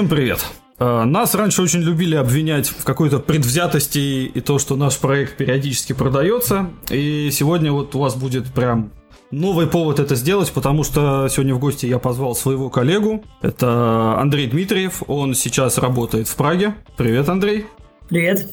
Всем 0.00 0.08
привет! 0.08 0.46
А, 0.78 1.04
нас 1.04 1.34
раньше 1.34 1.60
очень 1.60 1.80
любили 1.80 2.14
обвинять 2.14 2.70
в 2.70 2.84
какой-то 2.84 3.18
предвзятости 3.18 3.98
и 4.32 4.40
то, 4.40 4.58
что 4.58 4.74
наш 4.74 4.96
проект 4.96 5.36
периодически 5.36 5.92
продается. 5.92 6.70
И 6.90 7.28
сегодня 7.30 7.70
вот 7.70 7.94
у 7.94 7.98
вас 7.98 8.16
будет 8.16 8.46
прям 8.46 8.92
новый 9.30 9.66
повод 9.66 10.00
это 10.00 10.14
сделать, 10.14 10.50
потому 10.52 10.84
что 10.84 11.28
сегодня 11.30 11.54
в 11.54 11.58
гости 11.58 11.84
я 11.84 11.98
позвал 11.98 12.34
своего 12.34 12.70
коллегу. 12.70 13.22
Это 13.42 14.18
Андрей 14.18 14.46
Дмитриев. 14.46 15.02
Он 15.06 15.34
сейчас 15.34 15.76
работает 15.76 16.28
в 16.28 16.34
Праге. 16.34 16.76
Привет, 16.96 17.28
Андрей. 17.28 17.66
Привет. 18.08 18.50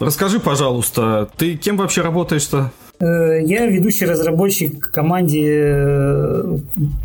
Расскажи, 0.00 0.40
пожалуйста, 0.40 1.30
ты 1.36 1.56
кем 1.56 1.76
вообще 1.76 2.02
работаешь-то? 2.02 2.72
Э, 3.02 3.42
я 3.44 3.66
ведущий 3.66 4.06
разработчик 4.06 4.92
команде 4.92 5.44
э, 5.44 6.58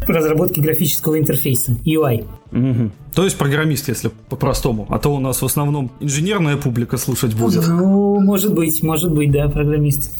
разработки 0.08 0.60
графического 0.60 1.18
интерфейса, 1.18 1.72
UI. 1.84 2.23
Угу. 2.52 2.92
То 3.16 3.23
есть 3.23 3.36
программист, 3.36 3.88
если 3.88 4.12
по-простому. 4.30 4.86
А 4.90 5.00
то 5.00 5.10
у 5.10 5.20
нас 5.20 5.42
в 5.42 5.46
основном 5.46 5.90
инженерная 6.00 6.56
публика 6.56 6.98
слушать 6.98 7.34
будет. 7.34 7.68
Ну, 7.68 8.20
может 8.20 8.54
быть, 8.54 8.84
может 8.84 9.12
быть, 9.12 9.32
да, 9.32 9.50
программист. 9.50 10.12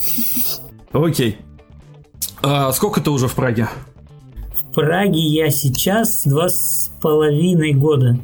Окей. 0.94 1.38
А 2.42 2.72
сколько 2.72 3.00
ты 3.00 3.12
уже 3.12 3.28
в 3.28 3.36
Праге? 3.36 3.68
В 4.56 4.74
Праге 4.74 5.20
я 5.20 5.52
сейчас 5.52 6.24
два 6.26 6.50
с 6.50 6.92
половиной 7.04 7.74
года. 7.74 8.18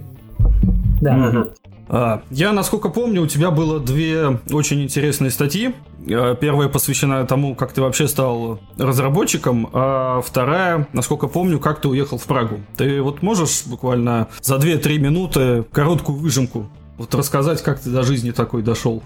Да. 1.02 1.30
Угу. 1.30 1.50
А, 1.90 2.24
я, 2.32 2.54
насколько 2.54 2.90
помню, 2.90 3.22
у 3.22 3.28
тебя 3.28 3.52
было 3.52 3.80
две 3.80 4.40
очень 4.52 4.82
интересные 4.82 5.30
статьи. 5.30 5.76
А, 6.10 6.36
первая 6.36 6.70
посвящена 6.70 7.26
тому, 7.26 7.56
как 7.56 7.74
ты 7.74 7.82
вообще 7.82 8.08
стал 8.08 8.60
разработчиком, 8.78 9.70
а 9.74 10.22
вторая, 10.22 10.88
насколько 10.94 11.28
помню, 11.28 11.60
как 11.60 11.82
ты 11.82 11.88
уехал 11.88 12.18
в 12.18 12.26
Прагу. 12.26 12.60
Ты 12.78 13.02
вот 13.02 13.22
можешь 13.22 13.64
буквально 13.66 14.28
за 14.42 14.56
2-3 14.56 14.98
минуты 14.98 15.64
короткую 15.72 16.18
выжимку 16.18 16.68
вот 16.98 17.14
рассказать, 17.16 17.62
как 17.62 17.80
ты 17.80 17.90
до 17.90 18.04
жизни 18.04 18.32
такой 18.32 18.62
дошел? 18.62 19.02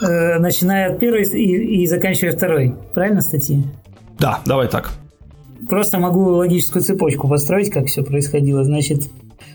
Э, 0.00 0.38
начиная 0.38 0.92
от 0.92 1.00
первой 1.00 1.22
и, 1.22 1.82
и 1.82 1.86
заканчивая 1.86 2.32
второй. 2.32 2.74
Правильно 2.94 3.20
статьи? 3.20 3.64
Да, 4.18 4.40
давай 4.44 4.68
так. 4.68 4.90
Просто 5.68 5.98
могу 5.98 6.22
логическую 6.36 6.82
цепочку 6.82 7.28
построить, 7.28 7.70
как 7.70 7.86
все 7.86 8.02
происходило. 8.02 8.64
Значит, 8.64 9.08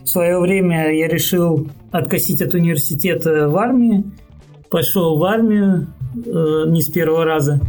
в 0.04 0.08
свое 0.08 0.40
время 0.40 0.92
я 0.94 1.08
решил 1.08 1.70
откосить 1.92 2.42
от 2.42 2.54
университета 2.54 3.50
в 3.50 3.58
армии, 3.58 4.04
пошел 4.70 5.18
в 5.18 5.24
армию 5.24 5.88
э, 6.26 6.64
не 6.68 6.82
с 6.82 6.90
первого 6.90 7.26
раза. 7.26 7.60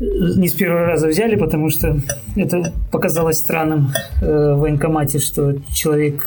Не 0.00 0.48
с 0.48 0.54
первого 0.54 0.86
раза 0.86 1.08
взяли, 1.08 1.36
потому 1.36 1.68
что 1.68 1.96
это 2.36 2.72
показалось 2.90 3.38
странным 3.38 3.92
э, 4.22 4.54
в 4.54 4.60
военкомате, 4.60 5.18
что 5.18 5.54
человек 5.74 6.26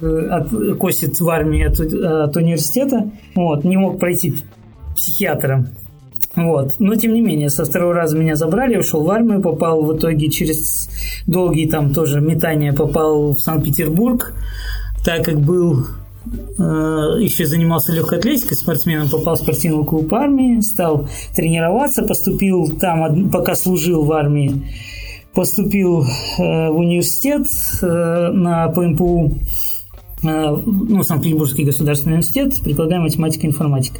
э, 0.00 0.28
от, 0.30 0.76
косит 0.78 1.20
в 1.20 1.28
армии 1.28 1.64
от, 1.64 1.80
от 1.80 2.36
университета, 2.36 3.10
вот, 3.34 3.64
не 3.64 3.76
мог 3.76 3.98
пройти 3.98 4.36
психиатра. 4.94 5.66
Вот. 6.34 6.74
Но, 6.78 6.94
тем 6.94 7.12
не 7.12 7.20
менее, 7.20 7.50
со 7.50 7.64
второго 7.64 7.94
раза 7.94 8.16
меня 8.16 8.36
забрали, 8.36 8.76
ушел 8.76 9.02
в 9.02 9.10
армию, 9.10 9.42
попал 9.42 9.82
в 9.82 9.96
итоге 9.96 10.30
через 10.30 10.88
долгие 11.26 11.68
там 11.68 11.92
тоже 11.92 12.20
метания, 12.20 12.72
попал 12.72 13.34
в 13.34 13.40
Санкт-Петербург, 13.40 14.32
так 15.04 15.24
как 15.24 15.40
был 15.40 15.80
э, 15.80 15.84
еще 16.58 17.46
занимался 17.46 17.92
легкой 17.92 18.18
атлетикой, 18.18 18.56
спортсменом 18.56 19.08
попал 19.08 19.34
в 19.34 19.38
спортивный 19.38 19.84
клуб 19.84 20.12
армии, 20.14 20.60
стал 20.60 21.08
тренироваться, 21.34 22.02
поступил 22.02 22.76
там, 22.78 23.30
пока 23.30 23.54
служил 23.54 24.04
в 24.04 24.12
армии, 24.12 24.62
поступил 25.34 26.02
э, 26.02 26.08
в 26.38 26.76
университет 26.76 27.46
э, 27.82 27.86
на 28.32 28.68
ПМПУ, 28.68 29.32
э, 30.22 30.56
ну, 30.66 31.02
Санкт-Петербургский 31.02 31.64
государственный 31.64 32.14
университет, 32.14 32.54
прикладная 32.62 33.00
математика 33.00 33.46
и 33.46 33.50
информатика. 33.50 33.98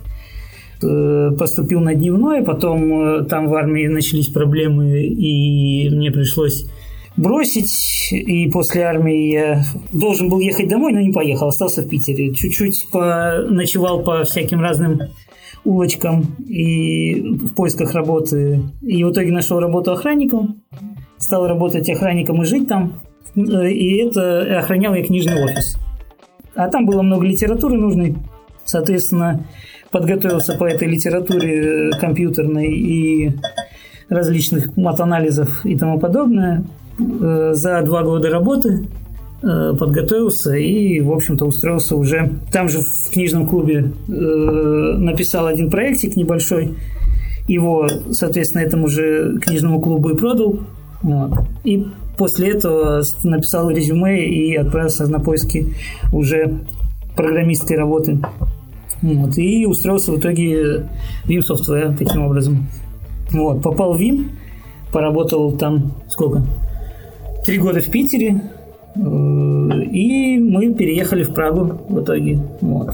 Э, 0.82 1.30
поступил 1.38 1.80
на 1.80 1.94
дневное, 1.94 2.42
потом 2.42 2.92
э, 2.92 3.24
там 3.24 3.48
в 3.48 3.54
армии 3.54 3.86
начались 3.86 4.28
проблемы, 4.28 5.02
и 5.02 5.88
мне 5.90 6.10
пришлось 6.10 6.66
бросить, 7.16 8.08
и 8.10 8.50
после 8.50 8.82
армии 8.82 9.32
я 9.32 9.64
должен 9.92 10.28
был 10.28 10.40
ехать 10.40 10.68
домой, 10.68 10.92
но 10.92 11.00
не 11.00 11.12
поехал, 11.12 11.48
остался 11.48 11.82
в 11.82 11.88
Питере. 11.88 12.34
Чуть-чуть 12.34 12.86
ночевал 12.92 14.02
по 14.02 14.24
всяким 14.24 14.60
разным 14.60 15.00
улочкам 15.64 16.36
и 16.46 17.20
в 17.20 17.54
поисках 17.54 17.94
работы. 17.94 18.62
И 18.82 19.04
в 19.04 19.12
итоге 19.12 19.32
нашел 19.32 19.60
работу 19.60 19.92
охранником, 19.92 20.62
стал 21.18 21.46
работать 21.46 21.88
охранником 21.88 22.42
и 22.42 22.46
жить 22.46 22.68
там. 22.68 23.00
И 23.34 23.96
это 23.98 24.58
охранял 24.58 24.94
я 24.94 25.04
книжный 25.04 25.42
офис. 25.44 25.78
А 26.54 26.68
там 26.68 26.84
было 26.84 27.02
много 27.02 27.24
литературы 27.24 27.78
нужной. 27.78 28.16
Соответственно, 28.64 29.46
подготовился 29.90 30.54
по 30.54 30.64
этой 30.64 30.88
литературе 30.88 31.90
э, 31.90 31.90
компьютерной 31.98 32.72
и 32.72 33.32
различных 34.08 34.76
мат-анализов 34.76 35.64
и 35.64 35.76
тому 35.76 35.98
подобное. 35.98 36.64
Э, 37.20 37.50
за 37.54 37.82
два 37.82 38.02
года 38.02 38.30
работы 38.30 38.86
э, 39.42 39.74
подготовился 39.78 40.54
и, 40.54 41.00
в 41.00 41.12
общем-то, 41.12 41.44
устроился 41.44 41.96
уже 41.96 42.30
там 42.52 42.68
же 42.68 42.80
в 42.80 43.10
книжном 43.10 43.46
клубе. 43.46 43.92
Написал 44.08 45.46
один 45.46 45.70
проектик 45.70 46.16
небольшой. 46.16 46.74
Его, 47.48 47.88
соответственно, 48.12 48.62
этому 48.62 48.88
же 48.88 49.38
книжному 49.40 49.80
клубу 49.80 50.10
и 50.10 50.16
продал. 50.16 50.60
И 51.64 51.86
после 52.16 52.50
этого 52.50 53.02
написал 53.24 53.68
резюме 53.70 54.26
и 54.26 54.54
отправился 54.54 55.08
на 55.08 55.18
поиски 55.18 55.74
уже 56.12 56.60
программистской 57.16 57.76
работы. 57.76 58.20
Вот, 59.02 59.36
и 59.36 59.66
устроился 59.66 60.12
в 60.12 60.20
итоге 60.20 60.86
в 61.24 61.28
Vim 61.28 61.40
Software 61.40 61.96
таким 61.96 62.22
образом. 62.26 62.68
Вот, 63.32 63.60
попал 63.60 63.94
в 63.94 64.00
Vim, 64.00 64.28
поработал 64.92 65.52
там 65.52 65.94
сколько? 66.08 66.44
Три 67.44 67.58
года 67.58 67.80
в 67.80 67.90
Питере, 67.90 68.40
э, 68.94 69.00
и 69.00 70.38
мы 70.38 70.74
переехали 70.74 71.24
в 71.24 71.34
Прагу 71.34 71.80
в 71.88 72.00
итоге. 72.00 72.38
Вот. 72.60 72.90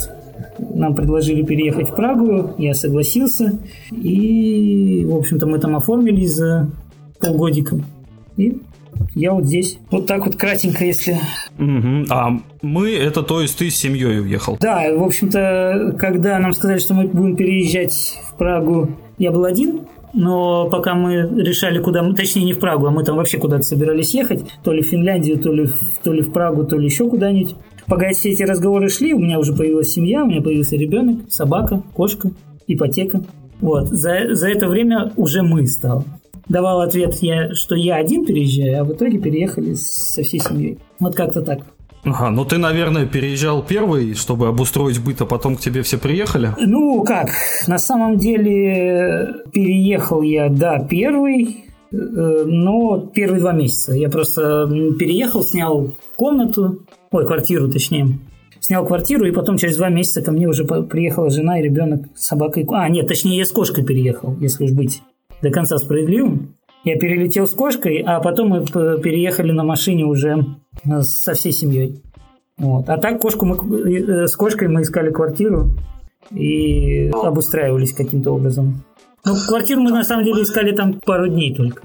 Нам 0.58 0.94
предложили 0.94 1.42
переехать 1.42 1.90
в 1.90 1.94
Прагу, 1.94 2.54
я 2.58 2.74
согласился, 2.74 3.58
и, 3.90 5.04
в 5.06 5.14
общем-то, 5.16 5.46
мы 5.46 5.58
там 5.58 5.76
оформились 5.76 6.32
за 6.32 6.70
полгодика. 7.20 7.78
И 8.36 8.58
я 9.14 9.32
вот 9.32 9.44
здесь. 9.44 9.78
Вот 9.90 10.06
так 10.06 10.24
вот 10.24 10.36
кратенько, 10.36 10.84
если... 10.84 11.18
Угу. 11.58 12.06
А 12.10 12.38
мы, 12.62 12.94
это 12.94 13.22
то 13.22 13.40
есть 13.40 13.58
ты 13.58 13.70
с 13.70 13.76
семьей 13.76 14.20
уехал? 14.20 14.56
Да, 14.60 14.84
в 14.96 15.02
общем-то, 15.02 15.94
когда 15.98 16.38
нам 16.38 16.52
сказали, 16.52 16.78
что 16.78 16.94
мы 16.94 17.06
будем 17.06 17.36
переезжать 17.36 18.18
в 18.28 18.36
Прагу, 18.36 18.88
я 19.18 19.30
был 19.30 19.44
один, 19.44 19.80
но 20.18 20.68
пока 20.68 20.94
мы 20.94 21.12
решали, 21.40 21.78
куда 21.78 22.02
мы, 22.02 22.12
точнее 22.12 22.44
не 22.44 22.52
в 22.52 22.58
Прагу, 22.58 22.86
а 22.86 22.90
мы 22.90 23.04
там 23.04 23.16
вообще 23.16 23.38
куда-то 23.38 23.62
собирались 23.62 24.14
ехать, 24.14 24.42
то 24.64 24.72
ли 24.72 24.82
в 24.82 24.86
Финляндию, 24.86 25.38
то 25.38 25.52
ли, 25.52 25.66
в, 25.66 25.78
то 26.02 26.12
ли 26.12 26.22
в 26.22 26.32
Прагу, 26.32 26.64
то 26.64 26.76
ли 26.76 26.86
еще 26.86 27.08
куда-нибудь. 27.08 27.54
Пока 27.86 28.10
все 28.10 28.30
эти 28.30 28.42
разговоры 28.42 28.88
шли, 28.88 29.14
у 29.14 29.20
меня 29.20 29.38
уже 29.38 29.54
появилась 29.54 29.92
семья, 29.92 30.24
у 30.24 30.26
меня 30.26 30.42
появился 30.42 30.74
ребенок, 30.74 31.30
собака, 31.30 31.82
кошка, 31.94 32.32
ипотека. 32.66 33.22
Вот. 33.60 33.88
За, 33.88 34.34
за 34.34 34.50
это 34.50 34.68
время 34.68 35.12
уже 35.16 35.42
мы 35.42 35.66
стал 35.68 36.04
давал 36.48 36.80
ответ, 36.80 37.14
я, 37.20 37.54
что 37.54 37.74
я 37.74 37.96
один 37.96 38.24
переезжаю, 38.24 38.80
а 38.80 38.84
в 38.84 38.92
итоге 38.92 39.18
переехали 39.18 39.74
со 39.74 40.22
всей 40.22 40.40
семьей. 40.40 40.78
Вот 40.98 41.14
как-то 41.14 41.42
так. 41.42 41.60
Ага, 42.04 42.30
ну 42.30 42.44
ты, 42.44 42.58
наверное, 42.58 43.06
переезжал 43.06 43.62
первый, 43.62 44.14
чтобы 44.14 44.48
обустроить 44.48 45.02
быт, 45.02 45.20
а 45.20 45.26
потом 45.26 45.56
к 45.56 45.60
тебе 45.60 45.82
все 45.82 45.98
приехали? 45.98 46.54
Ну, 46.58 47.02
как, 47.04 47.28
на 47.66 47.78
самом 47.78 48.18
деле 48.18 49.34
переехал 49.52 50.22
я, 50.22 50.48
да, 50.48 50.78
первый, 50.78 51.64
э, 51.90 51.96
но 52.46 52.98
первые 53.12 53.40
два 53.40 53.52
месяца. 53.52 53.92
Я 53.92 54.08
просто 54.08 54.68
переехал, 54.98 55.42
снял 55.42 55.94
комнату, 56.16 56.86
ой, 57.10 57.26
квартиру 57.26 57.70
точнее, 57.70 58.18
снял 58.60 58.86
квартиру, 58.86 59.26
и 59.26 59.32
потом 59.32 59.58
через 59.58 59.76
два 59.76 59.88
месяца 59.88 60.22
ко 60.22 60.30
мне 60.30 60.46
уже 60.46 60.64
приехала 60.64 61.30
жена 61.30 61.58
и 61.58 61.62
ребенок 61.62 62.02
с 62.14 62.26
собакой. 62.26 62.66
А, 62.70 62.88
нет, 62.88 63.08
точнее, 63.08 63.38
я 63.38 63.44
с 63.44 63.52
кошкой 63.52 63.84
переехал, 63.84 64.36
если 64.40 64.64
уж 64.64 64.72
быть 64.72 65.02
до 65.42 65.50
конца 65.50 65.78
справедливым. 65.78 66.54
Я 66.84 66.96
перелетел 66.96 67.46
с 67.46 67.52
кошкой, 67.52 68.02
а 68.06 68.20
потом 68.20 68.48
мы 68.48 68.64
переехали 68.64 69.52
на 69.52 69.64
машине 69.64 70.04
уже 70.04 70.44
э, 70.84 71.02
со 71.02 71.34
всей 71.34 71.52
семьей. 71.52 72.02
Вот. 72.56 72.88
А 72.88 72.98
так 72.98 73.20
кошку 73.20 73.46
мы, 73.46 73.56
э, 73.56 74.26
с 74.26 74.36
кошкой 74.36 74.68
мы 74.68 74.82
искали 74.82 75.10
квартиру 75.10 75.70
и 76.30 77.08
обустраивались 77.08 77.92
каким-то 77.92 78.32
образом. 78.32 78.84
Ну, 79.24 79.34
квартиру 79.46 79.80
мы 79.80 79.90
на 79.90 80.04
самом 80.04 80.24
деле 80.24 80.42
искали 80.42 80.74
там 80.74 81.00
пару 81.04 81.28
дней 81.28 81.54
только. 81.54 81.82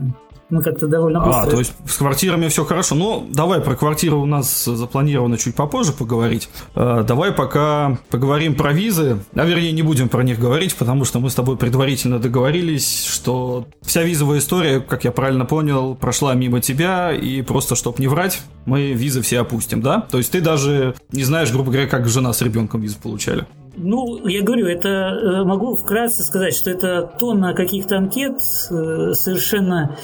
Мы 0.53 0.61
как-то 0.61 0.87
довольно 0.87 1.19
а, 1.19 1.25
быстро... 1.25 1.41
А, 1.41 1.49
то 1.49 1.57
есть 1.57 1.73
с 1.87 1.97
квартирами 1.97 2.47
все 2.47 2.63
хорошо. 2.63 2.93
Ну, 2.93 3.27
давай 3.27 3.59
про 3.59 3.75
квартиры 3.75 4.17
у 4.17 4.25
нас 4.27 4.65
запланировано 4.65 5.35
чуть 5.39 5.55
попозже 5.55 5.93
поговорить. 5.93 6.47
Э, 6.75 7.03
давай 7.07 7.31
пока 7.31 7.97
поговорим 8.11 8.53
про 8.53 8.71
визы. 8.71 9.17
А 9.33 9.45
вернее, 9.45 9.71
не 9.71 9.81
будем 9.81 10.09
про 10.09 10.21
них 10.21 10.39
говорить, 10.39 10.75
потому 10.75 11.05
что 11.05 11.19
мы 11.19 11.31
с 11.31 11.33
тобой 11.33 11.57
предварительно 11.57 12.19
договорились, 12.19 13.03
что 13.03 13.65
вся 13.81 14.03
визовая 14.03 14.37
история, 14.37 14.79
как 14.79 15.05
я 15.05 15.11
правильно 15.11 15.45
понял, 15.45 15.95
прошла 15.95 16.35
мимо 16.35 16.61
тебя, 16.61 17.11
и 17.11 17.41
просто, 17.41 17.73
чтобы 17.75 17.97
не 17.97 18.07
врать, 18.07 18.39
мы 18.67 18.91
визы 18.91 19.23
все 19.23 19.39
опустим, 19.39 19.81
да? 19.81 20.01
То 20.01 20.19
есть 20.19 20.31
ты 20.31 20.39
даже 20.39 20.93
не 21.11 21.23
знаешь, 21.23 21.51
грубо 21.51 21.71
говоря, 21.71 21.87
как 21.87 22.07
жена 22.07 22.31
с 22.31 22.43
ребенком 22.43 22.81
визу 22.81 22.97
получали. 23.01 23.47
Ну, 23.75 24.27
я 24.27 24.43
говорю, 24.43 24.67
это 24.67 24.89
э, 24.89 25.43
могу 25.43 25.75
вкратце 25.75 26.23
сказать, 26.23 26.55
что 26.55 26.69
это 26.69 27.11
тонна 27.19 27.55
каких-то 27.55 27.97
анкет 27.97 28.37
э, 28.69 29.13
совершенно, 29.13 29.97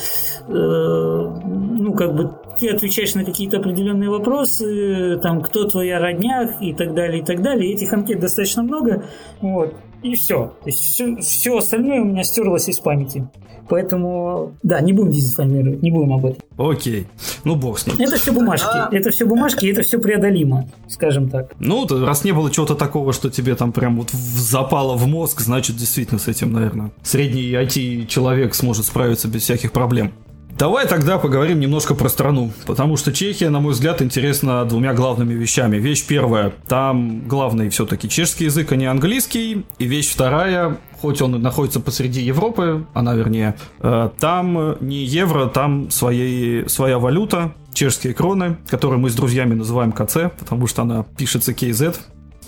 э, 0.48 0.52
ну, 0.52 1.94
как 1.94 2.16
бы 2.16 2.32
ты 2.60 2.70
отвечаешь 2.70 3.14
на 3.14 3.24
какие-то 3.24 3.58
определенные 3.58 4.10
вопросы, 4.10 5.20
там, 5.22 5.42
кто 5.42 5.66
твоя 5.66 6.00
родня 6.00 6.58
и 6.60 6.74
так 6.74 6.96
далее, 6.96 7.22
и 7.22 7.26
так 7.26 7.44
далее. 7.44 7.72
Этих 7.72 7.94
анкет 7.94 8.20
достаточно 8.20 8.64
много, 8.64 9.06
вот, 9.40 9.76
и 10.02 10.16
все. 10.16 10.54
То 10.64 10.68
есть 10.68 10.80
все, 10.80 11.18
все 11.18 11.58
остальное 11.58 12.02
у 12.02 12.06
меня 12.06 12.24
стерлось 12.24 12.70
из 12.70 12.80
памяти. 12.80 13.28
Поэтому, 13.70 14.56
да, 14.64 14.82
не 14.82 14.94
будем 14.94 15.12
дезинформировать, 15.12 15.84
не 15.84 15.92
будем 15.92 16.14
об 16.14 16.26
этом. 16.26 16.42
Окей. 16.58 17.06
Ну, 17.44 17.56
бог 17.56 17.78
с 17.78 17.86
ним. 17.86 17.98
Это 18.00 18.18
все 18.18 18.32
бумажки. 18.32 18.96
Это 18.96 19.12
все 19.12 19.26
бумажки, 19.26 19.68
это 19.68 19.84
все 19.84 20.00
преодолимо, 20.00 20.68
скажем 20.88 21.30
так. 21.30 21.54
Ну, 21.60 21.88
раз 21.88 22.24
не 22.24 22.32
было 22.32 22.50
чего-то 22.50 22.74
такого, 22.74 23.14
что 23.14 23.30
тебе 23.30 23.56
там 23.56 23.72
прям 23.72 23.98
вот 23.98 24.10
запало 24.10 24.96
в 24.96 25.06
мозг, 25.06 25.42
значит, 25.42 25.78
действительно 25.78 26.20
с 26.20 26.28
этим, 26.28 26.52
наверное, 26.52 26.92
средний 27.04 27.52
IT-человек 27.52 28.56
сможет 28.56 28.88
справиться 28.88 29.28
без 29.28 29.44
всяких 29.44 29.72
проблем. 29.72 30.14
Давай 30.60 30.86
тогда 30.86 31.18
поговорим 31.18 31.62
немножко 31.62 31.96
про 31.96 32.10
страну, 32.10 32.52
потому 32.66 32.98
что 32.98 33.14
Чехия, 33.14 33.50
на 33.50 33.62
мой 33.62 33.72
взгляд, 33.72 34.02
интересна 34.02 34.66
двумя 34.66 34.94
главными 34.94 35.34
вещами. 35.34 35.78
Вещь 35.78 36.06
первая, 36.06 36.52
там 36.68 37.26
главный 37.30 37.70
все-таки 37.70 38.10
чешский 38.10 38.44
язык, 38.44 38.70
а 38.74 38.76
не 38.76 38.86
английский. 38.86 39.66
И 39.78 39.86
вещь 39.86 40.10
вторая, 40.10 40.78
хоть 41.00 41.22
он 41.22 41.42
находится 41.42 41.80
посреди 41.80 42.20
Европы, 42.20 42.86
она 42.94 43.14
вернее, 43.14 43.56
э, 43.80 44.10
там 44.20 44.76
не 44.82 45.06
евро, 45.06 45.48
там 45.48 45.90
своей, 45.92 46.68
своя 46.68 47.00
валюта, 47.00 47.54
чешские 47.74 48.14
кроны, 48.14 48.58
которые 48.68 49.00
мы 49.00 49.12
с 49.12 49.16
друзьями 49.16 49.54
называем 49.54 49.94
КЦ, 49.94 50.30
потому 50.38 50.68
что 50.68 50.82
она 50.82 51.06
пишется 51.18 51.54
KZ. 51.54 51.96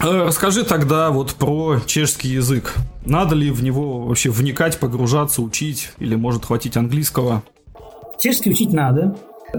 Э, 0.02 0.26
расскажи 0.26 0.66
тогда 0.66 1.12
вот 1.12 1.34
про 1.36 1.80
чешский 1.86 2.28
язык. 2.28 2.74
Надо 3.06 3.36
ли 3.36 3.52
в 3.52 3.64
него 3.64 4.02
вообще 4.02 4.32
вникать, 4.32 4.82
погружаться, 4.82 5.42
учить, 5.42 5.94
или 5.98 6.16
может 6.16 6.44
хватить 6.48 6.76
английского? 6.76 7.44
Чешский 8.22 8.52
учить 8.52 8.72
надо, 8.72 9.16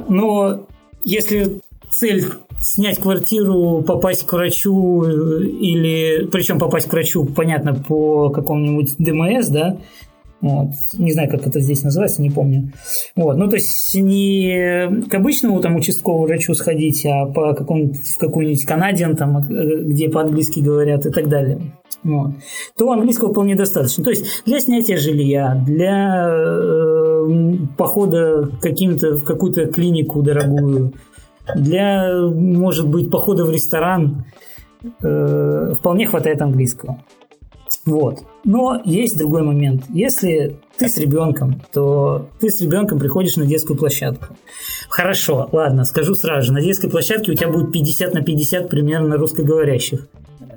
но 0.08 0.66
если 1.04 1.60
цель 1.90 2.24
снять 2.60 3.00
квартиру, 3.00 3.82
попасть 3.82 4.24
к 4.24 4.32
врачу 4.32 5.02
э, 5.02 5.44
или, 5.46 6.26
причем 6.26 6.60
попасть 6.60 6.88
к 6.88 6.92
врачу, 6.92 7.24
понятно, 7.26 7.74
по 7.74 8.30
какому-нибудь 8.30 8.94
ДМС, 8.98 9.48
да, 9.48 9.78
вот. 10.42 10.70
Не 10.94 11.12
знаю, 11.12 11.30
как 11.30 11.46
это 11.46 11.60
здесь 11.60 11.84
называется, 11.84 12.20
не 12.20 12.28
помню. 12.28 12.72
Вот. 13.14 13.36
Ну, 13.36 13.48
то 13.48 13.54
есть 13.54 13.94
не 13.94 15.06
к 15.08 15.14
обычному 15.14 15.60
там 15.60 15.76
участковому 15.76 16.24
врачу 16.26 16.52
сходить, 16.54 17.06
а 17.06 17.26
по 17.26 17.54
какому 17.54 17.92
в 17.92 18.18
какую-нибудь 18.18 18.64
Канадиан, 18.64 19.16
там, 19.16 19.38
э, 19.38 19.84
где 19.84 20.08
по-английски 20.08 20.58
говорят 20.58 21.06
и 21.06 21.10
так 21.10 21.28
далее. 21.28 21.60
Вот. 22.02 22.32
То 22.76 22.90
английского 22.90 23.30
вполне 23.30 23.54
достаточно. 23.54 24.02
То 24.02 24.10
есть 24.10 24.44
для 24.44 24.58
снятия 24.58 24.96
жилья, 24.96 25.62
для 25.64 26.26
э, 26.28 27.56
похода 27.78 28.50
каким-то 28.60 29.18
в 29.18 29.24
какую-то 29.24 29.66
клинику 29.66 30.22
дорогую, 30.22 30.92
для, 31.54 32.20
может 32.20 32.88
быть, 32.88 33.12
похода 33.12 33.44
в 33.44 33.50
ресторан 33.50 34.24
э, 35.02 35.72
вполне 35.78 36.06
хватает 36.06 36.42
английского. 36.42 37.00
Вот. 37.84 38.24
Но 38.44 38.80
есть 38.84 39.18
другой 39.18 39.42
момент. 39.42 39.84
Если 39.88 40.56
ты 40.76 40.88
с 40.88 40.96
ребенком, 40.96 41.60
то 41.72 42.28
ты 42.40 42.50
с 42.50 42.60
ребенком 42.60 42.98
приходишь 42.98 43.36
на 43.36 43.46
детскую 43.46 43.78
площадку. 43.78 44.36
Хорошо, 44.88 45.48
ладно, 45.52 45.84
скажу 45.84 46.14
сразу 46.14 46.46
же. 46.46 46.52
На 46.52 46.60
детской 46.60 46.90
площадке 46.90 47.32
у 47.32 47.34
тебя 47.34 47.48
будет 47.48 47.72
50 47.72 48.14
на 48.14 48.22
50 48.22 48.68
примерно 48.68 49.16
русскоговорящих. 49.16 50.08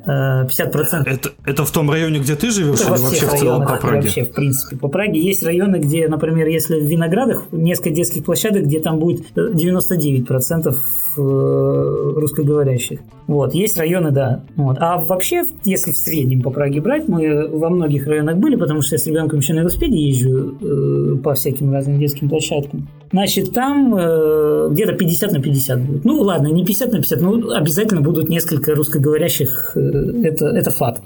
50%. 0.07 1.04
Это, 1.06 1.31
это 1.46 1.66
в 1.66 1.72
том 1.72 1.90
районе, 1.90 2.19
где 2.19 2.36
ты 2.36 2.52
живешь, 2.52 2.81
это 2.81 2.96
или 2.96 3.02
вообще 3.02 3.25
в 3.25 3.34
целом 3.34 3.66
по 3.66 3.78
Праге? 3.78 4.02
Вообще, 4.02 4.24
в 4.24 4.31
принципе. 4.31 4.78
По 4.78 4.88
Праге 4.88 5.22
есть 5.22 5.44
районы, 5.44 5.78
где, 5.78 6.07
например, 6.07 6.48
если 6.48 6.80
в 6.80 6.86
Виноградах 6.86 7.48
несколько 7.52 7.90
детских 7.92 8.24
площадок, 8.25 8.63
где 8.63 8.80
там 8.80 9.00
будет 9.00 9.25
99% 9.36 10.75
э, 11.18 12.13
русскоговорящих. 12.16 13.00
Вот, 13.28 13.54
есть 13.56 13.78
районы, 13.78 14.12
да. 14.12 14.44
Вот. 14.56 14.78
А 14.80 14.98
вообще, 14.98 15.44
если 15.63 15.92
в 15.92 15.98
среднем 15.98 16.42
по 16.42 16.52
Праге 16.52 16.81
брать, 16.81 17.07
мы 17.07 17.48
во 17.48 17.69
многих 17.69 18.06
районах 18.06 18.38
были, 18.38 18.56
потому 18.56 18.81
что 18.81 18.96
я 18.96 19.00
с 19.00 19.07
ребенком 19.07 19.40
еще 19.40 19.54
на 19.54 19.62
велосипеде 19.62 19.98
езжу 19.98 20.57
э, 20.62 21.18
по 21.24 21.34
всяким 21.34 21.74
разным 21.74 22.00
детским 22.00 22.30
площадкам. 22.30 22.88
Значит, 23.12 23.54
там 23.54 23.96
э, 23.96 24.69
где-то 24.72 24.94
50 24.94 25.31
на 25.31 25.42
50 25.42 25.81
будет. 25.81 26.06
Ну, 26.06 26.22
ладно, 26.22 26.48
не 26.48 26.66
50 26.66 26.92
на 26.92 26.98
50, 26.98 27.22
но 27.22 27.56
обязательно 27.56 28.02
будут 28.02 28.30
несколько 28.30 28.75
русскоговорящих, 28.75 29.72
э, 29.75 29.80
это, 29.95 30.47
это 30.47 30.71
факт. 30.71 31.01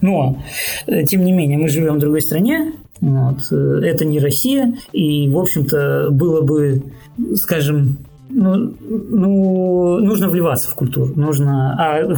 Но, 0.00 0.42
э, 0.86 1.04
тем 1.04 1.24
не 1.24 1.32
менее, 1.32 1.58
мы 1.58 1.68
живем 1.68 1.96
в 1.96 1.98
другой 1.98 2.20
стране, 2.20 2.72
вот, 3.00 3.38
э, 3.50 3.80
это 3.84 4.04
не 4.04 4.18
Россия, 4.20 4.74
и, 4.92 5.28
в 5.28 5.38
общем-то, 5.38 6.08
было 6.10 6.40
бы, 6.40 6.82
скажем, 7.34 7.98
ну, 8.34 8.74
ну, 8.88 9.98
нужно 9.98 10.28
вливаться 10.28 10.70
в 10.70 10.74
культуру. 10.74 11.12
Нужно, 11.16 11.76
а 11.78 12.16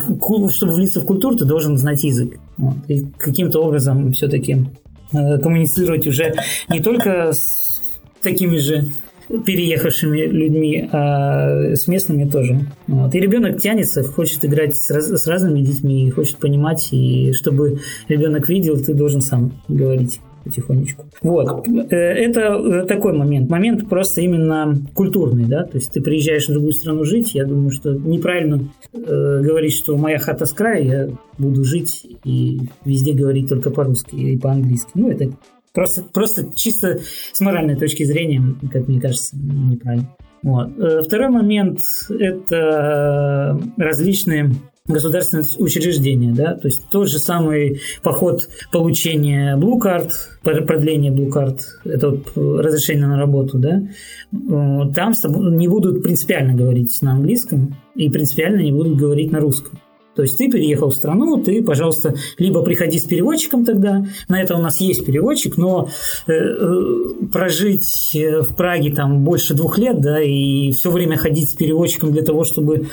чтобы 0.50 0.74
влиться 0.74 1.00
в 1.00 1.04
культуру, 1.04 1.36
ты 1.36 1.44
должен 1.44 1.76
знать 1.76 2.04
язык. 2.04 2.38
Вот, 2.56 2.76
и 2.88 3.06
каким-то 3.18 3.60
образом 3.60 4.12
все-таки 4.12 4.66
э, 5.12 5.38
коммуницировать 5.38 6.06
уже 6.06 6.34
не 6.68 6.80
только 6.80 7.32
с 7.32 7.90
такими 8.22 8.58
же 8.58 8.88
переехавшими 9.28 10.26
людьми, 10.26 10.88
а 10.92 11.74
с 11.74 11.86
местными 11.88 12.28
тоже. 12.28 12.60
Вот. 12.86 13.14
И 13.14 13.20
ребенок 13.20 13.60
тянется, 13.60 14.02
хочет 14.02 14.44
играть 14.44 14.76
с, 14.76 14.90
раз, 14.90 15.08
с 15.08 15.26
разными 15.26 15.60
детьми, 15.60 16.10
хочет 16.10 16.36
понимать, 16.36 16.88
и 16.92 17.32
чтобы 17.32 17.80
ребенок 18.08 18.48
видел, 18.48 18.82
ты 18.82 18.94
должен 18.94 19.20
сам 19.20 19.52
говорить 19.68 20.20
потихонечку. 20.44 21.06
Вот. 21.22 21.66
Э, 21.66 21.96
это 21.96 22.40
э, 22.40 22.86
такой 22.86 23.14
момент. 23.14 23.48
Момент 23.48 23.88
просто 23.88 24.20
именно 24.20 24.76
культурный, 24.94 25.46
да, 25.46 25.64
то 25.64 25.78
есть 25.78 25.90
ты 25.90 26.00
приезжаешь 26.00 26.46
в 26.46 26.52
другую 26.52 26.72
страну 26.72 27.04
жить, 27.04 27.34
я 27.34 27.44
думаю, 27.44 27.70
что 27.70 27.94
неправильно 27.94 28.68
э, 28.92 29.40
говорить, 29.42 29.74
что 29.74 29.96
моя 29.96 30.18
хата 30.18 30.44
с 30.44 30.52
края, 30.52 30.82
я 30.82 31.08
буду 31.38 31.64
жить 31.64 32.06
и 32.24 32.60
везде 32.84 33.14
говорить 33.14 33.48
только 33.48 33.70
по-русски 33.70 34.14
и 34.14 34.36
по-английски. 34.36 34.90
Ну, 34.94 35.10
это 35.10 35.30
просто, 35.74 36.02
просто 36.02 36.50
чисто 36.54 37.00
с 37.32 37.40
моральной 37.40 37.76
точки 37.76 38.04
зрения, 38.04 38.42
как 38.72 38.88
мне 38.88 39.00
кажется, 39.00 39.36
неправильно. 39.36 40.08
Вот. 40.42 40.78
Э, 40.78 41.02
второй 41.02 41.28
момент– 41.28 41.80
это 42.08 43.60
различные 43.76 44.52
государственные 44.86 45.46
учреждения, 45.58 46.32
да, 46.34 46.56
то 46.56 46.68
есть 46.68 46.82
тот 46.90 47.08
же 47.08 47.18
самый 47.18 47.80
поход 48.02 48.50
получения 48.70 49.56
Blue 49.56 49.80
Card, 49.80 50.10
продление 50.42 51.10
Blue 51.10 51.30
Card, 51.30 51.60
это 51.84 52.10
вот 52.10 52.32
разрешение 52.36 53.06
на 53.06 53.18
работу, 53.18 53.58
да, 53.58 53.82
там 54.30 55.12
не 55.56 55.68
будут 55.68 56.02
принципиально 56.02 56.52
говорить 56.52 56.98
на 57.00 57.12
английском 57.12 57.74
и 57.94 58.10
принципиально 58.10 58.60
не 58.60 58.72
будут 58.72 58.98
говорить 58.98 59.32
на 59.32 59.40
русском. 59.40 59.78
То 60.14 60.22
есть 60.22 60.38
ты 60.38 60.48
переехал 60.48 60.90
в 60.90 60.94
страну, 60.94 61.42
ты, 61.42 61.62
пожалуйста, 61.62 62.14
либо 62.38 62.62
приходи 62.62 62.98
с 62.98 63.04
переводчиком 63.04 63.64
тогда, 63.64 64.06
на 64.28 64.40
это 64.40 64.56
у 64.56 64.60
нас 64.60 64.80
есть 64.80 65.04
переводчик, 65.04 65.56
но 65.56 65.88
э, 66.26 66.32
э 66.32 66.84
прожить 67.32 68.14
э, 68.14 68.42
в 68.42 68.54
Праге 68.54 68.92
там 68.92 69.24
больше 69.24 69.54
двух 69.54 69.78
лет, 69.78 70.00
да, 70.00 70.20
и 70.22 70.72
все 70.72 70.90
время 70.90 71.16
ходить 71.16 71.50
с 71.50 71.54
переводчиком 71.54 72.12
для 72.12 72.22
того, 72.22 72.44
чтобы 72.44 72.88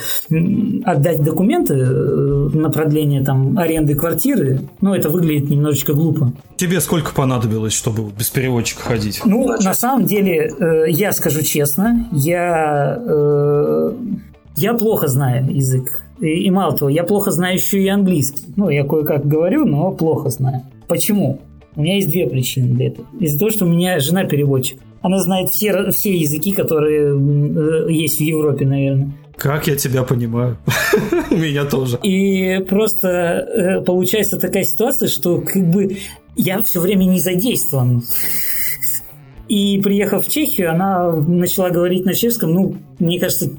отдать 0.83 1.23
документы 1.23 1.75
э, 1.75 2.49
на 2.53 2.69
продление 2.69 3.23
там 3.23 3.57
аренды 3.57 3.95
квартиры, 3.95 4.61
ну, 4.81 4.93
это 4.93 5.09
выглядит 5.09 5.49
немножечко 5.49 5.93
глупо. 5.93 6.33
Тебе 6.57 6.79
сколько 6.81 7.13
понадобилось, 7.13 7.73
чтобы 7.73 8.11
без 8.11 8.29
переводчика 8.29 8.81
ходить? 8.83 9.21
Ну, 9.25 9.47
на 9.47 9.73
самом 9.73 10.05
деле, 10.05 10.49
э, 10.49 10.89
я 10.89 11.11
скажу 11.13 11.41
честно, 11.41 12.07
я, 12.11 12.97
э, 12.99 13.93
я 14.55 14.73
плохо 14.73 15.07
знаю 15.07 15.45
язык 15.53 16.03
и, 16.21 16.43
и 16.45 16.51
мало 16.51 16.77
того, 16.77 16.89
я 16.89 17.03
плохо 17.03 17.31
знаю 17.31 17.55
еще 17.55 17.81
и 17.81 17.87
английский. 17.87 18.43
Ну, 18.55 18.69
я 18.69 18.85
кое-как 18.85 19.27
говорю, 19.27 19.65
но 19.65 19.91
плохо 19.91 20.29
знаю. 20.29 20.63
Почему? 20.87 21.39
У 21.75 21.81
меня 21.81 21.95
есть 21.95 22.09
две 22.09 22.27
причины 22.27 22.75
для 22.75 22.87
этого. 22.87 23.07
Из-за 23.19 23.39
того, 23.39 23.51
что 23.51 23.65
у 23.65 23.69
меня 23.69 23.99
жена 23.99 24.25
переводчик. 24.25 24.79
Она 25.01 25.19
знает 25.19 25.49
все, 25.49 25.89
все 25.91 26.15
языки, 26.15 26.51
которые 26.51 27.15
э, 27.15 27.91
есть 27.91 28.17
в 28.17 28.23
Европе, 28.23 28.65
наверное. 28.65 29.11
Как 29.35 29.65
я 29.65 29.75
тебя 29.75 30.03
понимаю. 30.03 30.57
Меня 31.31 31.65
тоже. 31.65 31.97
И 32.03 32.59
просто 32.69 33.07
э, 33.07 33.81
получается 33.81 34.37
такая 34.37 34.63
ситуация, 34.63 35.07
что 35.07 35.41
как 35.41 35.67
бы 35.71 35.97
я 36.35 36.61
все 36.61 36.79
время 36.79 37.05
не 37.05 37.19
задействован 37.19 38.03
И 39.47 39.79
приехав 39.81 40.27
в 40.27 40.29
Чехию, 40.29 40.71
она 40.71 41.11
начала 41.11 41.71
говорить 41.71 42.05
на 42.05 42.13
чешском, 42.13 42.53
ну, 42.53 42.75
мне 42.99 43.19
кажется, 43.19 43.49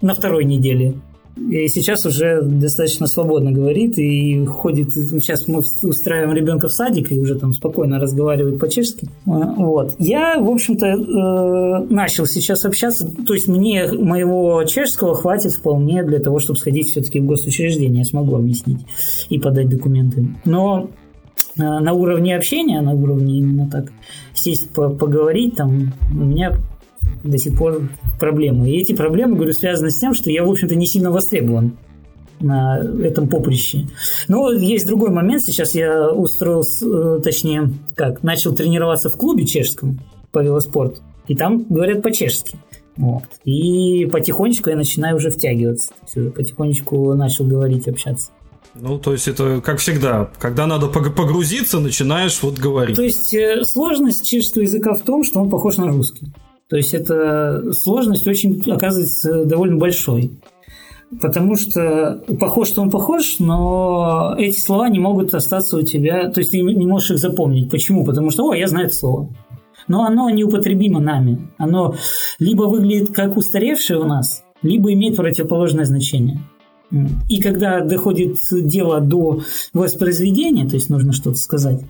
на 0.00 0.14
второй 0.14 0.44
неделе. 0.44 0.94
И 1.36 1.68
сейчас 1.68 2.04
уже 2.04 2.42
достаточно 2.42 3.06
свободно 3.06 3.52
говорит 3.52 3.98
и 3.98 4.44
ходит. 4.44 4.92
Сейчас 4.92 5.48
мы 5.48 5.62
устраиваем 5.82 6.34
ребенка 6.34 6.68
в 6.68 6.72
садик 6.72 7.10
и 7.12 7.18
уже 7.18 7.34
там 7.36 7.52
спокойно 7.52 7.98
разговаривает 7.98 8.58
по-чешски. 8.58 9.08
Вот. 9.24 9.94
Я, 9.98 10.38
в 10.38 10.50
общем-то, 10.50 10.86
э, 10.86 11.92
начал 11.92 12.26
сейчас 12.26 12.64
общаться. 12.64 13.10
То 13.26 13.34
есть 13.34 13.48
мне 13.48 13.90
моего 13.92 14.62
чешского 14.64 15.14
хватит 15.14 15.52
вполне 15.52 16.02
для 16.02 16.18
того, 16.18 16.38
чтобы 16.40 16.58
сходить 16.58 16.88
все-таки 16.88 17.20
в 17.20 17.26
госучреждение. 17.26 18.00
Я 18.00 18.04
смогу 18.04 18.36
объяснить 18.36 18.80
и 19.28 19.38
подать 19.38 19.68
документы. 19.68 20.28
Но 20.44 20.90
э, 21.56 21.62
на 21.62 21.92
уровне 21.92 22.36
общения, 22.36 22.80
на 22.80 22.92
уровне 22.92 23.38
именно 23.38 23.70
так 23.70 23.92
сесть 24.34 24.70
поговорить, 24.70 25.56
там 25.56 25.92
у 26.12 26.24
меня 26.24 26.56
до 27.22 27.38
сих 27.38 27.56
пор 27.56 27.88
проблемы. 28.18 28.70
И 28.70 28.80
эти 28.80 28.92
проблемы, 28.92 29.36
говорю, 29.36 29.52
связаны 29.52 29.90
с 29.90 29.98
тем, 29.98 30.14
что 30.14 30.30
я, 30.30 30.44
в 30.44 30.50
общем-то, 30.50 30.74
не 30.74 30.86
сильно 30.86 31.10
востребован 31.10 31.76
на 32.40 32.78
этом 32.78 33.28
поприще. 33.28 33.86
Но 34.28 34.50
есть 34.52 34.86
другой 34.86 35.10
момент. 35.10 35.42
Сейчас 35.42 35.74
я 35.74 36.10
устроил, 36.10 36.62
э, 36.62 37.20
точнее, 37.22 37.70
как, 37.94 38.22
начал 38.22 38.54
тренироваться 38.54 39.10
в 39.10 39.16
клубе 39.16 39.44
чешском 39.44 40.00
по 40.32 40.42
велоспорту. 40.42 41.00
И 41.28 41.36
там 41.36 41.64
говорят 41.68 42.02
по-чешски. 42.02 42.56
Вот. 42.96 43.24
И 43.44 44.06
потихонечку 44.06 44.70
я 44.70 44.76
начинаю 44.76 45.16
уже 45.16 45.30
втягиваться. 45.30 45.92
Уже 46.06 46.30
потихонечку 46.30 47.14
начал 47.14 47.46
говорить, 47.46 47.88
общаться. 47.88 48.30
Ну, 48.74 48.98
то 48.98 49.12
есть 49.12 49.26
это 49.26 49.60
как 49.60 49.78
всегда, 49.78 50.30
когда 50.38 50.66
надо 50.66 50.86
погрузиться, 50.86 51.80
начинаешь 51.80 52.40
вот 52.42 52.58
говорить. 52.58 52.96
То 52.96 53.02
есть 53.02 53.34
э, 53.34 53.64
сложность 53.64 54.26
чешского 54.26 54.62
языка 54.62 54.94
в 54.94 55.00
том, 55.00 55.24
что 55.24 55.40
он 55.40 55.50
похож 55.50 55.76
на 55.76 55.88
русский. 55.88 56.28
То 56.70 56.76
есть 56.76 56.94
эта 56.94 57.72
сложность 57.72 58.26
очень 58.28 58.62
оказывается 58.70 59.44
довольно 59.44 59.76
большой. 59.76 60.30
Потому 61.20 61.56
что 61.56 62.22
похож, 62.38 62.68
что 62.68 62.82
он 62.82 62.90
похож, 62.90 63.40
но 63.40 64.36
эти 64.38 64.60
слова 64.60 64.88
не 64.88 65.00
могут 65.00 65.34
остаться 65.34 65.76
у 65.76 65.82
тебя, 65.82 66.30
то 66.30 66.38
есть 66.38 66.52
ты 66.52 66.60
не 66.60 66.86
можешь 66.86 67.10
их 67.10 67.18
запомнить. 67.18 67.68
Почему? 67.68 68.04
Потому 68.04 68.30
что, 68.30 68.44
о, 68.48 68.54
я 68.54 68.68
знаю 68.68 68.86
это 68.86 68.94
слово. 68.94 69.28
Но 69.88 70.04
оно 70.04 70.30
неупотребимо 70.30 71.00
нами. 71.00 71.48
Оно 71.58 71.96
либо 72.38 72.62
выглядит 72.62 73.12
как 73.12 73.36
устаревшее 73.36 73.98
у 73.98 74.04
нас, 74.04 74.44
либо 74.62 74.92
имеет 74.92 75.16
противоположное 75.16 75.84
значение. 75.84 76.38
И 77.28 77.40
когда 77.40 77.80
доходит 77.80 78.38
дело 78.52 79.00
до 79.00 79.40
воспроизведения, 79.72 80.68
то 80.68 80.74
есть 80.74 80.90
нужно 80.90 81.12
что-то 81.12 81.36
сказать, 81.36 81.80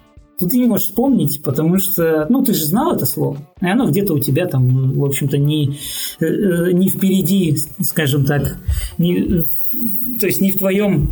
то 0.41 0.49
ты 0.49 0.57
не 0.57 0.65
можешь 0.65 0.87
вспомнить, 0.87 1.43
потому 1.45 1.79
что, 1.79 2.27
ну, 2.31 2.43
ты 2.43 2.55
же 2.55 2.65
знал 2.65 2.95
это 2.97 3.05
слово, 3.05 3.37
и 3.61 3.67
оно 3.67 3.89
где-то 3.89 4.15
у 4.15 4.19
тебя 4.19 4.47
там, 4.47 4.99
в 4.99 5.05
общем-то, 5.05 5.37
не, 5.37 5.77
э, 6.19 6.25
э, 6.25 6.73
не 6.73 6.89
впереди, 6.89 7.59
скажем 7.83 8.25
так, 8.25 8.57
не, 8.97 9.45
то 10.19 10.27
есть 10.27 10.41
не 10.41 10.51
в 10.51 10.57
твоем 10.57 11.11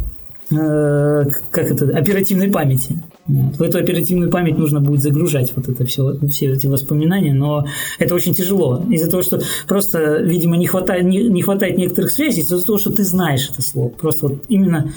э, 0.51 1.25
как 1.51 1.71
это, 1.71 1.97
оперативной 1.97 2.51
памяти. 2.51 3.03
В 3.27 3.61
эту 3.61 3.77
оперативную 3.77 4.31
память 4.31 4.57
нужно 4.57 4.81
будет 4.81 5.03
загружать 5.03 5.53
вот 5.55 5.69
это 5.69 5.85
все, 5.85 6.19
все 6.31 6.47
эти 6.55 6.67
воспоминания, 6.67 7.35
но 7.35 7.67
это 7.99 8.15
очень 8.15 8.33
тяжело. 8.33 8.83
Из-за 8.89 9.11
того, 9.11 9.23
что 9.23 9.43
просто, 9.67 10.23
видимо, 10.23 10.57
не 10.57 10.67
хватает, 10.67 11.05
не, 11.05 11.29
не 11.29 11.43
хватает 11.43 11.77
некоторых 11.77 12.11
связей, 12.11 12.41
из-за 12.41 12.65
того, 12.65 12.79
что 12.79 12.91
ты 12.91 13.05
знаешь 13.05 13.51
это 13.53 13.61
слово. 13.61 13.91
Просто 13.91 14.29
вот 14.29 14.45
именно 14.49 14.91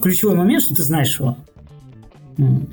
ключевой 0.00 0.36
момент, 0.36 0.62
что 0.62 0.76
ты 0.76 0.84
знаешь 0.84 1.18
его. 1.18 1.36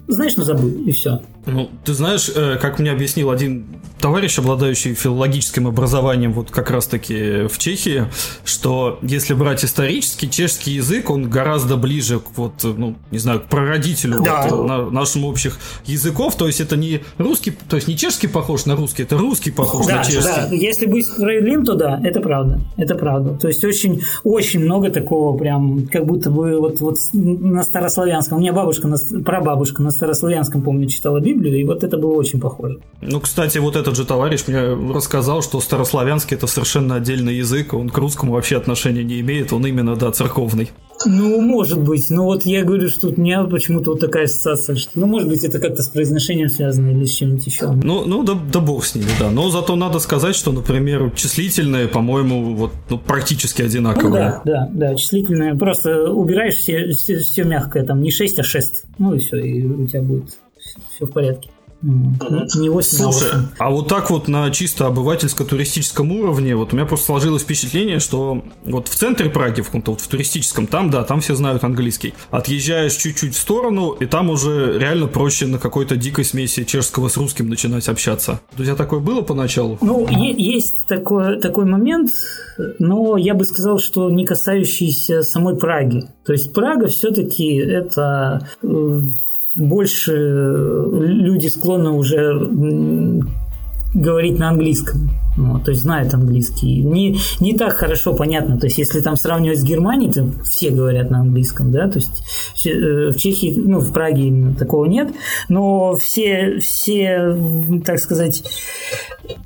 Знаешь, 0.07 0.35
но 0.37 0.43
забыл, 0.43 0.69
и 0.69 0.91
все. 0.91 1.21
Ну, 1.45 1.69
ты 1.83 1.93
знаешь, 1.93 2.29
э, 2.33 2.57
как 2.61 2.79
мне 2.79 2.91
объяснил 2.91 3.31
один 3.31 3.65
товарищ, 4.01 4.39
обладающий 4.39 4.93
филологическим 4.93 5.67
образованием 5.67 6.33
вот 6.33 6.51
как 6.51 6.71
раз-таки 6.71 7.47
в 7.47 7.57
Чехии, 7.57 8.05
что 8.43 8.99
если 9.01 9.33
брать 9.33 9.63
исторический, 9.63 10.29
чешский 10.29 10.71
язык, 10.71 11.09
он 11.09 11.29
гораздо 11.29 11.77
ближе 11.77 12.19
к 12.19 12.35
вот, 12.35 12.53
ну, 12.63 12.95
не 13.11 13.19
знаю, 13.19 13.41
к 13.41 13.43
прародителю 13.45 14.21
да. 14.21 14.47
вот, 14.49 14.67
на, 14.67 14.89
нашему 14.89 15.29
общих 15.29 15.59
языков, 15.85 16.35
то 16.35 16.47
есть 16.47 16.59
это 16.59 16.75
не 16.75 17.01
русский, 17.17 17.51
то 17.69 17.75
есть 17.75 17.87
не 17.87 17.95
чешский 17.95 18.27
похож 18.27 18.65
на 18.65 18.75
русский, 18.75 19.03
это 19.03 19.17
русский 19.17 19.51
похож 19.51 19.85
да, 19.85 19.97
на 19.97 20.03
чешский. 20.03 20.21
Да, 20.23 20.47
если 20.51 20.87
быть 20.87 21.05
справедливым, 21.05 21.65
то 21.65 21.75
да, 21.75 21.99
это 22.03 22.21
правда, 22.21 22.59
это 22.77 22.95
правда. 22.95 23.37
То 23.39 23.47
есть 23.47 23.63
очень, 23.63 24.01
очень 24.23 24.61
много 24.61 24.89
такого 24.89 25.37
прям, 25.37 25.87
как 25.87 26.05
будто 26.05 26.31
бы 26.31 26.59
вот, 26.59 26.81
вот 26.81 26.97
на 27.13 27.63
старославянском. 27.63 28.39
У 28.39 28.41
меня 28.41 28.53
бабушка, 28.53 28.89
прабабушка 29.23 29.83
на 29.83 29.91
старославянском, 29.91 30.61
помню, 30.61 30.87
читала 30.87 31.19
Библию, 31.19 31.30
и 31.33 31.63
вот 31.63 31.83
это 31.83 31.97
было 31.97 32.13
очень 32.13 32.39
похоже. 32.39 32.79
Ну, 33.01 33.19
кстати, 33.19 33.57
вот 33.57 33.75
этот 33.75 33.95
же 33.95 34.05
товарищ 34.05 34.43
мне 34.47 34.59
рассказал, 34.93 35.41
что 35.41 35.59
старославянский 35.59 36.37
это 36.37 36.47
совершенно 36.47 36.95
отдельный 36.95 37.35
язык, 37.35 37.73
он 37.73 37.89
к 37.89 37.97
русскому 37.97 38.33
вообще 38.33 38.57
отношения 38.57 39.03
не 39.03 39.19
имеет, 39.21 39.53
он 39.53 39.65
именно, 39.65 39.95
да, 39.95 40.11
церковный. 40.11 40.69
Ну, 41.05 41.41
может 41.41 41.81
быть. 41.81 42.09
Но 42.09 42.25
вот 42.25 42.45
я 42.45 42.63
говорю, 42.63 42.89
что 42.89 43.09
у 43.09 43.19
меня 43.19 43.43
почему-то 43.43 43.91
вот 43.91 43.99
такая 43.99 44.25
ассоциация, 44.25 44.75
что, 44.75 44.91
ну, 44.95 45.07
может 45.07 45.27
быть, 45.27 45.43
это 45.43 45.59
как-то 45.59 45.81
с 45.81 45.89
произношением 45.89 46.49
связано 46.49 46.91
или 46.91 47.05
с 47.05 47.11
чем-нибудь 47.11 47.47
еще. 47.47 47.71
Ну, 47.71 48.05
ну 48.05 48.23
да, 48.23 48.33
да 48.33 48.59
бог 48.59 48.85
с 48.85 48.95
ними, 48.95 49.07
да. 49.19 49.29
Но 49.29 49.49
зато 49.49 49.75
надо 49.75 49.99
сказать, 49.99 50.35
что, 50.35 50.51
например, 50.51 51.11
числительные, 51.15 51.87
по-моему, 51.87 52.55
вот 52.55 52.71
ну, 52.89 52.97
практически 52.97 53.61
одинаковые. 53.61 54.11
Ну, 54.11 54.17
да, 54.19 54.41
да, 54.45 54.69
да, 54.73 54.95
числительные. 54.95 55.55
Просто 55.55 56.11
убираешь 56.11 56.55
все, 56.55 56.91
все, 56.91 57.19
все 57.19 57.43
мягкое, 57.43 57.83
там 57.83 58.01
не 58.01 58.11
6, 58.11 58.39
а 58.39 58.43
6. 58.43 58.83
Ну 58.97 59.13
и 59.15 59.19
все, 59.19 59.37
и 59.37 59.65
у 59.65 59.87
тебя 59.87 60.01
будет 60.01 60.37
все 60.95 61.05
в 61.05 61.11
порядке. 61.11 61.49
Не 61.81 62.69
8, 62.69 62.97
Слушай, 62.97 63.29
а 63.57 63.71
вот 63.71 63.87
так 63.87 64.11
вот 64.11 64.27
на 64.27 64.51
чисто 64.51 64.85
обывательско-туристическом 64.85 66.11
уровне, 66.11 66.55
вот 66.55 66.73
у 66.73 66.75
меня 66.75 66.85
просто 66.85 67.07
сложилось 67.07 67.41
впечатление, 67.41 67.99
что 67.99 68.43
вот 68.63 68.87
в 68.87 68.93
центре 68.93 69.31
Праги, 69.31 69.61
в 69.61 69.67
каком-то 69.67 69.91
вот 69.91 70.01
в 70.01 70.07
туристическом, 70.07 70.67
там, 70.67 70.91
да, 70.91 71.03
там 71.03 71.21
все 71.21 71.33
знают 71.33 71.63
английский. 71.63 72.13
Отъезжаешь 72.29 72.93
чуть-чуть 72.93 73.33
в 73.33 73.39
сторону, 73.39 73.91
и 73.93 74.05
там 74.05 74.29
уже 74.29 74.77
реально 74.77 75.07
проще 75.07 75.47
на 75.47 75.57
какой-то 75.57 75.95
дикой 75.95 76.23
смеси 76.23 76.65
чешского 76.65 77.07
с 77.07 77.17
русским 77.17 77.49
начинать 77.49 77.89
общаться. 77.89 78.41
У 78.59 78.61
тебя 78.61 78.75
такое 78.75 78.99
было 78.99 79.21
поначалу? 79.21 79.79
Ну, 79.81 80.07
есть 80.07 80.85
такой, 80.87 81.39
такой 81.39 81.65
момент, 81.65 82.11
но 82.77 83.17
я 83.17 83.33
бы 83.33 83.43
сказал, 83.43 83.79
что 83.79 84.11
не 84.11 84.25
касающийся 84.25 85.23
самой 85.23 85.55
Праги. 85.55 86.03
То 86.25 86.33
есть 86.33 86.53
Прага 86.53 86.87
все-таки 86.87 87.55
это 87.55 88.47
э, 88.61 89.01
больше 89.55 90.13
люди 90.13 91.47
склонны 91.47 91.89
уже 91.91 92.33
говорить 93.93 94.39
на 94.39 94.49
английском. 94.49 95.09
Вот, 95.37 95.63
то 95.63 95.71
есть 95.71 95.83
знают 95.83 96.13
английский. 96.13 96.83
Не, 96.83 97.17
не 97.39 97.57
так 97.57 97.77
хорошо 97.77 98.13
понятно. 98.13 98.59
То 98.59 98.65
есть, 98.65 98.77
если 98.77 98.99
там 98.99 99.15
сравнивать 99.15 99.59
с 99.59 99.63
Германией, 99.63 100.11
то 100.11 100.29
все 100.43 100.71
говорят 100.71 101.09
на 101.09 101.21
английском, 101.21 101.71
да. 101.71 101.89
То 101.89 101.99
есть 101.99 102.21
э, 102.65 103.11
в 103.11 103.15
Чехии, 103.15 103.53
ну, 103.55 103.79
в 103.79 103.93
Праге 103.93 104.23
именно 104.23 104.53
такого 104.53 104.85
нет. 104.85 105.09
Но 105.47 105.95
все, 105.95 106.57
все, 106.59 107.37
так 107.85 107.99
сказать, 107.99 108.43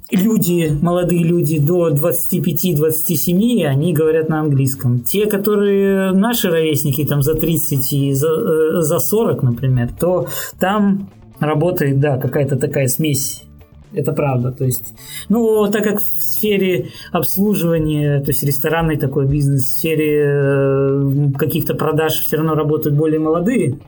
люди, 0.10 0.75
молодые 0.82 1.24
люди 1.24 1.60
до 1.60 1.89
25-27, 1.89 3.65
они 3.65 3.94
говорят 3.94 4.27
на 4.27 4.39
английском. 4.39 5.01
Те, 5.01 5.27
которые 5.27 6.13
наши 6.13 6.50
ровесники, 6.50 7.06
там 7.06 7.22
за 7.22 7.36
30 7.36 7.94
и 7.94 8.13
за, 8.13 8.30
э, 8.30 8.82
за 8.82 8.98
40, 8.98 9.44
например, 9.44 9.89
то 10.00 10.27
там 10.60 11.12
работает, 11.39 12.00
да, 12.00 12.18
какая-то 12.18 12.56
такая 12.56 12.88
смесь 12.88 13.44
это 13.96 14.14
правда. 14.14 14.52
То 14.52 14.66
есть, 14.66 14.94
ну, 15.30 15.68
так 15.72 15.84
как 15.84 16.02
в 16.02 16.24
сфере 16.24 16.90
обслуживания, 17.12 18.20
то 18.20 18.30
есть 18.30 18.44
ресторанный 18.44 18.98
такой 18.98 19.28
бизнес, 19.28 19.64
в 19.64 19.78
сфере 19.78 20.24
э, 20.25 21.32
каких-то 21.38 21.75
продаж 21.75 22.14
все 22.14 22.38
равно 22.38 22.56
работают 22.56 22.96
более 22.96 23.20
молодые, 23.20 23.80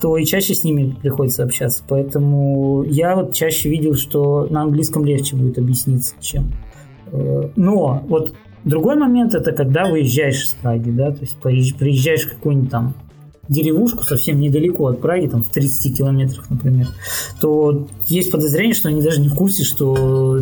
то 0.00 0.16
и 0.16 0.24
чаще 0.24 0.54
с 0.54 0.64
ними 0.64 0.96
приходится 1.02 1.42
общаться. 1.42 1.82
Поэтому 1.88 2.84
я 2.84 3.16
вот 3.16 3.34
чаще 3.34 3.68
видел, 3.68 3.94
что 3.94 4.46
на 4.48 4.62
английском 4.62 5.04
легче 5.04 5.36
будет 5.36 5.58
объясниться, 5.58 6.14
чем. 6.20 6.52
Э, 7.12 7.50
но 7.56 8.04
вот 8.08 8.32
другой 8.64 8.96
момент 8.96 9.34
это 9.34 9.52
когда 9.52 9.88
выезжаешь 9.88 10.44
из 10.44 10.54
Праги, 10.54 10.90
да, 10.90 11.10
то 11.10 11.20
есть 11.20 11.76
приезжаешь 11.76 12.26
в 12.26 12.34
какой-нибудь 12.34 12.70
там 12.70 12.94
деревушку 13.48 14.04
совсем 14.04 14.40
недалеко 14.40 14.86
от 14.86 15.00
Праги, 15.00 15.26
там 15.26 15.42
в 15.42 15.48
30 15.48 15.96
километрах, 15.96 16.48
например, 16.50 16.88
то 17.40 17.86
есть 18.06 18.30
подозрение, 18.30 18.74
что 18.74 18.88
они 18.88 19.02
даже 19.02 19.20
не 19.20 19.28
в 19.28 19.34
курсе, 19.34 19.64
что 19.64 20.38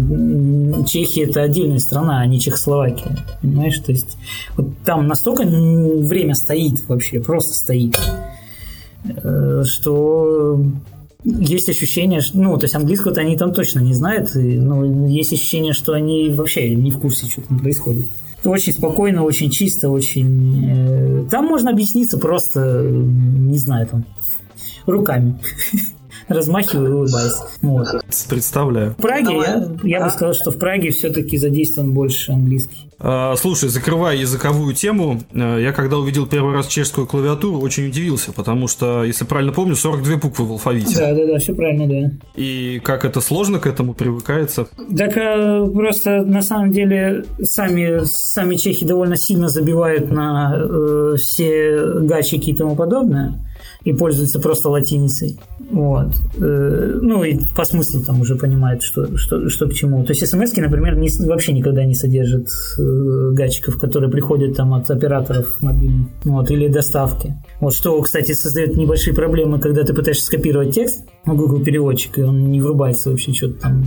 Чехия 0.86 1.25
это 1.25 1.42
отдельная 1.42 1.78
страна, 1.78 2.20
а 2.20 2.26
не 2.26 2.40
Чехословакия. 2.40 3.16
Понимаешь? 3.42 3.78
То 3.78 3.92
есть 3.92 4.16
вот 4.56 4.66
там 4.84 5.06
настолько 5.06 5.44
время 5.44 6.34
стоит 6.34 6.86
вообще, 6.88 7.20
просто 7.20 7.54
стоит, 7.54 7.96
э, 9.04 9.62
что 9.64 10.60
есть 11.25 11.68
ощущение, 11.68 12.20
что, 12.20 12.38
ну, 12.38 12.56
то 12.56 12.64
есть 12.64 12.75
английского-то 12.75 13.20
они 13.20 13.36
там 13.36 13.52
точно 13.52 13.80
не 13.80 13.94
знают, 13.94 14.34
и, 14.36 14.58
ну, 14.58 15.08
есть 15.08 15.32
ощущение, 15.32 15.72
что 15.72 15.92
они 15.92 16.30
вообще 16.30 16.75
не 16.75 16.90
в 16.90 17.00
курсе, 17.00 17.26
что 17.26 17.42
там 17.42 17.58
происходит 17.58 18.06
очень 18.50 18.72
спокойно, 18.72 19.24
очень 19.24 19.50
чисто, 19.50 19.90
очень... 19.90 20.64
Э, 20.64 21.24
там 21.30 21.46
можно 21.46 21.70
объясниться 21.70 22.18
просто, 22.18 22.82
не 22.82 23.58
знаю, 23.58 23.86
там, 23.86 24.04
руками. 24.86 25.38
размахиваю 26.28 26.88
и 26.88 26.92
улыбаюсь. 26.92 27.35
Вот. 27.62 27.88
Представляю. 28.28 28.92
В 28.92 28.97
Праге 28.97 29.37
я, 29.37 29.68
я 29.83 30.04
бы 30.04 30.11
сказал, 30.11 30.35
что 30.35 30.50
в 30.50 30.59
Праге 30.59 30.90
все-таки 30.90 31.37
задействован 31.38 31.92
больше 31.92 32.33
английский. 32.33 32.87
А, 32.99 33.37
слушай, 33.37 33.68
закрывая 33.68 34.16
языковую 34.16 34.75
тему, 34.75 35.21
э, 35.33 35.59
я 35.61 35.73
когда 35.73 35.99
увидел 35.99 36.26
первый 36.26 36.54
раз 36.54 36.66
чешскую 36.66 37.06
клавиатуру, 37.06 37.61
очень 37.61 37.88
удивился, 37.88 38.33
потому 38.33 38.68
что, 38.68 39.04
если 39.04 39.25
правильно 39.25 39.52
помню, 39.52 39.76
42 39.76 40.16
буквы 40.16 40.47
в 40.47 40.52
алфавите. 40.52 40.97
Да, 40.97 41.14
да, 41.14 41.26
да, 41.26 41.38
все 41.38 41.54
правильно, 41.54 41.87
да. 41.87 42.16
И 42.37 42.80
как 42.83 43.04
это 43.04 43.21
сложно 43.21 43.59
к 43.59 43.66
этому 43.66 43.92
привыкается? 43.92 44.66
Так 44.97 45.16
а, 45.16 45.66
просто 45.66 46.23
на 46.23 46.40
самом 46.40 46.71
деле 46.71 47.26
сами, 47.42 48.04
сами 48.04 48.54
чехи 48.56 48.87
довольно 48.87 49.16
сильно 49.16 49.49
забивают 49.49 50.11
на 50.11 50.54
э, 50.56 51.16
все 51.18 52.00
гачики 52.00 52.50
и 52.50 52.56
тому 52.56 52.76
подобное 52.76 53.45
и 53.87 53.93
пользуются 53.93 54.40
просто 54.40 54.69
латиницей. 54.69 55.38
Вот. 55.71 56.09
Э, 56.38 56.99
ну 57.00 57.23
и 57.23 57.38
по 57.57 57.64
смыслу 57.64 58.00
там 58.00 58.21
уже 58.21 58.35
понимают, 58.35 58.83
что, 58.83 59.16
что, 59.16 59.49
что 59.49 59.69
к 59.69 59.75
чему. 59.75 60.05
То 60.05 60.12
есть 60.12 60.26
смс 60.26 60.52
например, 60.57 60.97
не, 60.97 61.09
вообще 61.25 61.52
никогда 61.52 61.85
не 61.85 61.95
содержат 61.95 62.49
э, 62.78 63.31
гачиков, 63.31 63.78
которые 63.78 64.11
приходят 64.11 64.57
там 64.57 64.75
от 64.75 64.90
операторов 64.90 65.59
мобильных 65.61 66.09
вот, 66.25 66.50
или 66.50 66.66
доставки. 66.66 67.37
Вот 67.61 67.75
что, 67.75 68.02
кстати, 68.02 68.33
создает 68.33 68.76
небольшие 68.76 69.14
проблемы, 69.14 69.61
когда 69.61 69.85
ты 69.85 69.95
пытаешься 69.95 70.26
скопировать 70.26 70.75
текст 70.75 71.02
на 71.25 71.35
Google 71.35 71.62
переводчик, 71.62 72.19
и 72.19 72.23
он 72.23 72.50
не 72.50 72.61
врубается 72.61 73.11
вообще 73.11 73.33
что-то 73.33 73.61
там 73.61 73.85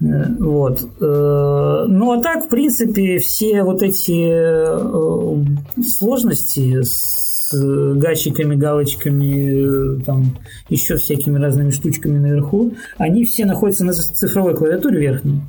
Э, 0.00 0.26
вот. 0.38 0.80
Ну 1.00 2.12
а 2.12 2.22
так, 2.22 2.46
в 2.46 2.48
принципе, 2.48 3.18
все 3.18 3.62
вот 3.62 3.82
эти 3.82 4.32
сложности 5.88 6.82
с 6.82 7.33
гачиками, 7.60 8.56
галочками, 8.56 10.02
там 10.04 10.36
еще 10.68 10.96
всякими 10.96 11.38
разными 11.38 11.70
штучками 11.70 12.18
наверху, 12.18 12.74
они 12.96 13.24
все 13.24 13.44
находятся 13.44 13.84
на 13.84 13.92
цифровой 13.92 14.54
клавиатуре 14.54 15.00
верхней. 15.00 15.40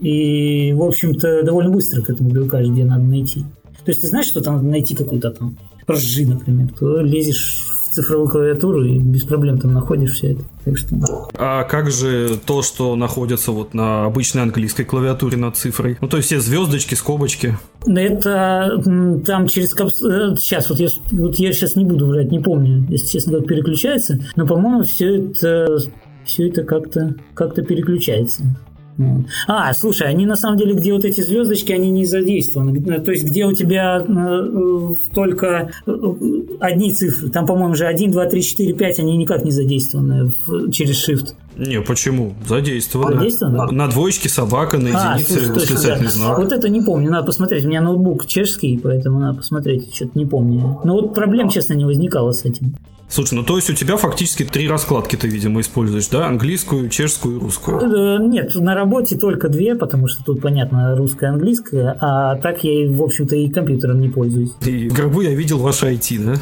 И, 0.00 0.72
в 0.72 0.82
общем-то, 0.82 1.42
довольно 1.44 1.70
быстро 1.70 2.02
к 2.02 2.10
этому 2.10 2.30
привыкаешь, 2.30 2.68
где 2.68 2.84
надо 2.84 3.04
найти. 3.04 3.40
То 3.84 3.90
есть 3.90 4.00
ты 4.00 4.08
знаешь, 4.08 4.26
что 4.26 4.40
там 4.40 4.56
надо 4.56 4.68
найти 4.68 4.94
какую-то 4.94 5.30
там 5.30 5.56
ржи, 5.90 6.26
например, 6.26 6.68
то 6.78 7.00
лезешь 7.00 7.73
цифровую 7.94 8.28
клавиатуру 8.28 8.84
и 8.84 8.98
без 8.98 9.24
проблем 9.24 9.58
там 9.58 9.72
находишь 9.72 10.12
все 10.12 10.32
это. 10.32 10.42
Так 10.64 10.78
что... 10.78 11.28
А 11.34 11.64
как 11.64 11.90
же 11.90 12.38
то, 12.44 12.62
что 12.62 12.96
находится 12.96 13.52
вот 13.52 13.74
на 13.74 14.04
обычной 14.04 14.42
английской 14.42 14.84
клавиатуре 14.84 15.36
над 15.36 15.56
цифрой? 15.56 15.96
Ну, 16.00 16.08
то 16.08 16.16
есть 16.16 16.28
все 16.28 16.40
звездочки, 16.40 16.94
скобочки. 16.94 17.56
Это 17.86 18.82
там 19.24 19.46
через... 19.46 19.70
Сейчас, 19.70 20.66
э, 20.66 20.74
вот 20.74 20.80
я, 20.80 20.88
вот 21.12 21.34
я 21.36 21.52
сейчас 21.52 21.76
не 21.76 21.84
буду 21.84 22.06
врать, 22.06 22.30
не 22.30 22.40
помню, 22.40 22.86
если 22.88 23.08
честно, 23.08 23.38
как 23.38 23.46
переключается, 23.46 24.18
но, 24.36 24.46
по-моему, 24.46 24.84
все 24.84 25.16
это 25.16 25.78
все 26.24 26.48
это 26.48 26.64
как-то 26.64 27.14
как 27.34 27.54
переключается. 27.54 28.42
А, 29.48 29.72
слушай, 29.74 30.08
они 30.08 30.26
на 30.26 30.36
самом 30.36 30.58
деле, 30.58 30.74
где 30.74 30.92
вот 30.92 31.04
эти 31.04 31.20
звездочки, 31.20 31.72
они 31.72 31.90
не 31.90 32.04
задействованы. 32.04 32.78
Э, 32.78 33.00
то 33.00 33.10
есть, 33.10 33.24
где 33.24 33.44
у 33.44 33.52
тебя 33.52 33.98
э, 33.98 34.04
э, 34.06 35.12
только 35.12 35.70
одни 36.60 36.92
цифры. 36.92 37.30
Там, 37.30 37.46
по-моему, 37.46 37.74
же 37.74 37.86
1, 37.86 38.10
2, 38.10 38.26
3, 38.26 38.42
4, 38.42 38.74
5, 38.74 38.98
они 39.00 39.16
никак 39.16 39.44
не 39.44 39.50
задействованы 39.50 40.32
в, 40.46 40.70
через 40.70 41.08
Shift. 41.08 41.34
Не, 41.56 41.80
почему? 41.80 42.34
Задействованы. 42.46 43.16
Задействованы? 43.16 43.72
На 43.72 43.88
двоечке 43.88 44.28
собака, 44.28 44.78
на 44.78 45.12
а, 45.12 45.18
единице 45.18 45.50
а, 45.50 45.54
восклицательный 45.54 46.06
да. 46.06 46.12
знак. 46.12 46.38
Вот 46.38 46.52
это 46.52 46.68
не 46.68 46.80
помню, 46.80 47.10
надо 47.10 47.26
посмотреть. 47.26 47.64
У 47.64 47.68
меня 47.68 47.80
ноутбук 47.80 48.26
чешский, 48.26 48.78
поэтому 48.82 49.20
надо 49.20 49.38
посмотреть. 49.38 49.94
Что-то 49.94 50.18
не 50.18 50.26
помню. 50.26 50.80
Но 50.84 50.94
вот 50.94 51.14
проблем, 51.14 51.48
честно, 51.48 51.74
не 51.74 51.84
возникало 51.84 52.32
с 52.32 52.44
этим. 52.44 52.74
Слушай, 53.14 53.34
ну 53.34 53.44
то 53.44 53.54
есть 53.54 53.70
у 53.70 53.74
тебя 53.74 53.96
фактически 53.96 54.42
три 54.42 54.68
раскладки 54.68 55.14
ты, 55.14 55.28
видимо, 55.28 55.60
используешь, 55.60 56.08
да? 56.08 56.26
Английскую, 56.26 56.88
чешскую 56.88 57.36
и 57.36 57.40
русскую. 57.40 57.78
Э, 57.78 58.18
нет, 58.20 58.56
на 58.56 58.74
работе 58.74 59.16
только 59.16 59.48
две, 59.48 59.76
потому 59.76 60.08
что 60.08 60.24
тут, 60.24 60.42
понятно, 60.42 60.96
русская, 60.96 61.30
английская, 61.30 61.96
а 62.00 62.34
так 62.34 62.64
я, 62.64 62.90
в 62.90 63.00
общем-то, 63.00 63.36
и 63.36 63.48
компьютером 63.50 64.00
не 64.00 64.08
пользуюсь. 64.08 64.50
И 64.66 64.88
гробу 64.88 65.20
я 65.20 65.32
видел 65.32 65.58
ваше 65.58 65.92
IT, 65.92 66.24
да? 66.24 66.34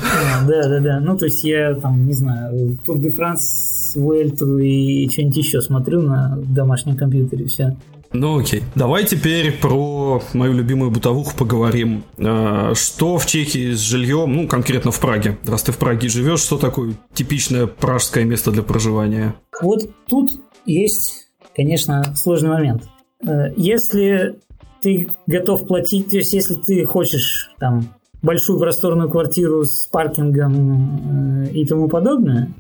Да, 0.49 0.67
да, 0.67 0.81
да. 0.81 1.01
Ну, 1.01 1.19
то 1.19 1.27
есть 1.27 1.45
я 1.45 1.75
там, 1.75 2.07
не 2.07 2.15
знаю, 2.15 2.79
Tour 2.87 2.99
de 2.99 3.15
France, 3.15 3.95
Vuelta 3.95 4.59
и 4.59 5.11
что-нибудь 5.11 5.37
еще 5.37 5.61
смотрю 5.61 6.01
на 6.01 6.39
домашнем 6.39 6.97
компьютере, 6.97 7.49
все. 7.49 7.77
Ну 8.13 8.41
окей. 8.41 8.63
Давай 8.75 9.05
теперь 9.05 9.53
про 9.53 10.23
мою 10.35 10.53
любимую 10.53 10.91
бытовуху 10.91 11.37
поговорим. 11.37 12.05
А, 12.19 12.75
что 12.75 13.19
в 13.19 13.27
Чехии 13.27 13.73
с 13.73 13.81
жильем, 13.81 14.33
ну 14.33 14.47
конкретно 14.47 14.91
в 14.91 15.01
Праге? 15.01 15.39
Раз 15.47 15.63
ты 15.63 15.73
в 15.73 15.79
Праге 15.79 16.09
живешь, 16.09 16.41
что 16.41 16.59
такое 16.59 16.95
типичное 17.15 17.67
пражское 17.67 18.25
место 18.25 18.51
для 18.51 18.63
проживания? 18.63 19.35
Вот 19.61 19.91
тут 20.07 20.31
есть, 20.67 21.29
конечно, 21.55 22.15
сложный 22.15 22.51
момент. 22.51 22.83
Э, 23.27 23.53
если 23.57 24.41
ты 24.81 25.09
готов 25.27 25.67
платить, 25.67 26.11
то 26.11 26.17
есть 26.17 26.35
если 26.35 26.57
ты 26.57 26.85
хочешь 26.85 27.51
там 27.59 27.95
большую 28.21 28.59
просторную 28.59 29.11
квартиру 29.11 29.65
с 29.65 29.87
паркингом 29.87 31.47
э, 31.47 31.53
и 31.53 31.65
тому 31.65 31.89
подобное 31.89 32.53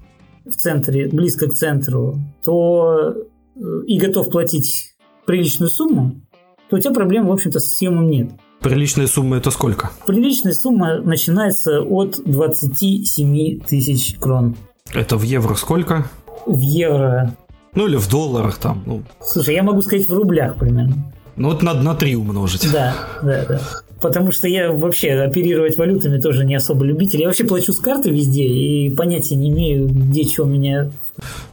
в 0.44 0.52
центре, 0.52 1.08
близко 1.08 1.48
к 1.48 1.52
центру, 1.52 2.18
то 2.42 3.14
э, 3.54 3.60
и 3.86 3.98
готов 3.98 4.30
платить 4.30 4.91
приличную 5.26 5.70
сумму, 5.70 6.20
то 6.68 6.76
у 6.76 6.78
тебя 6.78 6.92
проблем, 6.92 7.26
в 7.26 7.32
общем-то, 7.32 7.60
с 7.60 7.76
съемом 7.76 8.08
нет. 8.08 8.30
Приличная 8.60 9.06
сумма 9.06 9.38
это 9.38 9.50
сколько? 9.50 9.90
Приличная 10.06 10.52
сумма 10.52 11.00
начинается 11.00 11.82
от 11.82 12.20
27 12.24 13.60
тысяч 13.60 14.16
крон. 14.18 14.56
Это 14.94 15.16
в 15.16 15.22
евро 15.22 15.54
сколько? 15.54 16.06
В 16.46 16.60
евро. 16.60 17.34
Ну 17.74 17.88
или 17.88 17.96
в 17.96 18.08
долларах 18.08 18.58
там. 18.58 18.82
Ну. 18.86 19.02
Слушай, 19.20 19.54
я 19.56 19.62
могу 19.62 19.82
сказать 19.82 20.08
в 20.08 20.14
рублях 20.14 20.56
примерно. 20.56 21.12
Ну 21.36 21.50
вот 21.50 21.62
надо 21.62 21.82
на 21.82 21.94
3 21.94 22.16
умножить. 22.16 22.70
Да, 22.72 22.94
да, 23.22 23.44
да. 23.46 23.60
Потому 24.00 24.32
что 24.32 24.48
я 24.48 24.72
вообще 24.72 25.12
оперировать 25.12 25.76
валютами 25.76 26.20
тоже 26.20 26.44
не 26.44 26.54
особо 26.54 26.84
любитель. 26.84 27.20
Я 27.20 27.28
вообще 27.28 27.44
плачу 27.44 27.72
с 27.72 27.78
карты 27.78 28.10
везде 28.10 28.44
и 28.44 28.94
понятия 28.94 29.36
не 29.36 29.50
имею, 29.50 29.88
где 29.88 30.24
что 30.24 30.42
у 30.42 30.46
меня 30.46 30.90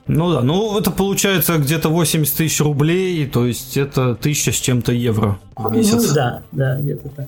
ну 0.08 0.32
да, 0.32 0.42
ну 0.42 0.78
это 0.78 0.92
получается 0.92 1.58
где-то 1.58 1.90
80 1.90 2.36
тысяч 2.36 2.60
рублей, 2.62 3.26
то 3.28 3.46
есть 3.46 3.78
это 3.78 4.16
тысяча 4.16 4.52
с 4.52 4.56
чем-то 4.56 4.92
евро 4.92 5.40
в 5.56 5.72
месяц. 5.72 6.08
Ну 6.10 6.16
да, 6.16 6.44
да, 6.52 6.80
где-то 6.80 7.10
так. 7.10 7.28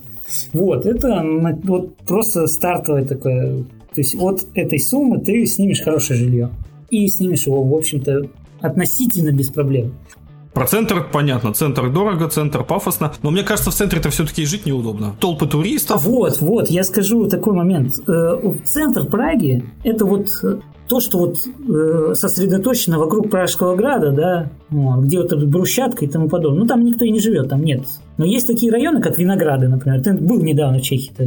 Вот, 0.53 0.85
это 0.85 1.23
вот 1.63 1.95
просто 1.97 2.47
стартовое 2.47 3.05
такое. 3.05 3.63
То 3.93 3.99
есть 3.99 4.15
от 4.15 4.45
этой 4.55 4.79
суммы 4.79 5.19
ты 5.19 5.45
снимешь 5.45 5.81
хорошее 5.81 6.19
жилье. 6.19 6.49
И 6.89 7.07
снимешь 7.07 7.45
его, 7.45 7.63
в 7.63 7.73
общем-то, 7.73 8.23
относительно 8.61 9.31
без 9.31 9.49
проблем. 9.49 9.93
Про 10.53 10.67
центр 10.67 11.07
понятно. 11.09 11.53
Центр 11.53 11.89
дорого, 11.89 12.27
центр 12.27 12.63
пафосно. 12.63 13.13
Но 13.21 13.31
мне 13.31 13.43
кажется, 13.43 13.71
в 13.71 13.73
центре 13.73 13.99
это 13.99 14.09
все-таки 14.09 14.45
жить 14.45 14.65
неудобно. 14.65 15.15
Толпы 15.19 15.47
туристов. 15.47 16.03
Вот, 16.03 16.41
вот, 16.41 16.69
я 16.69 16.83
скажу 16.83 17.27
такой 17.29 17.53
момент. 17.53 17.95
Э, 18.07 18.37
центр 18.65 19.05
Праги– 19.05 19.63
это 19.83 20.05
вот 20.05 20.29
то, 20.87 20.99
что 20.99 21.19
вот 21.19 21.37
э, 21.37 22.13
сосредоточено 22.15 22.99
вокруг 22.99 23.29
Пражского 23.29 23.75
града, 23.75 24.11
да, 24.11 24.49
вот, 24.69 25.05
где 25.05 25.21
вот 25.21 25.33
брусчатка 25.45 26.05
и 26.05 26.07
тому 26.07 26.27
подобное, 26.27 26.61
ну 26.61 26.67
там 26.67 26.83
никто 26.83 27.05
и 27.05 27.11
не 27.11 27.19
живет, 27.19 27.49
там 27.49 27.63
нет. 27.63 27.81
Но 28.17 28.25
есть 28.25 28.45
такие 28.47 28.71
районы, 28.71 29.01
как 29.01 29.17
Винограды, 29.17 29.67
например. 29.67 30.03
Ты 30.03 30.13
был 30.13 30.41
недавно 30.41 30.79
в 30.79 30.81
Чехии, 30.81 31.11
ты, 31.15 31.25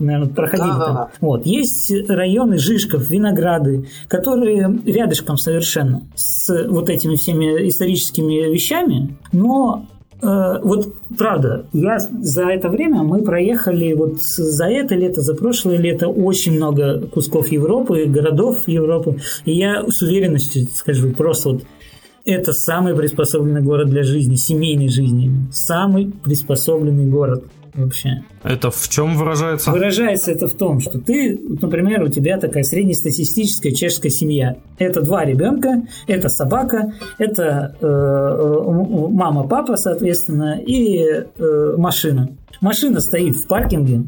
наверное, 0.00 0.28
проходили 0.28 0.68
да, 0.68 0.78
там. 0.78 0.94
Да, 0.94 1.00
да. 1.04 1.10
Вот. 1.20 1.46
Есть 1.46 1.92
районы 2.08 2.58
Жишков, 2.58 3.08
Винограды, 3.10 3.86
которые 4.08 4.80
рядышком 4.86 5.36
совершенно 5.36 6.02
с 6.14 6.66
вот 6.68 6.88
этими 6.88 7.16
всеми 7.16 7.68
историческими 7.68 8.52
вещами, 8.52 9.16
но 9.32 9.86
вот 10.24 10.94
правда, 11.18 11.66
я 11.72 11.98
за 11.98 12.44
это 12.46 12.68
время 12.68 13.02
мы 13.02 13.22
проехали 13.22 13.92
вот 13.92 14.22
за 14.22 14.66
это 14.66 14.94
лето, 14.94 15.20
за 15.20 15.34
прошлое 15.34 15.76
лето 15.76 16.08
очень 16.08 16.56
много 16.56 17.00
кусков 17.08 17.48
Европы, 17.48 18.06
городов 18.06 18.66
Европы, 18.66 19.18
и 19.44 19.52
я 19.52 19.84
с 19.88 20.00
уверенностью 20.02 20.66
скажу, 20.72 21.10
просто 21.10 21.50
вот 21.50 21.62
это 22.24 22.52
самый 22.54 22.94
приспособленный 22.94 23.60
город 23.60 23.88
для 23.88 24.02
жизни, 24.02 24.36
семейной 24.36 24.88
жизни, 24.88 25.30
самый 25.52 26.10
приспособленный 26.22 27.06
город 27.06 27.44
вообще. 27.74 28.22
Это 28.42 28.70
в 28.70 28.88
чем 28.88 29.16
выражается? 29.16 29.70
Выражается 29.70 30.32
это 30.32 30.48
в 30.48 30.54
том, 30.54 30.80
что 30.80 30.98
ты, 30.98 31.38
например, 31.60 32.02
у 32.02 32.08
тебя 32.08 32.38
такая 32.38 32.62
среднестатистическая 32.62 33.72
чешская 33.72 34.10
семья. 34.10 34.56
Это 34.78 35.02
два 35.02 35.24
ребенка, 35.24 35.86
это 36.06 36.28
собака, 36.28 36.92
это 37.18 37.76
э, 37.80 37.86
э, 37.86 38.70
мама, 39.10 39.46
папа, 39.46 39.76
соответственно, 39.76 40.60
и 40.60 40.98
э, 40.98 41.74
машина. 41.76 42.30
Машина 42.60 43.00
стоит 43.00 43.36
в 43.36 43.46
паркинге 43.46 44.04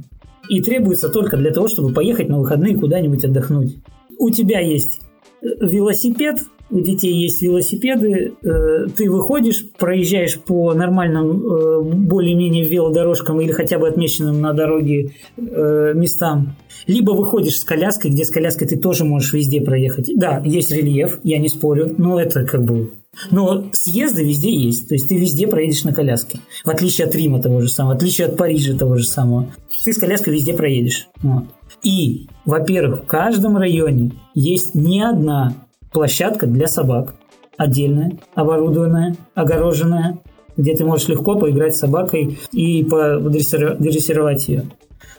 и 0.49 0.61
требуется 0.63 1.09
только 1.09 1.37
для 1.37 1.51
того, 1.51 1.69
чтобы 1.69 1.93
поехать 1.93 2.29
на 2.29 2.39
выходные 2.39 2.77
куда-нибудь 2.77 3.25
отдохнуть. 3.25 3.77
У 4.19 4.31
тебя 4.31 4.61
есть 4.61 5.01
велосипед, 5.43 6.39
у 6.71 6.81
детей 6.81 7.15
есть 7.15 7.43
велосипеды, 7.43 8.35
э, 8.43 8.87
ты 8.97 9.11
выходишь, 9.11 9.69
проезжаешь 9.79 10.39
по 10.39 10.75
нормальным, 10.75 11.43
э, 11.43 11.83
более-менее 11.83 12.67
велодорожкам 12.67 13.41
или 13.41 13.53
хотя 13.53 13.79
бы 13.79 13.87
отмеченным 13.89 14.41
на 14.41 14.53
дороге 14.53 15.13
э, 15.37 15.93
местам, 15.95 16.57
либо 16.87 17.13
выходишь 17.13 17.61
с 17.61 17.65
коляской, 17.65 18.11
где 18.11 18.25
с 18.25 18.31
коляской 18.31 18.67
ты 18.67 18.77
тоже 18.77 19.05
можешь 19.05 19.33
везде 19.33 19.61
проехать. 19.61 20.11
Да, 20.17 20.43
есть 20.45 20.73
рельеф, 20.73 21.21
я 21.23 21.39
не 21.39 21.49
спорю, 21.49 21.95
но 21.99 22.21
это 22.21 22.45
как 22.45 22.65
бы 22.65 22.91
но 23.31 23.65
съезды 23.73 24.23
везде 24.25 24.53
есть. 24.55 24.89
То 24.89 24.95
есть 24.95 25.09
ты 25.09 25.17
везде 25.17 25.47
проедешь 25.47 25.85
на 25.85 25.95
коляске. 25.95 26.41
В 26.65 26.69
отличие 26.69 27.07
от 27.07 27.15
Рима 27.15 27.41
того 27.41 27.61
же 27.61 27.69
самого, 27.69 27.95
в 27.95 27.97
отличие 27.97 28.27
от 28.27 28.37
Парижа 28.37 28.77
того 28.77 28.97
же 28.97 29.05
самого. 29.05 29.51
Ты 29.85 29.93
с 29.95 29.99
коляской 29.99 30.35
везде 30.35 30.53
проедешь. 30.53 31.09
Вот. 31.23 31.45
И, 31.83 32.27
во-первых, 32.45 33.05
в 33.05 33.07
каждом 33.07 33.57
районе 33.57 34.13
есть 34.35 34.75
не 34.75 35.03
одна 35.03 35.66
площадка 35.97 36.47
для 36.47 36.67
собак. 36.67 37.15
Отдельная, 37.57 38.19
оборудованная, 38.35 39.17
огороженная, 39.35 40.19
где 40.55 40.75
ты 40.75 40.85
можешь 40.85 41.09
легко 41.09 41.39
поиграть 41.39 41.75
с 41.75 41.79
собакой 41.79 42.39
и 42.53 42.85
подрессировать 42.85 44.47
ее. 44.47 44.65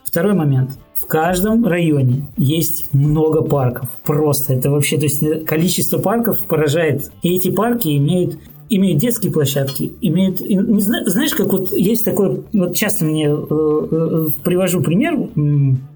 Второй 0.06 0.36
момент. 0.36 0.78
В 0.94 1.08
каждом 1.08 1.66
районе 1.66 2.28
есть 2.38 2.94
много 2.94 3.42
парков. 3.42 3.90
Просто 4.04 4.54
это 4.54 4.70
вообще, 4.70 4.98
то 4.98 5.06
есть 5.06 5.46
количество 5.46 5.98
парков 5.98 6.46
поражает. 6.46 7.10
И 7.24 7.36
эти 7.36 7.50
парки 7.50 7.98
имеют 7.98 8.38
имеют 8.70 9.00
детские 9.00 9.32
площадки, 9.32 9.94
имеют, 10.02 10.42
не 10.42 10.82
знаю, 10.82 11.08
знаешь, 11.08 11.34
как 11.34 11.54
вот 11.54 11.72
есть 11.72 12.04
такой, 12.04 12.44
вот 12.52 12.76
часто 12.76 13.06
мне 13.06 13.28
э, 13.28 13.32
э, 13.32 14.26
привожу 14.44 14.82
пример, 14.82 15.30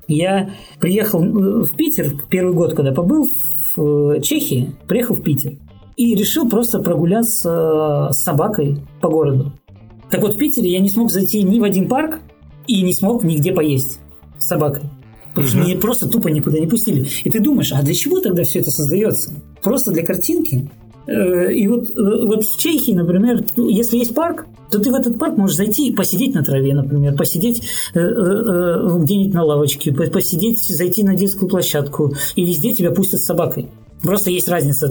я 0.08 0.52
приехал 0.80 1.22
э, 1.22 1.64
в 1.66 1.76
Питер 1.76 2.14
первый 2.30 2.54
год, 2.54 2.74
когда 2.74 2.94
побыл 2.94 3.30
в 3.76 4.12
э, 4.12 4.22
Чехии, 4.22 4.76
приехал 4.88 5.16
в 5.16 5.22
Питер 5.22 5.54
и 5.98 6.16
решил 6.16 6.50
просто 6.50 6.80
прогуляться 6.80 8.10
с 8.12 8.24
собакой 8.24 8.80
по 9.02 9.10
городу. 9.10 9.54
Так 10.10 10.22
вот 10.22 10.36
в 10.36 10.38
Питере 10.38 10.72
я 10.72 10.80
не 10.80 10.90
смог 10.90 11.12
зайти 11.12 11.44
ни 11.44 11.60
в 11.60 11.64
один 11.64 11.88
парк 11.88 12.20
и 12.68 12.82
не 12.82 12.94
смог 12.94 13.24
нигде 13.24 13.54
поесть 13.54 14.00
с 14.40 14.48
собакой. 14.48 14.84
Потому 15.30 15.48
что 15.48 15.58
меня 15.60 15.78
просто 15.78 16.10
тупо 16.10 16.28
никуда 16.28 16.60
не 16.60 16.68
пустили. 16.68 17.08
И 17.24 17.30
ты 17.30 17.40
думаешь, 17.40 17.72
а 17.72 17.82
для 17.82 17.94
чего 17.94 18.20
тогда 18.20 18.44
все 18.44 18.60
это 18.60 18.72
создается? 18.72 19.34
Просто 19.62 19.92
для 19.92 20.06
картинки? 20.06 20.70
Э, 21.08 21.54
и 21.54 21.68
вот, 21.68 21.90
э, 21.90 22.26
вот 22.26 22.46
в 22.46 22.58
Чехии, 22.58 22.94
например, 22.94 23.44
если 23.58 23.98
есть 23.98 24.14
парк, 24.14 24.46
то 24.70 24.80
ты 24.80 24.92
в 24.92 24.96
этот 24.96 25.20
парк 25.20 25.38
можешь 25.38 25.58
зайти 25.58 25.90
и 25.90 25.96
посидеть 25.96 26.34
на 26.34 26.44
траве, 26.44 26.74
например, 26.74 27.16
посидеть 27.16 27.64
э, 27.94 28.00
где-нибудь 28.00 29.34
на 29.34 29.44
лавочке, 29.44 29.92
посидеть, 29.92 30.60
зайти 30.60 31.04
на 31.04 31.16
детскую 31.16 31.50
площадку, 31.50 32.14
и 32.36 32.46
везде 32.46 32.74
тебя 32.74 32.92
пустят 32.92 33.20
с 33.20 33.26
собакой. 33.26 33.68
Просто 34.02 34.32
есть 34.32 34.50
разница. 34.50 34.88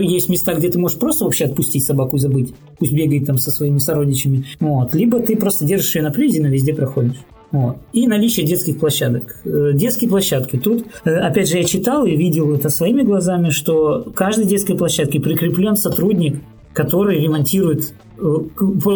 Есть 0.00 0.28
места, 0.28 0.54
где 0.54 0.68
ты 0.68 0.80
можешь 0.80 0.98
просто 0.98 1.24
вообще 1.24 1.44
отпустить 1.44 1.84
собаку 1.84 2.16
и 2.16 2.18
забыть. 2.18 2.54
Пусть 2.78 2.92
бегает 2.92 3.26
там 3.26 3.38
со 3.38 3.52
своими 3.52 3.78
сородичами. 3.78 4.46
Вот. 4.58 4.94
Либо 4.94 5.20
ты 5.20 5.36
просто 5.36 5.64
держишь 5.64 5.94
ее 5.94 6.02
на 6.02 6.10
привязи, 6.10 6.40
но 6.40 6.48
везде 6.48 6.74
проходишь. 6.74 7.18
Вот. 7.50 7.78
И 7.92 8.06
наличие 8.06 8.44
детских 8.44 8.78
площадок. 8.78 9.36
Э, 9.44 9.72
детские 9.72 10.10
площадки. 10.10 10.56
Тут, 10.58 10.84
э, 11.04 11.14
опять 11.16 11.48
же, 11.48 11.56
я 11.56 11.64
читал 11.64 12.04
и 12.04 12.14
видел 12.14 12.52
это 12.54 12.68
своими 12.68 13.02
глазами, 13.02 13.50
что 13.50 14.02
к 14.02 14.14
каждой 14.14 14.44
детской 14.44 14.76
площадке 14.76 15.18
прикреплен 15.18 15.76
сотрудник, 15.76 16.40
который 16.74 17.20
ремонтирует 17.20 17.94
э, 18.18 18.22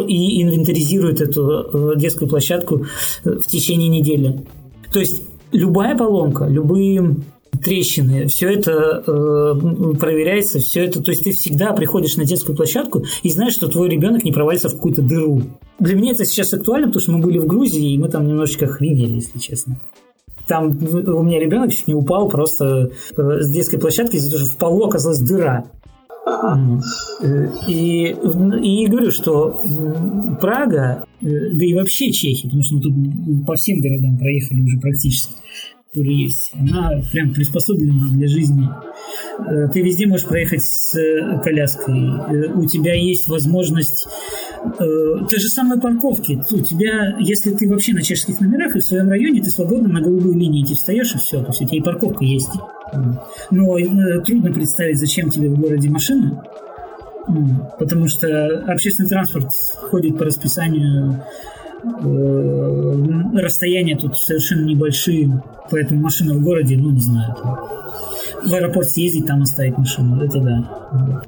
и 0.07 0.43
инвентаризирует 0.43 1.21
эту 1.23 1.95
детскую 1.97 2.29
площадку 2.29 2.87
в 3.25 3.47
течение 3.47 3.89
недели. 3.89 4.41
То 4.93 5.01
есть 5.01 5.23
любая 5.53 5.97
поломка, 5.97 6.47
любые 6.47 7.17
трещины, 7.61 8.27
все 8.27 8.51
это 8.51 9.03
э, 9.07 9.95
проверяется, 9.99 10.59
все 10.59 10.85
это, 10.85 11.03
то 11.03 11.11
есть 11.11 11.25
ты 11.25 11.33
всегда 11.33 11.73
приходишь 11.73 12.17
на 12.17 12.25
детскую 12.25 12.57
площадку 12.57 13.05
и 13.23 13.31
знаешь, 13.31 13.55
что 13.55 13.69
твой 13.69 13.89
ребенок 13.89 14.25
не 14.25 14.33
провалится 14.33 14.69
в 14.69 14.73
какую-то 14.73 15.03
дыру. 15.03 15.43
Для 15.79 15.95
меня 15.95 16.13
это 16.13 16.25
сейчас 16.25 16.53
актуально, 16.55 16.89
потому 16.89 17.03
что 17.03 17.13
мы 17.13 17.19
были 17.19 17.39
в 17.39 17.47
Грузии, 17.47 17.93
и 17.93 17.99
мы 17.99 18.09
там 18.09 18.27
немножечко 18.27 18.67
охренели, 18.67 19.17
если 19.17 19.39
честно. 19.39 19.81
Там 20.49 20.69
у 20.71 21.23
меня 21.23 21.39
ребенок 21.39 21.73
чуть 21.73 21.87
не 21.87 21.95
упал 21.95 22.29
просто 22.29 22.91
э, 23.17 23.41
с 23.41 23.51
детской 23.51 23.79
площадки 23.79 24.17
из-за 24.17 24.31
того, 24.31 24.45
что 24.45 24.55
в 24.55 24.57
полу 24.59 24.85
оказалась 24.87 25.21
дыра. 25.21 25.65
И, 27.67 28.07
и 28.07 28.87
говорю, 28.87 29.11
что 29.11 29.61
Прага, 30.41 31.05
э, 31.21 31.27
да 31.53 31.65
и 31.65 31.75
вообще 31.75 32.13
Чехия, 32.13 32.45
потому 32.45 32.63
что 32.63 32.77
мы 32.77 32.81
тут 32.81 32.95
по 33.47 33.55
всем 33.55 33.81
городам 33.81 34.19
проехали 34.19 34.61
уже 34.63 34.79
практически, 34.79 35.33
которая 35.93 36.15
есть, 36.15 36.51
она 36.59 37.03
прям 37.13 37.35
приспособлена 37.35 38.09
для 38.13 38.27
жизни. 38.27 38.67
Э, 39.41 39.69
ты 39.71 39.83
везде 39.83 40.07
можешь 40.07 40.27
проехать 40.27 40.63
с 40.63 40.99
э, 40.99 41.39
коляской. 41.45 41.95
Э, 41.95 42.53
у 42.55 42.67
тебя 42.67 42.95
есть 42.95 43.29
возможность 43.29 44.07
те 44.79 45.39
же 45.39 45.49
самые 45.49 45.81
парковки. 45.81 46.41
У 46.53 46.61
тебя, 46.61 47.17
если 47.19 47.51
ты 47.51 47.69
вообще 47.69 47.93
на 47.95 48.01
чешских 48.01 48.39
номерах 48.41 48.77
и 48.77 48.79
в 48.79 48.85
своем 48.85 49.09
районе, 49.09 49.43
ты 49.43 49.51
свободно 49.51 49.89
на 49.89 50.01
голубую 50.01 50.39
линию 50.39 50.65
ты 50.65 50.75
встаешь 50.75 51.13
и 51.17 51.19
все. 51.19 51.41
То 51.41 51.49
есть 51.49 51.63
у 51.63 51.67
тебя 51.67 51.79
и 51.79 51.83
парковка 51.83 52.25
есть. 52.25 52.53
Но 53.51 53.77
трудно 54.25 54.53
представить, 54.53 55.01
зачем 55.01 55.31
тебе 55.31 55.49
в 55.49 55.59
городе 55.59 55.91
машина, 55.91 56.45
потому 57.77 58.07
что 58.07 58.61
общественный 58.69 59.09
транспорт 59.09 59.51
ходит 59.91 60.17
по 60.17 60.27
расписанию 60.27 61.25
расстояния 63.35 63.97
тут 63.97 64.17
совершенно 64.19 64.67
небольшие, 64.67 65.43
поэтому 65.71 66.03
машина 66.03 66.35
в 66.35 66.43
городе, 66.43 66.77
ну, 66.77 66.91
не 66.91 67.01
знаю, 67.01 67.35
там, 67.43 67.59
в 68.45 68.53
аэропорт 68.53 68.91
съездить, 68.91 69.27
там 69.27 69.43
оставить 69.43 69.77
машину, 69.79 70.23
это 70.23 70.41
да. 70.41 71.23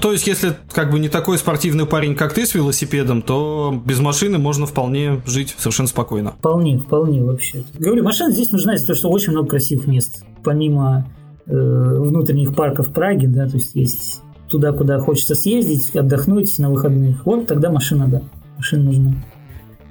То 0.00 0.12
есть, 0.12 0.26
если 0.26 0.52
как 0.72 0.90
бы 0.90 0.98
не 0.98 1.08
такой 1.08 1.38
спортивный 1.38 1.86
парень, 1.86 2.14
как 2.14 2.34
ты 2.34 2.46
с 2.46 2.54
велосипедом, 2.54 3.22
то 3.22 3.82
без 3.84 3.98
машины 3.98 4.38
можно 4.38 4.66
вполне 4.66 5.22
жить 5.26 5.54
совершенно 5.58 5.88
спокойно. 5.88 6.32
Вполне, 6.32 6.78
вполне 6.78 7.24
вообще. 7.24 7.64
Говорю, 7.78 8.04
машина 8.04 8.30
здесь 8.30 8.50
нужна 8.52 8.74
из-за 8.74 8.88
того, 8.88 8.96
что 8.96 9.08
очень 9.08 9.32
много 9.32 9.48
красивых 9.48 9.86
мест. 9.86 10.24
Помимо 10.44 11.10
э, 11.46 11.50
внутренних 11.50 12.54
парков 12.54 12.92
Праги, 12.92 13.26
да, 13.26 13.48
то 13.48 13.56
есть 13.56 13.74
есть 13.74 14.20
туда, 14.48 14.72
куда 14.72 14.98
хочется 14.98 15.34
съездить, 15.34 15.96
отдохнуть 15.96 16.58
на 16.58 16.70
выходных. 16.70 17.24
Вот 17.24 17.46
тогда 17.46 17.70
машина, 17.70 18.06
да, 18.06 18.22
машина 18.58 18.84
нужна. 18.84 19.14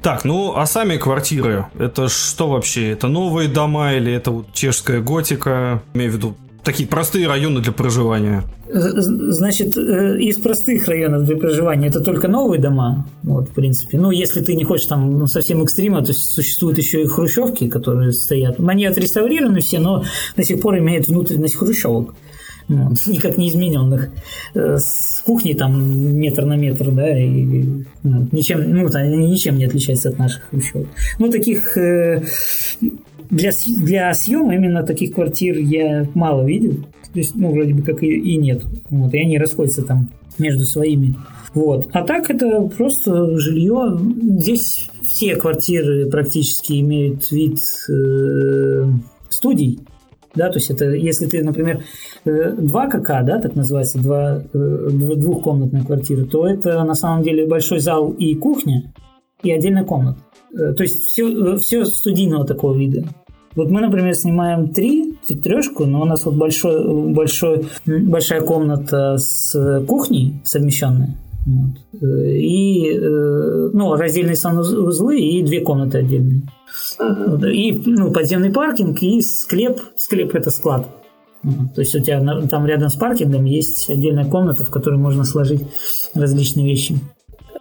Так, 0.05 0.23
ну 0.23 0.53
а 0.55 0.67
сами 0.67 0.97
квартиры, 0.97 1.65
это 1.79 2.09
что 2.09 2.47
вообще? 2.47 2.91
Это 2.91 3.07
новые 3.07 3.49
дома 3.49 3.93
или 3.93 4.13
это 4.13 4.29
вот 4.29 4.53
чешская 4.53 5.01
готика? 5.01 5.81
Имею 5.95 6.11
в 6.11 6.13
виду 6.13 6.35
такие 6.63 6.87
простые 6.87 7.27
районы 7.27 7.59
для 7.59 7.71
проживания? 7.71 8.43
Значит, 8.71 9.75
э, 9.75 10.19
из 10.19 10.37
простых 10.37 10.87
районов 10.87 11.25
для 11.25 11.37
проживания 11.37 11.87
это 11.87 12.01
только 12.01 12.27
новые 12.27 12.61
дома, 12.61 13.07
вот, 13.23 13.49
в 13.49 13.53
принципе. 13.53 13.97
Ну, 13.97 14.11
если 14.11 14.41
ты 14.41 14.53
не 14.53 14.63
хочешь 14.63 14.85
там 14.85 15.17
ну, 15.17 15.25
совсем 15.25 15.63
экстрима, 15.63 16.05
то 16.05 16.13
существуют 16.13 16.77
еще 16.77 17.01
и 17.01 17.07
хрущевки, 17.07 17.67
которые 17.67 18.11
стоят. 18.11 18.59
Они 18.59 18.85
отреставрированы 18.85 19.61
все, 19.61 19.79
но 19.79 20.03
до 20.37 20.43
сих 20.43 20.61
пор 20.61 20.77
имеют 20.77 21.07
внутренность 21.07 21.55
хрущевок 21.55 22.13
никак 23.07 23.37
не 23.37 23.49
измененных. 23.49 24.09
Э, 24.53 24.77
с 24.77 25.21
кухни 25.25 25.53
там 25.53 26.17
метр 26.17 26.45
на 26.45 26.55
метр, 26.55 26.91
да, 26.91 27.17
и 27.17 27.83
ничем, 28.03 28.69
ну, 28.69 28.87
они 28.93 29.27
ничем 29.27 29.57
не 29.57 29.65
отличаются 29.65 30.09
от 30.09 30.19
наших 30.19 30.51
еще. 30.51 30.85
Ну, 31.19 31.29
таких 31.31 31.77
э, 31.77 32.23
для, 33.29 33.51
для 33.77 34.13
съема 34.13 34.55
именно 34.55 34.83
таких 34.83 35.13
квартир 35.13 35.57
я 35.57 36.07
мало 36.13 36.45
видел. 36.45 36.85
То 37.13 37.19
есть, 37.19 37.35
ну, 37.35 37.51
вроде 37.51 37.73
бы 37.73 37.81
как 37.81 38.03
и, 38.03 38.07
и 38.07 38.35
нет. 38.37 38.63
Вот, 38.89 39.13
и 39.13 39.19
они 39.19 39.37
расходятся 39.37 39.83
там 39.83 40.09
между 40.37 40.65
своими. 40.65 41.15
Вот. 41.53 41.87
А 41.93 42.03
так 42.03 42.29
это 42.29 42.61
просто 42.63 43.37
жилье. 43.39 43.97
Здесь 44.21 44.89
все 45.03 45.35
квартиры 45.37 46.09
практически 46.09 46.81
имеют 46.81 47.31
вид 47.31 47.59
э, 47.89 48.85
студий 49.29 49.79
да, 50.35 50.49
то 50.49 50.59
есть 50.59 50.69
это 50.69 50.85
если 50.91 51.25
ты, 51.25 51.43
например, 51.43 51.83
2 52.25 52.87
КК, 52.87 53.23
да, 53.23 53.39
так 53.39 53.55
называется, 53.55 53.99
два, 53.99 54.43
э, 54.53 54.89
двухкомнатная 55.15 55.83
квартира, 55.83 56.25
то 56.25 56.47
это 56.47 56.83
на 56.83 56.95
самом 56.95 57.23
деле 57.23 57.47
большой 57.47 57.79
зал 57.79 58.11
и 58.11 58.35
кухня, 58.35 58.93
и 59.43 59.51
отдельная 59.51 59.83
комната. 59.83 60.19
Э, 60.53 60.73
то 60.73 60.83
есть 60.83 61.03
все, 61.03 61.57
все 61.57 61.85
студийного 61.85 62.45
такого 62.45 62.75
вида. 62.75 63.05
Вот 63.55 63.69
мы, 63.69 63.79
например, 63.79 64.13
снимаем 64.15 64.69
три, 64.69 65.15
трешку, 65.43 65.85
но 65.85 66.01
у 66.01 66.05
нас 66.05 66.25
вот 66.25 66.35
большой, 66.35 67.13
большой, 67.13 67.65
большая 67.85 68.41
комната 68.41 69.17
с 69.17 69.85
кухней 69.87 70.41
совмещенная. 70.43 71.15
Вот. 71.45 72.01
Э, 72.01 72.37
и 72.37 72.97
ну, 72.99 73.95
раздельные 73.95 74.35
санузлы 74.35 75.19
и 75.19 75.43
две 75.43 75.61
комнаты 75.61 75.99
отдельные. 75.99 76.41
И 77.51 77.81
ну, 77.85 78.11
подземный 78.11 78.51
паркинг, 78.51 79.01
и 79.01 79.21
склеп. 79.21 79.79
Склеп– 79.95 80.33
это 80.35 80.49
склад. 80.49 80.87
То 81.75 81.81
есть 81.81 81.93
у 81.95 81.99
тебя 81.99 82.19
там 82.47 82.65
рядом 82.65 82.89
с 82.89 82.95
паркингом 82.95 83.45
есть 83.45 83.89
отдельная 83.89 84.25
комната, 84.25 84.63
в 84.63 84.69
которой 84.69 84.97
можно 84.97 85.23
сложить 85.23 85.61
различные 86.15 86.65
вещи. 86.65 86.99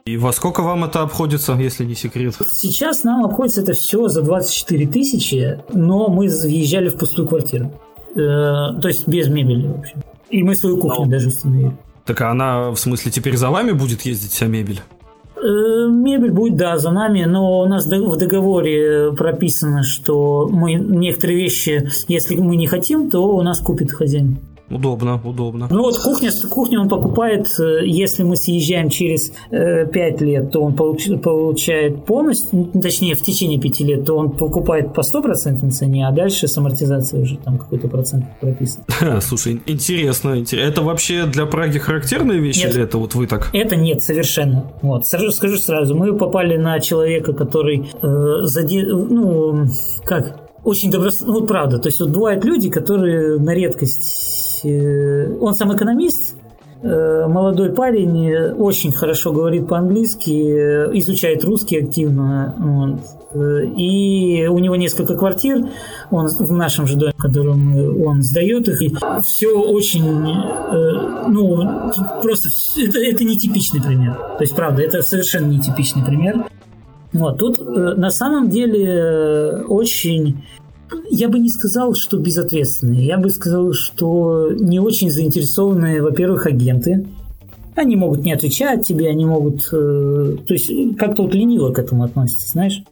И 0.06 0.16
во 0.16 0.32
сколько 0.32 0.62
вам 0.62 0.84
это 0.84 1.00
обходится, 1.00 1.54
если 1.54 1.84
не 1.84 1.94
секрет? 1.94 2.34
Сейчас 2.50 3.04
нам 3.04 3.24
обходится 3.24 3.62
это 3.62 3.72
все 3.72 4.08
за 4.08 4.22
24 4.22 4.86
тысячи, 4.86 5.58
но 5.72 6.08
мы 6.08 6.28
въезжали 6.28 6.88
в 6.88 6.96
пустую 6.96 7.26
квартиру. 7.26 7.72
Э, 8.14 8.78
то 8.80 8.88
есть 8.88 9.08
без 9.08 9.28
мебели 9.28 9.66
вообще. 9.66 9.94
И 10.30 10.42
мы 10.42 10.56
свою 10.56 10.78
кухню 10.78 11.06
ну, 11.06 11.10
даже 11.10 11.28
установили. 11.28 11.76
Так 12.04 12.20
а 12.20 12.30
она, 12.30 12.70
в 12.70 12.76
смысле, 12.76 13.10
теперь 13.10 13.36
за 13.36 13.50
вами 13.50 13.72
будет 13.72 14.02
ездить 14.02 14.32
вся 14.32 14.46
мебель? 14.46 14.80
Э, 15.36 15.88
мебель 15.88 16.30
будет, 16.30 16.56
да, 16.56 16.78
за 16.78 16.90
нами, 16.90 17.24
но 17.24 17.60
у 17.60 17.66
нас 17.66 17.86
в 17.86 18.16
договоре 18.16 19.12
прописано, 19.12 19.82
что 19.82 20.48
мы 20.50 20.74
некоторые 20.74 21.38
вещи, 21.38 21.90
если 22.08 22.36
мы 22.36 22.56
не 22.56 22.66
хотим, 22.66 23.10
то 23.10 23.20
у 23.20 23.42
нас 23.42 23.60
купит 23.60 23.92
хозяин. 23.92 24.38
Удобно, 24.70 25.20
удобно. 25.22 25.68
Ну 25.70 25.82
вот 25.82 25.98
кухня, 25.98 26.30
кухню 26.50 26.80
он 26.80 26.88
покупает, 26.88 27.46
э, 27.58 27.86
если 27.86 28.22
мы 28.22 28.36
съезжаем 28.36 28.88
через 28.88 29.30
э, 29.50 29.86
5 29.86 30.20
лет, 30.22 30.52
то 30.52 30.60
он 30.60 30.74
получ, 30.74 31.08
получает 31.22 32.06
полностью, 32.06 32.70
точнее 32.80 33.14
в 33.14 33.22
течение 33.22 33.60
5 33.60 33.80
лет, 33.80 34.06
то 34.06 34.16
он 34.16 34.30
покупает 34.30 34.94
по 34.94 35.00
100% 35.00 35.68
цене, 35.70 36.08
а 36.08 36.12
дальше 36.12 36.48
с 36.48 36.56
амортизацией 36.56 37.22
уже 37.22 37.36
там 37.36 37.58
какой-то 37.58 37.88
процент 37.88 38.24
прописан. 38.40 38.84
Слушай, 39.20 39.60
интересно, 39.66 40.38
интересно. 40.38 40.68
Это 40.68 40.82
вообще 40.82 41.26
для 41.26 41.44
Праги 41.44 41.78
характерная 41.78 42.38
вещь 42.38 42.64
нет, 42.64 42.74
или 42.74 42.84
это 42.84 42.96
вот 42.96 43.14
вы 43.14 43.26
так? 43.26 43.50
Это 43.52 43.76
нет, 43.76 44.02
совершенно. 44.02 44.72
Вот, 44.80 45.06
скажу, 45.06 45.30
скажу 45.30 45.58
сразу, 45.58 45.94
мы 45.94 46.16
попали 46.16 46.56
на 46.56 46.80
человека, 46.80 47.34
который 47.34 47.90
э, 48.02 48.44
заде... 48.44 48.82
ну, 48.86 49.66
как, 50.04 50.40
очень 50.64 50.90
добросовестный, 50.90 51.40
ну, 51.40 51.46
правда, 51.46 51.78
то 51.78 51.88
есть 51.88 52.00
вот 52.00 52.10
бывают 52.10 52.44
люди, 52.44 52.70
которые 52.70 53.38
на 53.38 53.54
редкость 53.54 54.43
он 54.64 55.54
сам 55.54 55.74
экономист, 55.74 56.36
э, 56.82 57.26
молодой 57.26 57.72
парень, 57.72 58.30
э, 58.30 58.52
очень 58.54 58.92
хорошо 58.92 59.32
говорит 59.32 59.68
по-английски, 59.68 60.30
изучает 60.98 61.44
русский 61.44 61.78
активно. 61.78 62.54
Вот. 62.58 63.00
И 63.76 64.46
у 64.46 64.58
него 64.58 64.76
несколько 64.76 65.16
квартир, 65.16 65.66
он 66.10 66.28
в 66.28 66.52
нашем 66.52 66.86
же 66.86 66.96
доме, 66.96 67.12
в 67.16 67.20
котором 67.20 68.00
он 68.06 68.22
сдает 68.22 68.68
их. 68.68 68.80
И 68.80 68.94
все 69.24 69.48
очень, 69.48 70.04
ну, 71.28 71.90
просто 72.22 72.48
это, 72.80 73.00
это 73.00 73.24
нетипичный 73.24 73.82
пример. 73.82 74.14
То 74.38 74.42
есть, 74.42 74.54
правда, 74.54 74.82
это 74.82 75.02
совершенно 75.02 75.46
нетипичный 75.46 76.04
пример. 76.04 76.46
Вот, 77.12 77.38
тут 77.38 77.58
на 77.58 78.10
самом 78.10 78.50
деле 78.50 79.64
очень 79.66 80.44
я 81.10 81.28
бы 81.28 81.38
не 81.38 81.48
сказал, 81.48 81.94
что 81.94 82.18
безответственные. 82.18 83.06
Я 83.06 83.18
бы 83.18 83.30
сказал, 83.30 83.72
что 83.72 84.50
не 84.52 84.80
очень 84.80 85.10
заинтересованные, 85.10 86.02
во-первых, 86.02 86.46
агенты. 86.46 87.06
Они 87.76 87.96
могут 87.96 88.20
не 88.24 88.32
отвечать 88.32 88.86
тебе, 88.86 89.08
они 89.08 89.24
могут... 89.24 89.68
Э, 89.72 90.36
то 90.46 90.54
есть 90.54 90.96
как-то 90.96 91.22
вот 91.24 91.34
лениво 91.34 91.72
к 91.72 91.78
этому 91.78 92.04
относятся, 92.04 92.48
знаешь? 92.48 92.82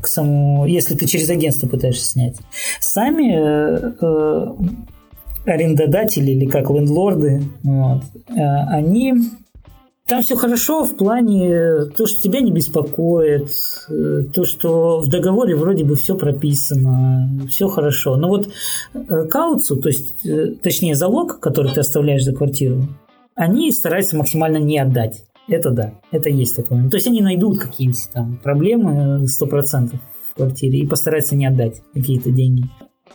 К 0.00 0.06
самому... 0.06 0.66
Если 0.66 0.94
ты 0.94 1.06
через 1.06 1.28
агентство 1.30 1.66
пытаешься 1.66 2.04
снять. 2.04 2.36
Сами 2.80 3.34
э, 3.34 3.92
э, 4.00 4.46
арендодатели 5.46 6.30
или 6.30 6.46
как 6.46 6.70
лендлорды, 6.70 7.42
вот, 7.64 8.02
э, 8.28 8.40
они 8.68 9.14
там 10.08 10.22
все 10.22 10.36
хорошо 10.36 10.84
в 10.84 10.96
плане 10.96 11.84
то, 11.96 12.06
что 12.06 12.20
тебя 12.20 12.40
не 12.40 12.50
беспокоит, 12.50 13.50
э, 13.90 14.22
то, 14.34 14.44
что 14.44 15.00
в 15.00 15.08
договоре 15.08 15.54
вроде 15.54 15.84
бы 15.84 15.96
все 15.96 16.16
прописано, 16.16 17.46
все 17.48 17.68
хорошо. 17.68 18.16
Но 18.16 18.28
вот 18.28 18.48
э, 18.94 19.24
кауцу, 19.26 19.76
то 19.76 19.88
есть, 19.90 20.24
э, 20.24 20.54
точнее, 20.62 20.94
залог, 20.94 21.40
который 21.40 21.72
ты 21.72 21.80
оставляешь 21.80 22.24
за 22.24 22.32
квартиру, 22.32 22.86
они 23.34 23.70
стараются 23.70 24.16
максимально 24.16 24.56
не 24.56 24.78
отдать. 24.78 25.24
Это 25.46 25.70
да, 25.70 25.94
это 26.10 26.30
есть 26.30 26.56
такое. 26.56 26.88
То 26.88 26.96
есть 26.96 27.06
они 27.06 27.20
найдут 27.20 27.58
какие-нибудь 27.58 28.08
там 28.12 28.38
проблемы 28.42 29.24
100% 29.24 29.92
в 30.30 30.34
квартире 30.34 30.80
и 30.80 30.86
постараются 30.86 31.36
не 31.36 31.46
отдать 31.46 31.82
какие-то 31.94 32.30
деньги 32.30 32.64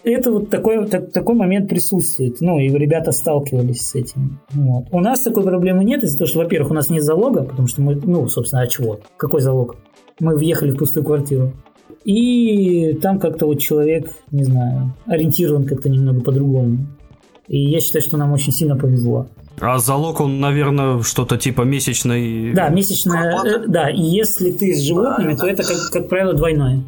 это 0.03 0.31
вот 0.31 0.49
такой, 0.49 0.85
так, 0.87 1.11
такой 1.11 1.35
момент 1.35 1.69
присутствует. 1.69 2.41
Ну, 2.41 2.59
и 2.59 2.69
ребята 2.69 3.11
сталкивались 3.11 3.81
с 3.81 3.95
этим. 3.95 4.39
Вот. 4.51 4.85
У 4.91 4.99
нас 4.99 5.21
такой 5.21 5.43
проблемы 5.43 5.83
нет, 5.83 6.03
из-за 6.03 6.17
того, 6.17 6.27
что, 6.27 6.39
во-первых, 6.39 6.71
у 6.71 6.73
нас 6.73 6.89
нет 6.89 7.03
залога, 7.03 7.43
потому 7.43 7.67
что 7.67 7.81
мы, 7.81 7.95
ну, 7.95 8.27
собственно, 8.27 8.61
а 8.61 8.67
чего? 8.67 8.99
Какой 9.17 9.41
залог? 9.41 9.77
Мы 10.19 10.35
въехали 10.35 10.71
в 10.71 10.77
пустую 10.77 11.05
квартиру. 11.05 11.53
И 12.03 12.93
там 13.01 13.19
как-то 13.19 13.45
вот 13.45 13.59
человек, 13.59 14.09
не 14.31 14.43
знаю, 14.43 14.93
ориентирован 15.05 15.65
как-то 15.65 15.89
немного 15.89 16.21
по-другому. 16.21 16.87
И 17.47 17.59
я 17.59 17.79
считаю, 17.79 18.03
что 18.03 18.17
нам 18.17 18.31
очень 18.33 18.51
сильно 18.51 18.75
повезло. 18.75 19.27
А 19.59 19.77
залог, 19.77 20.19
он, 20.19 20.39
наверное, 20.39 21.01
что-то 21.03 21.37
типа 21.37 21.61
месячный... 21.61 22.53
Да, 22.53 22.69
месячная, 22.69 23.39
э, 23.45 23.67
да, 23.67 23.89
и 23.89 24.01
если 24.01 24.51
ты 24.51 24.73
с 24.73 24.81
животными, 24.81 25.35
то 25.35 25.47
это, 25.47 25.63
как, 25.63 25.77
как 25.91 26.09
правило, 26.09 26.33
двойное. 26.33 26.83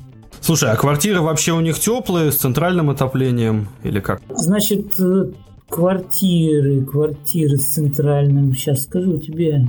Слушай, 0.45 0.69
а 0.69 0.75
квартиры 0.75 1.21
вообще 1.21 1.53
у 1.53 1.59
них 1.59 1.79
теплые, 1.79 2.31
с 2.31 2.35
центральным 2.35 2.91
отоплением 2.91 3.67
или 3.81 3.99
как? 3.99 4.21
Значит, 4.29 4.93
э, 4.99 5.31
квартиры, 5.67 6.85
квартиры 6.85 7.57
с 7.57 7.73
центральным, 7.73 8.53
сейчас 8.53 8.83
скажу 8.83 9.17
тебе. 9.17 9.65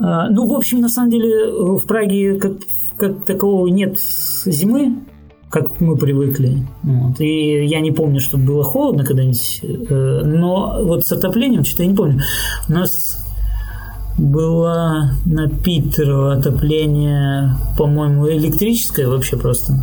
А, 0.00 0.28
ну, 0.28 0.44
в 0.48 0.54
общем, 0.54 0.80
на 0.80 0.88
самом 0.88 1.12
деле, 1.12 1.52
в 1.52 1.86
Праге 1.86 2.34
как, 2.34 2.54
как 2.96 3.24
такового 3.26 3.68
нет 3.68 3.96
зимы, 4.44 5.04
как 5.50 5.80
мы 5.80 5.96
привыкли. 5.96 6.66
Вот. 6.82 7.20
И 7.20 7.64
я 7.66 7.78
не 7.78 7.92
помню, 7.92 8.18
чтобы 8.18 8.44
было 8.44 8.64
холодно 8.64 9.04
когда-нибудь. 9.04 9.60
Э, 9.62 10.22
но 10.24 10.80
вот 10.82 11.06
с 11.06 11.12
отоплением, 11.12 11.64
что-то 11.64 11.84
я 11.84 11.90
не 11.90 11.94
помню. 11.94 12.22
У 12.68 12.72
нас 12.72 13.24
было 14.18 15.12
на 15.24 15.48
Питерово 15.48 16.32
отопление, 16.32 17.52
по-моему, 17.78 18.28
электрическое 18.28 19.06
вообще 19.06 19.36
просто 19.36 19.74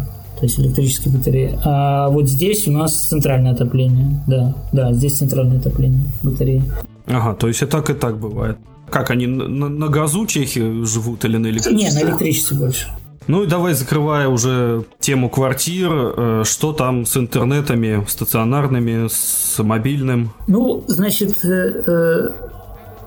то 0.46 0.48
есть 0.48 0.60
электрические 0.60 1.18
батареи. 1.18 1.60
А 1.64 2.10
вот 2.10 2.30
здесь 2.30 2.68
у 2.68 2.72
нас 2.72 2.94
центральное 2.94 3.54
отопление. 3.54 4.24
Да, 4.28 4.56
да, 4.72 4.94
здесь 4.94 5.18
центральное 5.18 5.58
отопление 5.58 6.04
батареи. 6.22 6.64
Ага, 7.08 7.36
то 7.36 7.48
есть 7.48 7.62
и 7.64 7.66
так, 7.66 7.90
и 7.90 7.94
так 7.94 8.20
бывает. 8.20 8.58
Как 8.90 9.10
они 9.10 9.26
на, 9.26 9.70
на 9.70 9.88
газу 9.88 10.26
чехи 10.28 10.84
живут 10.84 11.26
или 11.26 11.38
на 11.38 11.48
электричестве? 11.48 12.00
Не, 12.00 12.06
на 12.06 12.10
электричестве 12.10 12.58
больше. 12.58 12.88
Ну 13.28 13.44
и 13.44 13.48
давай, 13.48 13.74
закрывая 13.74 14.28
уже 14.28 14.86
тему 15.00 15.32
квартир, 15.32 15.92
э, 15.92 16.44
что 16.46 16.74
там 16.74 17.08
с 17.08 17.18
интернетами, 17.18 18.06
стационарными, 18.08 19.08
с 19.10 19.58
мобильным? 19.64 20.32
Ну, 20.48 20.84
значит, 20.88 21.44
э, 21.44 21.84
э, 21.88 22.30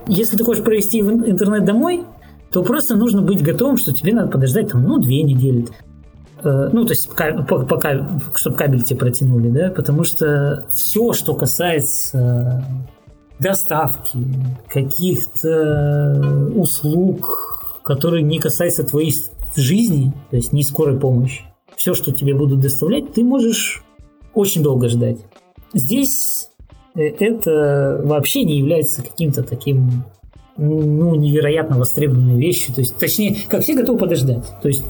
если 0.09 0.37
ты 0.37 0.42
хочешь 0.42 0.64
провести 0.64 0.98
интернет 0.98 1.64
домой, 1.64 2.03
то 2.51 2.64
просто 2.64 2.96
нужно 2.96 3.22
быть 3.22 3.42
готовым, 3.42 3.77
что 3.77 3.92
тебе 3.92 4.12
надо 4.12 4.29
подождать 4.29 4.72
там, 4.72 4.83
ну, 4.83 4.98
две 4.98 5.22
недели. 5.22 5.68
Э, 6.42 6.70
ну, 6.72 6.85
то 6.85 6.92
есть 6.92 7.09
пока, 7.09 8.20
чтобы 8.35 8.57
кабель 8.57 8.83
тебе 8.83 8.98
протянули, 8.98 9.51
да, 9.51 9.70
потому 9.70 10.05
что 10.05 10.66
все, 10.72 11.12
что 11.12 11.35
касается 11.35 12.64
доставки, 13.38 14.18
каких-то 14.68 16.51
услуг, 16.55 17.81
которые 17.83 18.22
не 18.22 18.38
касаются 18.38 18.85
твоей 18.85 19.14
жизни, 19.57 20.12
то 20.31 20.37
есть 20.37 20.53
не 20.53 20.62
скорой 20.62 20.98
помощи, 20.98 21.44
все, 21.77 21.94
что 21.94 22.12
тебе 22.12 22.35
будут 22.35 22.61
доставлять, 22.61 23.12
ты 23.12 23.22
можешь 23.22 23.83
очень 24.35 24.62
долго 24.62 24.88
ждать. 24.88 25.18
Здесь 25.74 26.51
э, 26.94 27.03
это 27.03 28.01
вообще 28.05 28.44
не 28.44 28.59
является 28.59 29.03
каким-то 29.03 29.42
таким 29.42 30.05
ну, 30.59 31.14
невероятно 31.14 31.79
востребованные 31.79 32.38
вещи. 32.38 32.73
То 32.73 32.81
есть, 32.81 32.97
точнее, 32.97 33.37
как 33.49 33.62
все 33.62 33.75
готовы 33.75 33.99
подождать. 33.99 34.44
То 34.61 34.68
есть, 34.68 34.85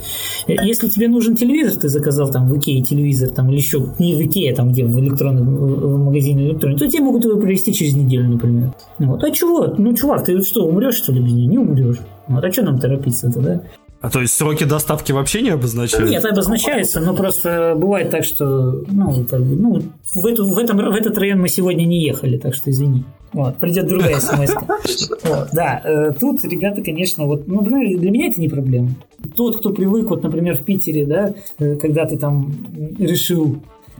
э, 0.46 0.54
если 0.64 0.88
тебе 0.88 1.08
нужен 1.08 1.36
телевизор, 1.36 1.78
ты 1.78 1.88
заказал 1.88 2.30
там 2.30 2.48
в 2.48 2.58
Икее 2.58 2.82
телевизор, 2.82 3.28
там, 3.28 3.50
или 3.50 3.58
еще 3.58 3.94
не 3.98 4.14
в 4.14 4.20
Икее, 4.26 4.54
там, 4.54 4.70
где 4.72 4.84
в 4.84 4.98
электронном 4.98 5.56
в 5.56 6.04
магазине 6.04 6.48
электронный, 6.48 6.78
то 6.78 6.88
тебе 6.88 7.02
могут 7.02 7.24
его 7.24 7.38
привезти 7.38 7.72
через 7.72 7.94
неделю, 7.94 8.28
например. 8.28 8.72
Вот. 8.98 9.22
А 9.22 9.30
чего? 9.30 9.74
Ну, 9.76 9.94
чувак, 9.94 10.24
ты 10.24 10.40
что, 10.42 10.64
умрешь, 10.64 10.96
что 10.96 11.12
ли, 11.12 11.20
без 11.20 11.32
нее? 11.32 11.46
Не 11.46 11.58
умрешь. 11.58 11.98
Вот. 12.26 12.42
А 12.42 12.50
что 12.50 12.62
нам 12.62 12.78
торопиться-то, 12.78 13.40
да? 13.40 13.62
А 14.00 14.10
то 14.10 14.20
есть 14.20 14.34
сроки 14.34 14.62
доставки 14.62 15.10
вообще 15.10 15.42
не 15.42 15.50
обозначаются? 15.50 16.12
Нет, 16.12 16.24
обозначается, 16.24 17.00
но 17.00 17.16
просто 17.16 17.74
бывает 17.76 18.10
так, 18.10 18.24
что 18.24 18.84
ну, 18.86 19.24
как 19.28 19.44
бы, 19.44 19.56
ну, 19.56 19.82
в, 20.14 20.24
эту, 20.24 20.46
в, 20.46 20.56
этом, 20.56 20.76
в 20.76 20.94
этот 20.94 21.18
район 21.18 21.40
мы 21.40 21.48
сегодня 21.48 21.84
не 21.84 22.04
ехали, 22.04 22.38
так 22.38 22.54
что 22.54 22.70
извини. 22.70 23.04
Вот, 23.32 23.56
придет 23.58 23.86
другая 23.86 24.18
смс. 24.20 24.50
Вот, 25.24 25.48
да, 25.52 25.80
э, 25.84 26.12
тут 26.18 26.44
ребята, 26.44 26.82
конечно, 26.82 27.26
вот, 27.26 27.46
ну, 27.46 27.62
для 27.62 28.10
меня 28.10 28.28
это 28.28 28.40
не 28.40 28.48
проблема. 28.48 28.90
Тот, 29.36 29.58
кто 29.58 29.70
привык, 29.70 30.08
вот, 30.08 30.22
например, 30.22 30.56
в 30.56 30.64
Питере, 30.64 31.04
да, 31.04 31.34
э, 31.58 31.76
когда 31.76 32.06
ты 32.06 32.16
там 32.18 32.52
решил 32.98 33.58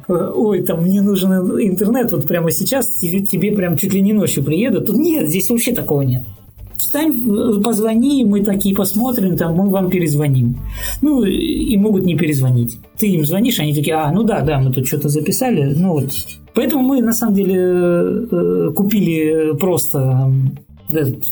э, 0.08 0.12
ой, 0.12 0.62
там 0.62 0.82
мне 0.82 1.02
нужен 1.02 1.32
интернет, 1.32 2.10
вот 2.12 2.26
прямо 2.26 2.50
сейчас 2.50 2.86
тебе, 2.94 3.24
тебе 3.26 3.52
прям 3.52 3.76
чуть 3.76 3.92
ли 3.92 4.00
не 4.00 4.12
ночью 4.12 4.42
приедут. 4.42 4.86
Тут 4.86 4.96
нет, 4.96 5.28
здесь 5.28 5.50
вообще 5.50 5.74
такого 5.74 6.02
нет 6.02 6.24
встань, 6.78 7.62
позвони, 7.62 8.24
мы 8.24 8.42
такие 8.42 8.74
посмотрим, 8.74 9.36
там 9.36 9.54
мы 9.54 9.68
вам 9.68 9.90
перезвоним. 9.90 10.58
Ну, 11.02 11.24
и 11.24 11.76
могут 11.76 12.04
не 12.04 12.16
перезвонить. 12.16 12.78
Ты 12.96 13.08
им 13.08 13.24
звонишь, 13.24 13.60
они 13.60 13.74
такие, 13.74 13.96
а, 13.96 14.10
ну 14.12 14.22
да, 14.22 14.40
да, 14.40 14.58
мы 14.58 14.72
тут 14.72 14.86
что-то 14.86 15.08
записали, 15.08 15.74
ну 15.74 15.92
вот. 15.92 16.10
Поэтому 16.54 16.82
мы, 16.82 17.02
на 17.02 17.12
самом 17.12 17.34
деле, 17.34 17.56
э, 17.56 18.70
купили 18.74 19.56
просто 19.58 20.32
этот, 20.90 21.30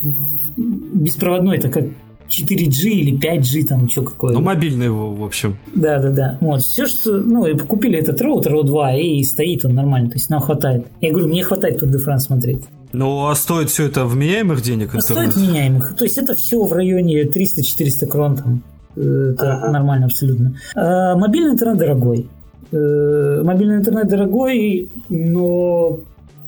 беспроводной, 0.56 1.56
это 1.56 1.68
как 1.68 1.84
4G 2.28 2.88
или 2.88 3.18
5G, 3.18 3.66
там, 3.66 3.88
что 3.88 4.02
какое. 4.02 4.34
Ну, 4.34 4.40
мобильный 4.40 4.86
его, 4.86 5.14
в 5.14 5.24
общем. 5.24 5.56
Да, 5.74 6.00
да, 6.00 6.10
да. 6.10 6.38
Вот, 6.40 6.62
все, 6.62 6.86
что, 6.86 7.18
ну, 7.18 7.46
и 7.46 7.56
купили 7.56 7.98
этот 7.98 8.20
роутер 8.20 8.54
O2, 8.54 9.00
и 9.00 9.22
стоит 9.24 9.64
он 9.64 9.74
нормально, 9.74 10.10
то 10.10 10.16
есть 10.16 10.30
нам 10.30 10.40
хватает. 10.40 10.86
Я 11.00 11.10
говорю, 11.10 11.28
мне 11.28 11.42
хватает 11.42 11.78
Тур 11.78 11.88
де 11.88 11.98
Франс 11.98 12.24
смотреть. 12.24 12.62
Ну, 12.92 13.26
а 13.26 13.34
стоит 13.34 13.70
все 13.70 13.86
это 13.86 14.04
вменяемых 14.04 14.62
денег 14.62 14.94
а 14.94 14.98
интернет? 14.98 15.32
Стоит 15.32 15.46
вменяемых. 15.46 15.96
То 15.96 16.04
есть 16.04 16.18
это 16.18 16.34
все 16.34 16.62
в 16.62 16.72
районе 16.72 17.24
300-400 17.24 18.06
крон 18.06 18.36
там. 18.36 18.62
Это 18.96 19.54
ага. 19.54 19.70
нормально 19.70 20.06
абсолютно. 20.06 20.56
А, 20.74 21.16
мобильный 21.16 21.52
интернет 21.52 21.78
дорогой. 21.78 22.28
Э, 22.72 23.42
мобильный 23.44 23.76
интернет 23.76 24.08
дорогой, 24.08 24.90
но 25.08 26.00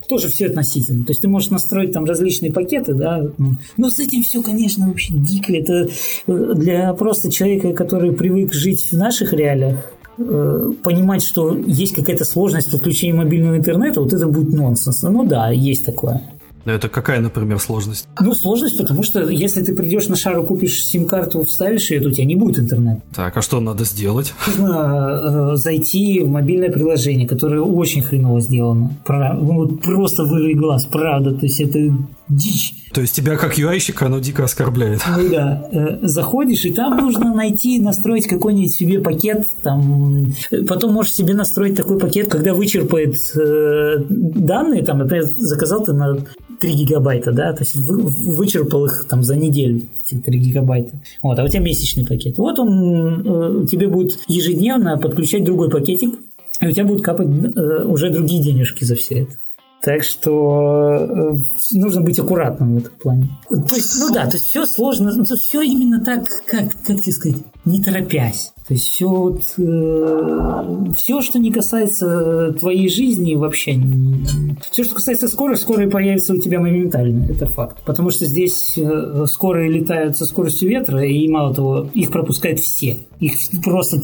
тоже 0.08 0.28
все 0.28 0.46
относительно. 0.46 1.04
То 1.04 1.10
есть 1.10 1.20
ты 1.20 1.28
можешь 1.28 1.50
настроить 1.50 1.92
там 1.92 2.06
различные 2.06 2.52
пакеты, 2.52 2.94
да, 2.94 3.22
но 3.76 3.90
с 3.90 4.00
этим 4.00 4.22
все, 4.22 4.42
конечно, 4.42 4.88
вообще 4.88 5.14
дико. 5.14 5.52
Это 5.52 5.88
э, 6.26 6.52
для 6.56 6.92
просто 6.94 7.30
человека, 7.30 7.72
который 7.72 8.12
привык 8.12 8.52
жить 8.52 8.90
в 8.90 8.96
наших 8.96 9.32
реалиях, 9.32 9.92
понимать, 10.18 11.22
что 11.22 11.56
есть 11.56 11.94
какая-то 11.94 12.24
сложность 12.24 12.68
в 12.68 12.72
подключении 12.72 13.16
мобильного 13.16 13.56
интернета, 13.56 14.00
вот 14.00 14.12
это 14.12 14.26
будет 14.26 14.52
нонсенс. 14.52 15.02
Ну 15.02 15.24
да, 15.24 15.50
есть 15.50 15.84
такое. 15.84 16.22
Это 16.64 16.88
какая, 16.88 17.20
например, 17.20 17.58
сложность? 17.58 18.06
Ну, 18.20 18.34
сложность, 18.34 18.76
потому 18.76 19.02
что 19.02 19.28
если 19.28 19.62
ты 19.62 19.74
придешь 19.74 20.08
на 20.08 20.16
шару, 20.16 20.44
купишь 20.44 20.84
сим-карту, 20.84 21.44
вставишь 21.44 21.90
ее, 21.90 22.00
то 22.00 22.08
у 22.08 22.12
тебя 22.12 22.26
не 22.26 22.36
будет 22.36 22.58
интернета. 22.58 23.00
Так, 23.14 23.36
а 23.36 23.42
что 23.42 23.60
надо 23.60 23.84
сделать? 23.84 24.34
Нужно 24.46 25.52
э, 25.52 25.56
зайти 25.56 26.20
в 26.20 26.28
мобильное 26.28 26.70
приложение, 26.70 27.26
которое 27.26 27.60
очень 27.60 28.02
хреново 28.02 28.40
сделано. 28.40 28.92
Про, 29.04 29.34
ну, 29.34 29.78
просто 29.78 30.24
вырви 30.24 30.54
глаз, 30.54 30.84
правда. 30.84 31.32
То 31.32 31.46
есть 31.46 31.60
это 31.60 31.96
дичь. 32.28 32.74
То 32.92 33.00
есть 33.00 33.14
тебя 33.14 33.36
как 33.36 33.58
UI-щика 33.58 34.06
оно 34.06 34.18
дико 34.18 34.44
оскорбляет. 34.44 35.00
Ну 35.16 35.28
да. 35.30 35.68
Э, 35.70 35.98
заходишь, 36.02 36.64
и 36.64 36.72
там 36.72 36.96
нужно 36.96 37.34
найти, 37.34 37.78
настроить 37.78 38.26
какой-нибудь 38.26 38.72
себе 38.72 39.00
пакет. 39.00 39.46
Там, 39.62 40.32
потом 40.66 40.92
можешь 40.92 41.12
себе 41.12 41.34
настроить 41.34 41.76
такой 41.76 41.98
пакет, 41.98 42.28
когда 42.28 42.54
вычерпает 42.54 43.16
э, 43.36 44.04
данные, 44.08 44.82
там, 44.84 44.98
например, 44.98 45.28
заказал 45.36 45.84
ты 45.84 45.92
на 45.92 46.18
3 46.60 46.72
гигабайта, 46.72 47.32
да, 47.32 47.52
то 47.52 47.62
есть 47.62 47.76
вычерпал 47.76 48.86
их 48.86 49.06
там 49.08 49.22
за 49.22 49.36
неделю, 49.36 49.82
эти 50.04 50.20
3 50.20 50.38
гигабайта. 50.38 51.00
Вот, 51.22 51.38
а 51.38 51.44
у 51.44 51.48
тебя 51.48 51.60
месячный 51.60 52.06
пакет. 52.06 52.38
Вот 52.38 52.58
он 52.58 53.62
э, 53.62 53.66
тебе 53.66 53.88
будет 53.88 54.18
ежедневно 54.26 54.96
подключать 54.98 55.44
другой 55.44 55.70
пакетик, 55.70 56.14
и 56.60 56.66
у 56.66 56.72
тебя 56.72 56.84
будут 56.84 57.02
капать 57.02 57.28
э, 57.28 57.84
уже 57.84 58.10
другие 58.10 58.42
денежки 58.42 58.84
за 58.84 58.96
все 58.96 59.22
это. 59.22 59.32
Так 59.82 60.02
что 60.02 61.06
э, 61.08 61.76
нужно 61.76 62.00
быть 62.00 62.18
аккуратным 62.18 62.74
в 62.74 62.78
этом 62.78 62.92
плане. 62.98 63.28
То 63.48 63.76
есть, 63.76 64.00
ну 64.00 64.12
да, 64.12 64.26
то 64.26 64.36
есть 64.36 64.46
все 64.46 64.66
сложно, 64.66 65.12
ну, 65.14 65.24
все 65.24 65.62
именно 65.62 66.04
так, 66.04 66.28
как, 66.46 66.70
как 66.84 67.00
тебе 67.00 67.12
сказать, 67.12 67.42
не 67.64 67.82
торопясь. 67.82 68.52
То 68.68 68.74
есть 68.74 68.88
все, 68.88 69.08
вот, 69.08 69.42
э, 69.56 70.92
все, 70.94 71.22
что 71.22 71.38
не 71.38 71.50
касается 71.50 72.52
твоей 72.52 72.90
жизни 72.90 73.34
вообще, 73.34 73.74
не, 73.74 74.54
все, 74.70 74.84
что 74.84 74.94
касается 74.94 75.26
скорой, 75.28 75.56
скорые 75.56 75.88
появятся 75.88 76.34
у 76.34 76.36
тебя 76.36 76.60
моментально, 76.60 77.24
это 77.30 77.46
факт. 77.46 77.82
Потому 77.86 78.10
что 78.10 78.26
здесь 78.26 78.76
э, 78.76 79.24
скорые 79.26 79.70
летают 79.70 80.18
со 80.18 80.26
скоростью 80.26 80.68
ветра, 80.68 81.02
и 81.02 81.26
мало 81.28 81.54
того, 81.54 81.88
их 81.94 82.10
пропускают 82.10 82.60
все. 82.60 82.98
Их 83.20 83.32
просто, 83.64 84.02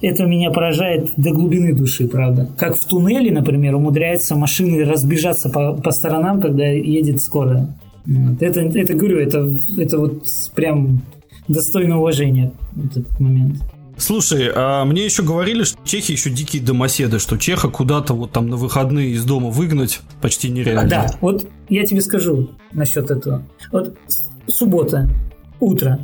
это 0.00 0.24
меня 0.24 0.50
поражает 0.50 1.10
до 1.18 1.32
глубины 1.32 1.74
души, 1.74 2.08
правда. 2.08 2.48
Как 2.56 2.78
в 2.78 2.86
туннеле, 2.86 3.30
например, 3.30 3.74
умудряются 3.74 4.34
машины 4.34 4.82
разбежаться 4.86 5.50
по, 5.50 5.74
по 5.74 5.90
сторонам, 5.90 6.40
когда 6.40 6.64
едет 6.64 7.20
скорая. 7.20 7.78
Вот. 8.06 8.40
Это, 8.40 8.60
это 8.60 8.94
говорю, 8.94 9.18
это, 9.18 9.58
это 9.76 9.98
вот 9.98 10.24
прям 10.54 11.02
достойно 11.48 11.98
уважения 11.98 12.52
этот 12.82 13.20
момент. 13.20 13.56
Слушай, 13.98 14.50
а 14.54 14.84
мне 14.84 15.04
еще 15.04 15.22
говорили, 15.22 15.64
что 15.64 15.78
чехи 15.84 16.12
еще 16.12 16.30
дикие 16.30 16.62
домоседы, 16.62 17.18
что 17.18 17.38
чеха 17.38 17.68
куда-то 17.68 18.12
вот 18.12 18.32
там 18.32 18.48
на 18.48 18.56
выходные 18.56 19.10
из 19.10 19.24
дома 19.24 19.48
выгнать 19.48 20.00
почти 20.20 20.50
нереально. 20.50 20.88
Да, 20.88 21.06
вот 21.20 21.46
я 21.68 21.84
тебе 21.86 22.02
скажу 22.02 22.50
насчет 22.72 23.10
этого. 23.10 23.42
Вот 23.72 23.96
суббота, 24.46 25.08
утро, 25.60 26.00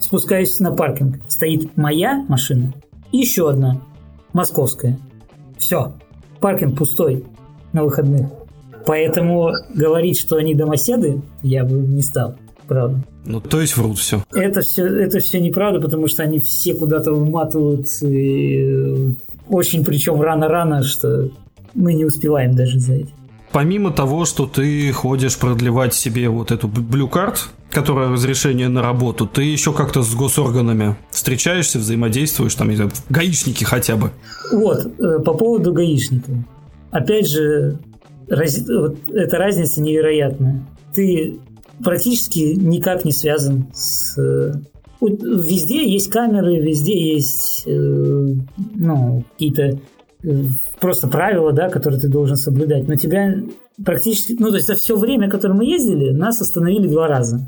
спускаюсь 0.00 0.58
на 0.58 0.72
паркинг, 0.72 1.20
стоит 1.28 1.76
моя 1.76 2.24
машина 2.28 2.74
и 3.12 3.18
еще 3.18 3.50
одна, 3.50 3.80
московская. 4.32 4.98
Все, 5.58 5.94
паркинг 6.40 6.76
пустой 6.76 7.24
на 7.72 7.84
выходных. 7.84 8.30
Поэтому 8.84 9.52
говорить, 9.74 10.18
что 10.18 10.36
они 10.36 10.54
домоседы, 10.54 11.22
я 11.42 11.64
бы 11.64 11.74
не 11.74 12.02
стал 12.02 12.36
правда. 12.68 13.02
Ну, 13.24 13.40
то 13.40 13.60
есть 13.60 13.76
врут 13.76 13.98
все. 13.98 14.22
Это 14.32 14.60
все, 14.60 14.86
это 14.86 15.18
все 15.18 15.40
неправда, 15.40 15.80
потому 15.80 16.06
что 16.08 16.22
они 16.22 16.38
все 16.38 16.74
куда-то 16.74 17.12
выматывают 17.12 17.86
и 18.02 18.60
э, 18.60 19.12
очень 19.48 19.84
причем 19.84 20.20
рано-рано, 20.20 20.82
что 20.82 21.30
мы 21.74 21.94
не 21.94 22.04
успеваем 22.04 22.54
даже 22.54 22.78
за 22.78 22.94
этим. 22.94 23.14
Помимо 23.50 23.90
того, 23.90 24.26
что 24.26 24.46
ты 24.46 24.92
ходишь 24.92 25.38
продлевать 25.38 25.94
себе 25.94 26.28
вот 26.28 26.50
эту 26.50 26.68
Blue 26.68 27.10
Card, 27.10 27.38
которая 27.70 28.10
разрешение 28.10 28.68
на 28.68 28.82
работу, 28.82 29.26
ты 29.26 29.42
еще 29.42 29.72
как-то 29.72 30.02
с 30.02 30.14
госорганами 30.14 30.96
встречаешься, 31.10 31.78
взаимодействуешь, 31.78 32.54
там, 32.54 32.68
не 32.68 32.76
знаю, 32.76 32.90
гаишники 33.08 33.64
хотя 33.64 33.96
бы. 33.96 34.10
Вот, 34.52 34.86
э, 35.00 35.18
по 35.20 35.32
поводу 35.32 35.72
гаишников. 35.72 36.34
Опять 36.90 37.28
же, 37.28 37.78
раз, 38.28 38.58
вот 38.68 38.96
эта 39.08 39.38
разница 39.38 39.80
невероятная. 39.80 40.64
Ты 40.94 41.38
практически 41.82 42.54
никак 42.56 43.04
не 43.04 43.12
связан 43.12 43.68
с... 43.72 44.18
Э, 44.18 44.52
везде 45.00 45.90
есть 45.90 46.10
камеры, 46.10 46.60
везде 46.60 47.14
есть 47.14 47.64
э, 47.66 48.34
ну, 48.74 49.24
какие-то 49.32 49.78
э, 50.24 50.44
просто 50.80 51.08
правила, 51.08 51.52
да, 51.52 51.68
которые 51.68 52.00
ты 52.00 52.08
должен 52.08 52.36
соблюдать. 52.36 52.88
Но 52.88 52.96
тебя 52.96 53.34
практически... 53.84 54.36
Ну, 54.38 54.48
то 54.48 54.56
есть 54.56 54.66
за 54.66 54.74
все 54.74 54.96
время, 54.96 55.30
которое 55.30 55.54
мы 55.54 55.64
ездили, 55.64 56.10
нас 56.10 56.40
остановили 56.40 56.88
два 56.88 57.06
раза. 57.06 57.46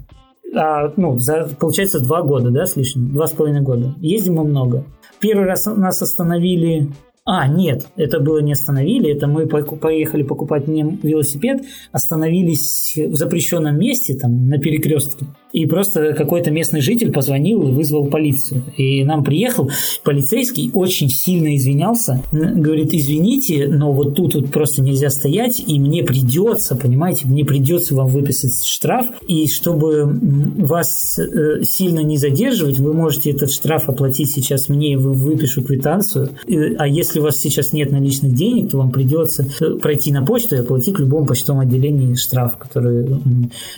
А, 0.55 0.93
ну, 0.97 1.19
за, 1.19 1.49
получается, 1.59 2.01
два 2.01 2.23
года, 2.23 2.51
да, 2.51 2.67
с 2.67 2.77
лишним? 2.77 3.13
Два 3.13 3.27
с 3.27 3.33
половиной 3.33 3.63
года. 3.63 3.95
Ездим 4.01 4.35
мы 4.35 4.45
много. 4.45 4.85
Первый 5.21 5.47
раз 5.47 5.67
нас 5.67 6.01
остановили 6.03 6.89
а, 7.33 7.47
нет, 7.47 7.87
это 7.95 8.19
было 8.19 8.41
не 8.41 8.55
остановили, 8.55 9.15
это 9.15 9.29
мы 9.29 9.47
поехали 9.47 10.25
покупать 10.25 10.67
мне 10.67 10.99
велосипед, 11.01 11.63
остановились 11.93 12.95
в 12.97 13.15
запрещенном 13.15 13.79
месте, 13.79 14.15
там, 14.15 14.49
на 14.49 14.59
перекрестке. 14.59 15.27
И 15.53 15.67
просто 15.67 16.13
какой-то 16.13 16.51
местный 16.51 16.81
житель 16.81 17.13
позвонил 17.13 17.69
и 17.69 17.73
вызвал 17.73 18.07
полицию. 18.07 18.63
И 18.77 19.05
нам 19.05 19.25
приехал 19.25 19.71
полицейский, 20.05 20.71
очень 20.73 21.09
сильно 21.09 21.57
извинялся. 21.57 22.23
Говорит, 22.33 22.93
извините, 22.93 23.69
но 23.69 23.93
вот 23.93 24.15
тут 24.15 24.35
вот 24.35 24.51
просто 24.51 24.83
нельзя 24.83 25.11
стоять, 25.11 25.63
и 25.67 25.79
мне 25.79 26.03
придется, 26.05 26.77
понимаете, 26.77 27.27
мне 27.27 27.45
придется 27.45 27.95
вам 27.95 28.09
выписать 28.09 28.65
штраф. 28.65 29.07
И 29.27 29.49
чтобы 29.49 30.19
вас 30.59 31.19
э, 31.19 31.63
сильно 31.65 32.01
не 32.01 32.17
задерживать, 32.17 32.79
вы 32.79 32.93
можете 32.93 33.31
этот 33.31 33.51
штраф 33.51 33.89
оплатить 33.89 34.31
сейчас 34.31 34.69
мне, 34.69 34.93
и 34.93 34.97
выпишу 34.97 35.63
квитанцию. 35.63 36.31
А 36.79 36.87
если 36.87 37.21
у 37.21 37.23
вас 37.23 37.39
сейчас 37.39 37.73
нет 37.73 37.91
наличных 37.91 38.35
денег, 38.35 38.71
то 38.71 38.79
вам 38.79 38.91
придется 38.91 39.47
э, 39.61 39.77
пройти 39.77 40.13
на 40.13 40.25
почту 40.25 40.57
и 40.57 40.59
оплатить 40.59 40.97
в 40.97 41.01
любом 41.01 41.27
почтовом 41.27 41.61
отделении 41.61 42.15
штраф, 42.15 42.57
который... 42.57 43.07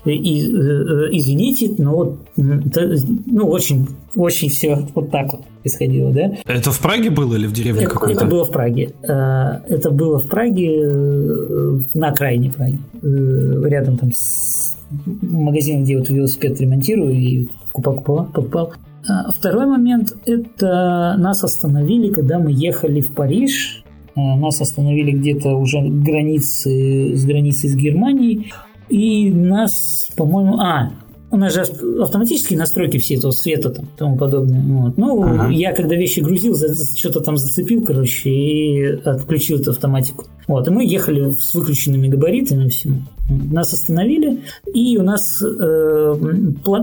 И, 0.05 0.47
э, 0.47 1.09
извините, 1.13 1.62
висит, 1.63 1.79
но 1.79 1.95
вот, 1.95 2.19
ну, 2.37 3.47
очень, 3.49 3.89
очень 4.17 4.49
все 4.49 4.87
вот 4.95 5.11
так 5.11 5.33
вот 5.33 5.43
происходило, 5.63 6.13
да. 6.13 6.33
Это 6.47 6.71
в 6.71 6.81
Праге 6.81 7.11
было 7.11 7.35
или 7.35 7.47
в 7.47 7.53
деревне 7.53 7.83
это, 7.83 7.91
какой-то? 7.91 8.21
Это 8.21 8.27
было 8.27 8.45
в 8.45 8.51
Праге. 8.51 8.93
Э, 9.03 9.61
это 9.69 9.91
было 9.91 10.19
в 10.19 10.29
Праге, 10.29 10.83
э, 10.83 11.79
на 11.95 12.09
окраине 12.09 12.51
Праги, 12.51 12.79
э, 13.03 13.69
рядом 13.69 13.97
там 13.99 14.11
с 14.13 14.77
магазином, 15.23 15.85
где 15.85 15.99
вот 15.99 16.09
велосипед 16.09 16.61
ремонтирую 16.61 17.15
и 17.15 17.49
покупал, 17.73 18.27
покупал. 18.27 18.73
А 19.09 19.31
второй 19.33 19.67
момент– 19.67 20.15
это 20.27 21.17
нас 21.19 21.43
остановили, 21.43 22.13
когда 22.13 22.39
мы 22.39 22.53
ехали 22.53 23.01
в 23.01 23.15
Париж. 23.15 23.85
Нас 24.15 24.61
остановили 24.61 25.13
где-то 25.13 25.57
уже 25.57 25.81
границы, 25.81 27.17
с 27.17 27.25
границей 27.25 27.71
с 27.71 27.75
Германией. 27.75 28.53
И 28.91 29.31
нас, 29.33 30.11
по-моему... 30.15 30.59
А, 30.59 30.91
у 31.33 31.37
нас 31.39 31.55
же 31.55 31.63
автоматические 31.63 32.59
настройки 32.59 32.99
все 32.99 33.15
этого 33.15 33.31
света 33.31 33.71
там 33.71 33.87
и 33.87 33.89
тому 33.97 34.17
подобное. 34.19 34.63
Вот. 34.63 34.99
Ну, 34.99 35.23
ага. 35.23 35.49
я 35.49 35.73
когда 35.73 35.97
вещи 35.97 36.21
грузил, 36.21 36.55
что-то 36.95 37.21
там 37.21 37.39
зацепил, 37.39 37.83
короче, 37.83 38.29
и 38.29 38.85
отключил 39.03 39.59
эту 39.59 39.71
автоматику. 39.71 40.27
Вот, 40.47 40.69
и 40.69 40.71
мы 40.71 40.85
ехали 40.85 41.35
с 41.39 41.55
выключенными 41.55 42.09
габаритами 42.09 42.69
всем. 42.69 43.09
Нас 43.31 43.73
остановили, 43.73 44.43
и 44.75 44.99
у 44.99 45.03
нас 45.03 45.43
э, 45.43 46.15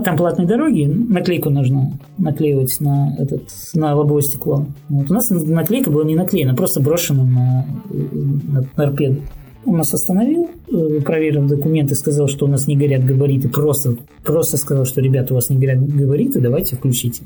там 0.04 0.16
платные 0.16 0.48
дороги, 0.48 0.84
наклейку 0.84 1.50
нужно 1.50 1.92
наклеивать 2.18 2.76
на, 2.80 3.14
этот, 3.18 3.42
на 3.74 3.94
лобовое 3.94 4.22
стекло. 4.22 4.66
Вот. 4.88 5.10
У 5.10 5.14
нас 5.14 5.30
наклейка 5.30 5.90
была 5.90 6.04
не 6.04 6.16
наклеена, 6.16 6.54
просто 6.56 6.80
брошена 6.80 7.22
на, 7.22 7.66
на 7.90 8.62
торпеду. 8.74 9.20
Он 9.66 9.76
нас 9.76 9.92
остановил, 9.92 10.48
э, 10.72 11.00
проверил 11.00 11.46
документы, 11.46 11.94
сказал, 11.94 12.28
что 12.28 12.46
у 12.46 12.48
нас 12.48 12.66
не 12.66 12.76
горят 12.76 13.04
габариты. 13.04 13.48
Просто, 13.48 13.96
просто 14.24 14.56
сказал, 14.56 14.86
что, 14.86 15.00
ребята, 15.00 15.34
у 15.34 15.36
вас 15.36 15.50
не 15.50 15.58
горят 15.58 15.86
габариты, 15.86 16.40
давайте 16.40 16.76
включите. 16.76 17.22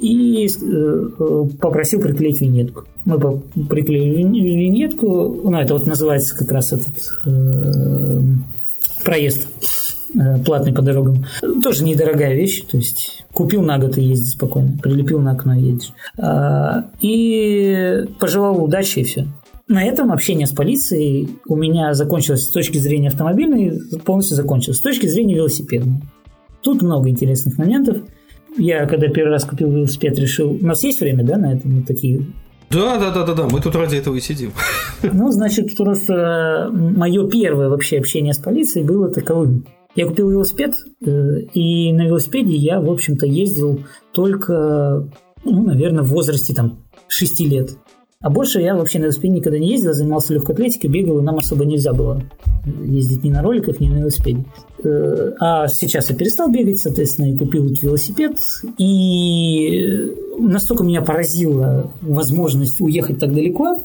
И 0.00 0.46
э, 0.46 1.06
попросил 1.60 2.00
приклеить 2.00 2.40
винетку. 2.40 2.84
Мы 3.04 3.18
приклеили 3.68 4.22
винетку. 4.22 5.40
Ну, 5.44 5.58
это 5.58 5.74
вот 5.74 5.86
называется 5.86 6.36
как 6.36 6.50
раз 6.52 6.72
этот 6.72 6.94
э, 7.24 8.20
проезд 9.04 9.48
э, 10.14 10.38
платный 10.44 10.74
по 10.74 10.82
дорогам. 10.82 11.24
Тоже 11.62 11.84
недорогая 11.84 12.34
вещь, 12.34 12.64
то 12.70 12.76
есть 12.76 13.24
купил 13.32 13.62
на 13.62 13.78
год 13.78 13.96
и 13.98 14.02
ездишь 14.02 14.32
спокойно, 14.32 14.78
прилепил 14.82 15.20
на 15.20 15.32
окно 15.32 15.54
и 15.54 15.62
едешь. 15.62 15.92
А, 16.18 16.86
и 17.00 18.04
пожелал 18.18 18.62
удачи 18.62 19.00
и 19.00 19.04
все. 19.04 19.26
На 19.68 19.84
этом 19.84 20.12
общение 20.12 20.46
с 20.46 20.52
полицией 20.52 21.28
у 21.46 21.56
меня 21.56 21.92
закончилось 21.94 22.44
с 22.44 22.48
точки 22.48 22.78
зрения 22.78 23.08
автомобильной, 23.08 23.80
полностью 24.04 24.36
закончилось. 24.36 24.78
С 24.78 24.82
точки 24.82 25.06
зрения 25.06 25.34
велосипедной. 25.34 26.02
Тут 26.62 26.82
много 26.82 27.08
интересных 27.08 27.58
моментов. 27.58 27.98
Я, 28.56 28.86
когда 28.86 29.08
первый 29.08 29.30
раз 29.30 29.44
купил 29.44 29.70
велосипед, 29.70 30.18
решил... 30.18 30.52
У 30.52 30.64
нас 30.64 30.82
есть 30.84 31.00
время, 31.00 31.24
да, 31.24 31.36
на 31.36 31.54
это? 31.54 31.66
Мы 31.68 31.82
такие 31.82 32.24
да, 32.70 32.98
да, 32.98 33.10
да, 33.12 33.24
да, 33.24 33.34
да, 33.34 33.48
мы 33.48 33.60
тут 33.60 33.76
ради 33.76 33.96
этого 33.96 34.16
и 34.16 34.20
сидим. 34.20 34.52
Ну, 35.02 35.30
значит, 35.30 35.76
просто 35.76 36.68
мое 36.72 37.28
первое 37.28 37.68
вообще 37.68 37.98
общение 37.98 38.34
с 38.34 38.38
полицией 38.38 38.84
было 38.84 39.08
таковым. 39.08 39.66
Я 39.94 40.06
купил 40.06 40.30
велосипед, 40.30 40.74
э, 41.04 41.40
и 41.54 41.92
на 41.92 42.06
велосипеде 42.06 42.54
я, 42.54 42.80
в 42.80 42.90
общем-то, 42.90 43.26
ездил 43.26 43.80
только, 44.12 45.08
ну, 45.44 45.62
наверное, 45.64 46.02
в 46.02 46.08
возрасте 46.08 46.54
там 46.54 46.80
6 47.08 47.40
лет. 47.40 47.70
А 48.26 48.28
больше 48.28 48.60
я 48.60 48.74
вообще 48.74 48.98
на 48.98 49.04
велосипеде 49.04 49.34
никогда 49.34 49.56
не 49.60 49.70
ездил, 49.70 49.92
занимался 49.92 50.34
легкой 50.34 50.56
атлетикой, 50.56 50.90
бегал, 50.90 51.20
и 51.20 51.22
нам 51.22 51.36
особо 51.36 51.64
нельзя 51.64 51.92
было 51.92 52.20
ездить 52.82 53.22
ни 53.22 53.30
на 53.30 53.40
роликах, 53.40 53.78
ни 53.78 53.88
на 53.88 53.98
велосипеде. 53.98 54.44
Э, 54.82 55.30
а 55.38 55.68
сейчас 55.68 56.10
я 56.10 56.16
перестал 56.16 56.50
бегать, 56.50 56.80
соответственно, 56.80 57.26
и 57.26 57.38
купил 57.38 57.68
вот 57.68 57.80
велосипед. 57.80 58.36
И 58.78 60.12
настолько 60.40 60.82
меня 60.82 61.02
поразила 61.02 61.92
возможность 62.00 62.80
уехать 62.80 63.20
так 63.20 63.32
далеко, 63.32 63.78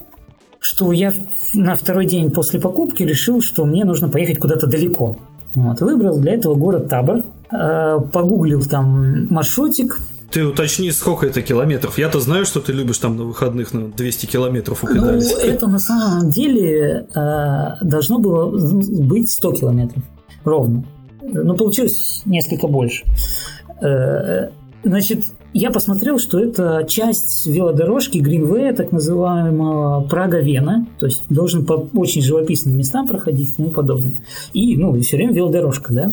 что 0.58 0.90
я 0.90 1.12
на 1.54 1.76
второй 1.76 2.06
день 2.06 2.32
после 2.32 2.58
покупки 2.58 3.04
решил, 3.04 3.40
что 3.40 3.64
мне 3.64 3.84
нужно 3.84 4.08
поехать 4.08 4.40
куда-то 4.40 4.66
далеко. 4.66 5.18
Вот, 5.54 5.80
выбрал 5.80 6.18
для 6.18 6.34
этого 6.34 6.56
город 6.56 6.88
Табор, 6.88 7.18
э, 7.52 7.98
погуглил 8.12 8.62
там 8.62 9.28
маршрутик, 9.30 10.00
ты 10.32 10.46
уточни, 10.46 10.90
сколько 10.90 11.26
это 11.26 11.42
километров. 11.42 11.98
Я-то 11.98 12.20
знаю, 12.20 12.44
что 12.44 12.60
ты 12.60 12.72
любишь 12.72 12.98
там 12.98 13.16
на 13.16 13.24
выходных 13.24 13.72
на 13.74 13.88
200 13.88 14.26
километров 14.26 14.82
упедалить. 14.82 15.30
Ну, 15.30 15.38
это 15.38 15.66
на 15.66 15.78
самом 15.78 16.30
деле 16.30 17.06
э, 17.14 17.84
должно 17.84 18.18
было 18.18 18.50
быть 18.50 19.30
100 19.30 19.52
километров. 19.52 20.02
Ровно. 20.44 20.84
Но 21.22 21.54
получилось 21.54 22.22
несколько 22.24 22.66
больше. 22.66 23.04
Э, 23.80 24.48
значит, 24.82 25.24
я 25.54 25.70
посмотрел, 25.70 26.18
что 26.18 26.38
это 26.38 26.84
часть 26.88 27.46
велодорожки 27.46 28.18
Гринвея, 28.18 28.72
так 28.72 28.90
называемого 28.90 30.02
Прага-Вена, 30.08 30.86
то 30.98 31.06
есть 31.06 31.24
должен 31.28 31.66
по 31.66 31.74
очень 31.94 32.22
живописным 32.22 32.76
местам 32.76 33.06
проходить 33.06 33.52
и 33.52 33.56
тому 33.56 33.70
подобное. 33.70 34.14
И, 34.54 34.76
ну, 34.76 34.98
все 35.02 35.16
время 35.18 35.34
велодорожка, 35.34 35.92
да? 35.92 36.10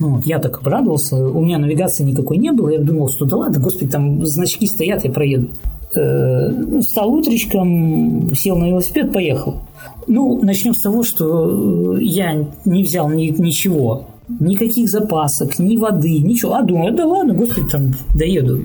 Ну, 0.00 0.16
вот, 0.16 0.26
я 0.26 0.38
так 0.38 0.58
обрадовался, 0.58 1.16
у 1.16 1.44
меня 1.44 1.58
навигации 1.58 2.04
никакой 2.04 2.38
не 2.38 2.52
было, 2.52 2.70
я 2.70 2.78
думал, 2.80 3.10
что 3.10 3.26
да 3.26 3.36
ладно, 3.36 3.60
господи, 3.60 3.90
там 3.90 4.24
значки 4.26 4.66
стоят, 4.66 5.04
я 5.04 5.12
проеду. 5.12 5.50
Э, 5.94 6.80
стал 6.80 7.12
утречком, 7.12 8.34
сел 8.34 8.56
на 8.56 8.68
велосипед, 8.68 9.12
поехал. 9.12 9.60
Ну, 10.06 10.40
начнем 10.42 10.74
с 10.74 10.80
того, 10.80 11.02
что 11.02 11.98
я 11.98 12.46
не 12.64 12.82
взял 12.82 13.10
ни, 13.10 13.26
ничего 13.26 14.06
никаких 14.38 14.88
запасок, 14.88 15.58
ни 15.58 15.76
воды, 15.76 16.18
ничего. 16.18 16.54
А 16.54 16.62
думаю, 16.62 16.94
да 16.94 17.06
ладно, 17.06 17.34
господи, 17.34 17.68
там 17.68 17.94
доеду. 18.14 18.62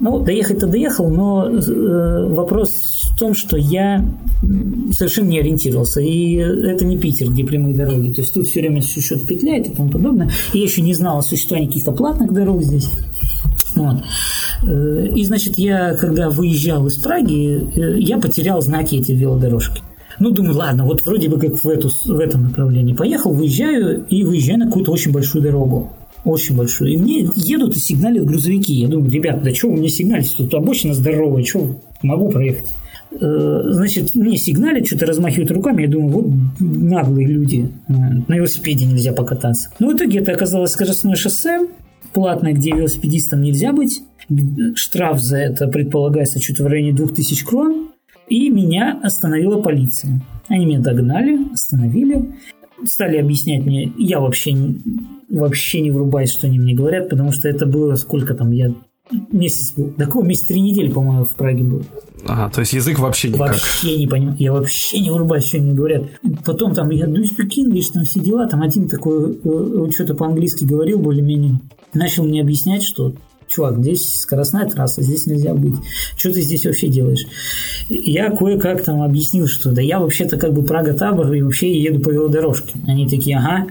Ну, 0.00 0.20
доехать-то 0.20 0.66
доехал, 0.66 1.08
но 1.08 1.48
э, 1.48 2.26
вопрос 2.28 3.10
в 3.14 3.18
том, 3.18 3.34
что 3.34 3.56
я 3.56 4.04
совершенно 4.92 5.28
не 5.28 5.40
ориентировался. 5.40 6.00
И 6.00 6.34
это 6.34 6.84
не 6.84 6.98
Питер, 6.98 7.30
где 7.30 7.44
прямые 7.44 7.76
дороги. 7.76 8.12
То 8.12 8.22
есть 8.22 8.34
тут 8.34 8.48
все 8.48 8.60
время 8.60 8.82
что-то 8.82 9.24
петляет 9.26 9.68
и 9.68 9.70
тому 9.70 9.88
подобное. 9.88 10.30
И 10.52 10.58
я 10.58 10.64
еще 10.64 10.82
не 10.82 10.94
знал 10.94 11.18
о 11.18 11.22
существовании 11.22 11.68
каких-то 11.68 11.92
платных 11.92 12.32
дорог 12.32 12.62
здесь. 12.62 12.90
Вот. 13.76 14.02
Э, 14.64 15.08
и, 15.14 15.24
значит, 15.24 15.58
я, 15.58 15.94
когда 15.94 16.30
выезжал 16.30 16.86
из 16.86 16.96
Праги, 16.96 17.68
э, 17.74 18.00
я 18.00 18.18
потерял 18.18 18.60
знаки 18.60 18.96
эти 18.96 19.12
велодорожки. 19.12 19.82
Ну, 20.22 20.30
думаю, 20.30 20.56
ладно, 20.56 20.84
вот 20.84 21.04
вроде 21.04 21.28
бы 21.28 21.36
как 21.36 21.56
в, 21.64 21.68
эту, 21.68 21.88
в 21.88 22.20
этом 22.20 22.44
направлении 22.44 22.94
поехал, 22.94 23.32
выезжаю 23.32 24.06
и 24.08 24.22
выезжаю 24.22 24.60
на 24.60 24.66
какую-то 24.66 24.92
очень 24.92 25.10
большую 25.10 25.42
дорогу. 25.42 25.92
Очень 26.24 26.56
большую. 26.56 26.92
И 26.92 26.96
мне 26.96 27.28
едут 27.34 27.76
и 27.76 27.80
сигналят 27.80 28.24
грузовики. 28.24 28.72
Я 28.72 28.86
думаю, 28.86 29.10
ребят, 29.10 29.42
да 29.42 29.52
что 29.52 29.68
вы 29.68 29.78
мне 29.78 29.88
сигналите? 29.88 30.36
Тут 30.38 30.54
обочина 30.54 30.94
здоровая, 30.94 31.42
что 31.42 31.76
могу 32.04 32.30
проехать? 32.30 32.66
Э, 33.20 33.62
значит, 33.64 34.14
мне 34.14 34.36
сигналят, 34.36 34.86
что-то 34.86 35.06
размахивают 35.06 35.50
руками. 35.50 35.82
Я 35.82 35.88
думаю, 35.88 36.10
вот 36.12 36.26
наглые 36.60 37.26
люди. 37.26 37.68
Э, 37.88 37.92
на 38.28 38.36
велосипеде 38.36 38.86
нельзя 38.86 39.12
покататься. 39.12 39.70
Но 39.80 39.90
в 39.90 39.96
итоге 39.96 40.20
это 40.20 40.30
оказалось 40.30 40.70
скоростное 40.70 41.16
шоссе, 41.16 41.66
платное, 42.12 42.52
где 42.52 42.70
велосипедистам 42.70 43.42
нельзя 43.42 43.72
быть. 43.72 44.02
Штраф 44.76 45.18
за 45.18 45.38
это 45.38 45.66
предполагается 45.66 46.40
что-то 46.40 46.62
в 46.62 46.68
районе 46.68 46.92
2000 46.92 47.44
крон. 47.44 47.91
И 48.32 48.48
меня 48.48 48.98
остановила 49.02 49.60
полиция. 49.60 50.22
Они 50.48 50.64
меня 50.64 50.80
догнали, 50.80 51.52
остановили, 51.52 52.34
стали 52.82 53.18
объяснять 53.18 53.66
мне, 53.66 53.92
я 53.98 54.20
вообще, 54.20 54.56
вообще 55.28 55.82
не 55.82 55.90
врубаюсь, 55.90 56.32
что 56.32 56.46
они 56.46 56.58
мне 56.58 56.74
говорят, 56.74 57.10
потому 57.10 57.30
что 57.32 57.50
это 57.50 57.66
было 57.66 57.94
сколько 57.96 58.32
там, 58.32 58.50
я 58.52 58.72
месяц 59.30 59.74
был. 59.74 59.92
Да 59.98 60.08
месяц? 60.22 60.46
Три 60.46 60.62
недели, 60.62 60.90
по-моему, 60.90 61.24
в 61.24 61.36
Праге 61.36 61.62
был. 61.62 61.82
Ага, 62.26 62.50
то 62.50 62.60
есть 62.60 62.72
язык 62.72 63.00
вообще 63.00 63.28
никак. 63.28 63.48
Вообще 63.48 63.98
не 63.98 64.06
понимаю. 64.06 64.36
Я 64.38 64.52
вообще 64.54 65.00
не 65.00 65.10
врубаюсь, 65.10 65.44
что 65.44 65.58
они 65.58 65.74
говорят. 65.74 66.04
Потом 66.46 66.72
там 66.72 66.88
я 66.88 67.04
do 67.04 67.20
you 67.20 67.82
там 67.92 68.04
все 68.04 68.20
дела. 68.20 68.48
Там 68.48 68.62
один 68.62 68.88
такой 68.88 69.38
э, 69.44 69.90
что-то 69.90 70.14
по-английски 70.14 70.64
говорил 70.64 71.00
более-менее. 71.00 71.60
Начал 71.92 72.24
мне 72.24 72.40
объяснять, 72.40 72.82
что 72.82 73.14
чувак, 73.52 73.78
здесь 73.78 74.20
скоростная 74.20 74.68
трасса, 74.68 75.02
здесь 75.02 75.26
нельзя 75.26 75.54
быть. 75.54 75.74
Что 76.16 76.32
ты 76.32 76.40
здесь 76.40 76.64
вообще 76.64 76.88
делаешь? 76.88 77.26
Я 77.88 78.30
кое-как 78.30 78.82
там 78.82 79.02
объяснил, 79.02 79.46
что 79.46 79.72
да 79.72 79.82
я 79.82 80.00
вообще-то 80.00 80.38
как 80.38 80.52
бы 80.52 80.62
Прага-Табор 80.62 81.32
и 81.34 81.42
вообще 81.42 81.78
еду 81.78 82.00
по 82.00 82.10
велодорожке. 82.10 82.78
Они 82.86 83.08
такие, 83.08 83.36
ага, 83.36 83.66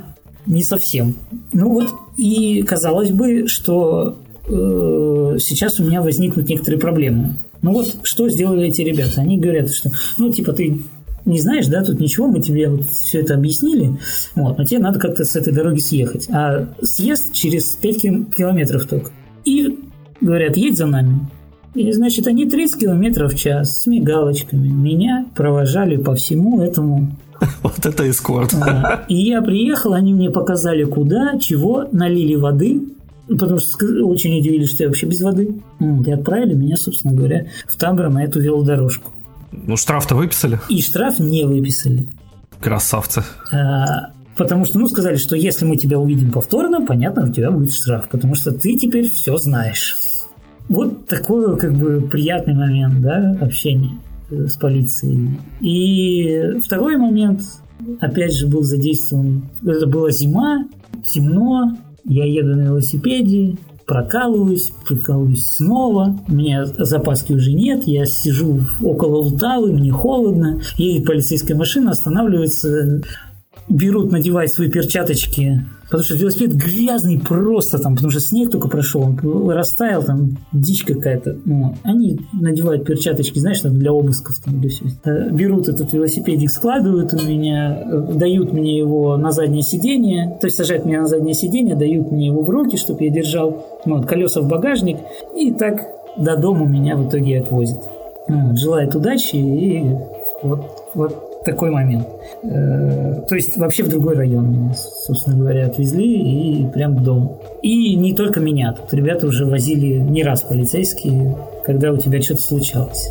не 0.45 0.63
совсем. 0.63 1.15
Ну 1.53 1.69
вот, 1.69 1.89
и 2.17 2.61
казалось 2.63 3.11
бы, 3.11 3.47
что 3.47 4.17
э, 4.47 5.37
сейчас 5.39 5.79
у 5.79 5.83
меня 5.83 6.01
возникнут 6.01 6.47
некоторые 6.47 6.79
проблемы. 6.79 7.37
Ну 7.61 7.73
вот, 7.73 7.97
что 8.03 8.29
сделали 8.29 8.67
эти 8.67 8.81
ребята? 8.81 9.21
Они 9.21 9.37
говорят, 9.37 9.71
что, 9.71 9.91
ну, 10.17 10.31
типа, 10.31 10.53
ты 10.53 10.81
не 11.25 11.39
знаешь, 11.39 11.67
да, 11.67 11.83
тут 11.83 11.99
ничего, 11.99 12.27
мы 12.27 12.41
тебе 12.41 12.69
вот 12.69 12.85
все 12.89 13.19
это 13.19 13.35
объяснили, 13.35 13.97
вот, 14.35 14.57
но 14.57 14.63
тебе 14.63 14.79
надо 14.79 14.99
как-то 14.99 15.23
с 15.23 15.35
этой 15.35 15.53
дороги 15.53 15.79
съехать. 15.79 16.27
А 16.29 16.67
съезд 16.81 17.33
через 17.33 17.75
5 17.75 18.01
километров 18.35 18.85
только. 18.85 19.11
И 19.45 19.79
говорят, 20.19 20.57
едь 20.57 20.77
за 20.77 20.85
нами. 20.85 21.27
И, 21.73 21.91
значит, 21.91 22.27
они 22.27 22.49
30 22.49 22.81
километров 22.81 23.33
в 23.33 23.37
час 23.37 23.77
с 23.77 23.87
мигалочками 23.87 24.67
меня 24.67 25.25
провожали 25.35 25.95
по 25.95 26.15
всему 26.15 26.61
этому 26.61 27.15
вот 27.63 27.85
это 27.85 28.09
эскорт. 28.09 28.53
И 29.07 29.15
я 29.15 29.41
приехал, 29.41 29.93
они 29.93 30.13
мне 30.13 30.29
показали 30.29 30.83
куда, 30.83 31.37
чего, 31.39 31.87
налили 31.91 32.35
воды, 32.35 32.81
потому 33.27 33.59
что 33.59 33.85
очень 34.05 34.39
удивились, 34.39 34.69
что 34.73 34.83
я 34.83 34.89
вообще 34.89 35.07
без 35.07 35.21
воды. 35.21 35.55
И 35.79 36.11
отправили 36.11 36.53
меня, 36.53 36.75
собственно 36.75 37.13
говоря, 37.13 37.47
в 37.67 37.77
Табор 37.77 38.09
на 38.09 38.23
эту 38.23 38.39
велодорожку. 38.41 39.11
Ну, 39.51 39.75
штраф-то 39.75 40.15
выписали? 40.15 40.59
И 40.69 40.81
штраф 40.81 41.19
не 41.19 41.45
выписали. 41.45 42.07
Красавцы. 42.59 43.23
А, 43.51 44.11
Потому 44.37 44.65
что, 44.65 44.79
ну, 44.79 44.87
сказали, 44.87 45.17
что 45.17 45.35
если 45.35 45.65
мы 45.65 45.77
тебя 45.77 45.99
увидим 45.99 46.31
повторно, 46.31 46.85
понятно, 46.85 47.29
у 47.29 47.33
тебя 47.33 47.51
будет 47.51 47.73
штраф, 47.73 48.07
потому 48.09 48.35
что 48.35 48.51
ты 48.51 48.77
теперь 48.77 49.09
все 49.09 49.35
знаешь. 49.37 49.95
Вот 50.69 51.07
такой, 51.07 51.57
как 51.57 51.73
бы, 51.73 52.01
приятный 52.01 52.53
момент, 52.53 53.01
да, 53.01 53.37
общения 53.41 53.97
э, 54.29 54.47
с 54.47 54.55
полицией. 54.55 55.37
И 55.59 56.59
второй 56.63 56.95
момент, 56.97 57.41
опять 57.99 58.33
же, 58.33 58.47
был 58.47 58.61
задействован, 58.63 59.49
это 59.65 59.85
была 59.85 60.11
зима, 60.11 60.65
темно, 61.05 61.77
я 62.05 62.25
еду 62.25 62.55
на 62.55 62.61
велосипеде, 62.61 63.57
прокалываюсь, 63.85 64.71
прокалываюсь 64.87 65.45
снова, 65.45 66.17
у 66.27 66.33
меня 66.33 66.65
запаски 66.65 67.33
уже 67.33 67.51
нет, 67.51 67.83
я 67.87 68.05
сижу 68.05 68.61
около 68.81 69.17
Лтавы, 69.23 69.73
мне 69.73 69.91
холодно, 69.91 70.61
едет 70.77 71.05
полицейская 71.05 71.57
машина, 71.57 71.91
останавливается, 71.91 73.01
берут 73.69 74.11
надевать 74.11 74.51
свои 74.51 74.69
перчаточки, 74.69 75.65
потому 75.85 76.03
что 76.03 76.15
велосипед 76.15 76.53
грязный 76.53 77.19
просто 77.19 77.79
там, 77.79 77.95
потому 77.95 78.11
что 78.11 78.19
снег 78.19 78.51
только 78.51 78.67
прошел, 78.67 79.01
он 79.01 79.49
растаял, 79.49 80.03
там 80.03 80.37
дичь 80.51 80.83
какая-то. 80.83 81.37
Ну, 81.45 81.75
они 81.83 82.19
надевают 82.33 82.85
перчаточки, 82.85 83.39
знаешь, 83.39 83.59
там 83.59 83.77
для 83.77 83.91
обысков, 83.91 84.37
там 84.43 84.59
для 84.59 84.69
всего. 84.69 84.89
Э, 85.05 85.29
берут 85.31 85.69
этот 85.69 85.93
велосипедик, 85.93 86.49
складывают 86.49 87.13
у 87.13 87.25
меня, 87.25 87.81
э, 87.81 88.13
дают 88.13 88.51
мне 88.51 88.77
его 88.77 89.17
на 89.17 89.31
заднее 89.31 89.63
сиденье, 89.63 90.37
то 90.39 90.47
есть 90.47 90.57
сажают 90.57 90.85
меня 90.85 91.01
на 91.01 91.07
заднее 91.07 91.33
сиденье, 91.33 91.75
дают 91.75 92.11
мне 92.11 92.27
его 92.27 92.41
в 92.41 92.49
руки, 92.49 92.77
чтобы 92.77 93.03
я 93.03 93.09
держал 93.09 93.65
ну, 93.85 94.01
колеса 94.03 94.41
в 94.41 94.47
багажник, 94.47 94.97
и 95.35 95.51
так 95.51 95.81
до 96.17 96.35
дома 96.35 96.65
меня 96.65 96.95
в 96.95 97.07
итоге 97.07 97.41
отвозят. 97.41 97.83
Ну, 98.27 98.55
желает 98.55 98.95
удачи 98.95 99.35
и 99.35 99.83
вот 100.43 100.65
Вот 100.93 101.30
такой 101.45 101.71
момент. 101.71 102.07
Э, 102.43 103.23
то 103.27 103.35
есть 103.35 103.57
вообще 103.57 103.83
в 103.83 103.89
другой 103.89 104.15
район 104.15 104.51
меня, 104.51 104.73
собственно 104.73 105.37
говоря, 105.37 105.65
отвезли 105.65 106.61
и 106.61 106.67
прям 106.71 106.95
в 106.95 107.03
дом. 107.03 107.41
И 107.61 107.95
не 107.95 108.13
только 108.13 108.39
меня, 108.39 108.73
тут 108.73 108.93
ребята 108.93 109.27
уже 109.27 109.45
возили 109.45 109.97
не 109.97 110.23
раз 110.23 110.41
полицейские, 110.41 111.37
когда 111.65 111.91
у 111.91 111.97
тебя 111.97 112.21
что-то 112.21 112.41
случалось. 112.41 113.09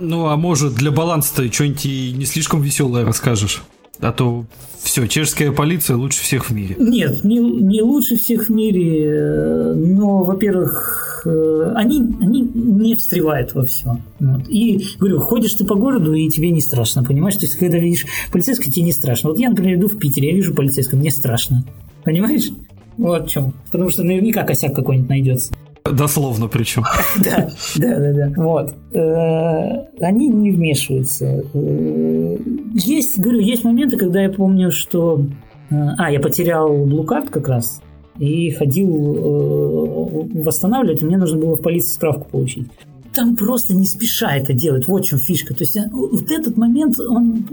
Ну, 0.00 0.26
а 0.26 0.36
может, 0.36 0.74
для 0.74 0.90
баланса-то 0.90 1.52
что-нибудь 1.52 1.84
не 1.84 2.24
слишком 2.24 2.62
веселое 2.62 3.04
расскажешь? 3.04 3.62
А 4.00 4.12
то 4.12 4.44
все, 4.80 5.06
чешская 5.08 5.50
полиция 5.50 5.96
лучше 5.96 6.22
всех 6.22 6.50
в 6.50 6.54
мире. 6.54 6.76
Нет, 6.78 7.24
не, 7.24 7.38
не 7.38 7.82
лучше 7.82 8.16
всех 8.16 8.48
в 8.48 8.50
мире, 8.50 9.10
э, 9.10 9.74
но, 9.74 10.22
во-первых, 10.22 11.07
э, 11.26 11.72
они, 11.76 11.98
они 12.20 12.42
не 12.42 12.94
встревают 12.94 13.54
во 13.54 13.64
все. 13.64 13.98
Вот. 14.20 14.48
И, 14.48 14.84
говорю, 14.98 15.20
ходишь 15.20 15.54
ты 15.54 15.64
по 15.64 15.74
городу, 15.74 16.14
и 16.14 16.28
тебе 16.28 16.50
не 16.50 16.60
страшно, 16.60 17.04
понимаешь? 17.04 17.36
То 17.36 17.46
есть, 17.46 17.56
когда 17.56 17.78
видишь 17.78 18.06
полицейского, 18.32 18.72
тебе 18.72 18.86
не 18.86 18.92
страшно. 18.92 19.30
Вот 19.30 19.38
я, 19.38 19.50
например, 19.50 19.76
иду 19.76 19.88
в 19.88 19.98
Питере, 19.98 20.30
я 20.30 20.34
вижу 20.34 20.54
полицейского, 20.54 20.98
мне 20.98 21.10
страшно. 21.10 21.64
Понимаешь? 22.04 22.50
Вот 22.96 23.26
в 23.26 23.30
чем. 23.30 23.54
Потому 23.70 23.90
что 23.90 24.02
наверняка 24.02 24.42
косяк 24.42 24.74
какой-нибудь 24.74 25.08
найдется. 25.08 25.52
Дословно 25.84 26.48
причем. 26.48 26.84
Да, 27.24 27.48
да, 27.76 27.98
да, 27.98 28.12
да. 28.12 28.32
Вот. 28.36 28.74
Э, 28.92 29.86
они 30.00 30.28
не 30.28 30.50
вмешиваются. 30.50 31.44
Э, 31.54 32.36
есть, 32.74 33.18
говорю, 33.18 33.40
есть 33.40 33.64
моменты, 33.64 33.96
когда 33.96 34.22
я 34.22 34.30
помню, 34.30 34.70
что... 34.70 35.24
А, 35.70 36.10
я 36.10 36.18
потерял 36.18 36.86
блукарт 36.86 37.28
как 37.28 37.46
раз 37.46 37.82
и 38.18 38.50
ходил 38.50 40.28
восстанавливать, 40.34 41.02
и 41.02 41.04
мне 41.04 41.16
нужно 41.16 41.38
было 41.38 41.56
в 41.56 41.62
полиции 41.62 41.92
справку 41.92 42.28
получить 42.30 42.68
там 43.14 43.34
просто 43.34 43.74
не 43.74 43.84
спеша 43.84 44.36
это 44.36 44.52
делать. 44.52 44.86
Вот 44.86 45.04
в 45.04 45.08
чем 45.08 45.18
фишка. 45.18 45.52
То 45.52 45.64
есть 45.64 45.76
вот 45.90 46.30
этот 46.30 46.56
момент, 46.56 47.00
он 47.00 47.44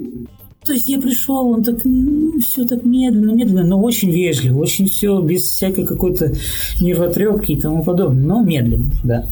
то 0.65 0.73
есть 0.73 0.87
я 0.89 0.99
пришел, 0.99 1.51
он 1.51 1.63
так, 1.63 1.85
ну, 1.85 2.39
все 2.39 2.65
так 2.65 2.83
медленно, 2.83 3.31
медленно, 3.31 3.63
но 3.63 3.79
очень 3.79 4.09
вежливо, 4.09 4.57
очень 4.59 4.87
все 4.87 5.21
без 5.21 5.43
всякой 5.43 5.85
какой-то 5.85 6.33
нервотрепки 6.81 7.51
и 7.51 7.61
тому 7.61 7.83
подобное, 7.83 8.25
но 8.25 8.41
медленно, 8.41 8.89
да. 9.03 9.27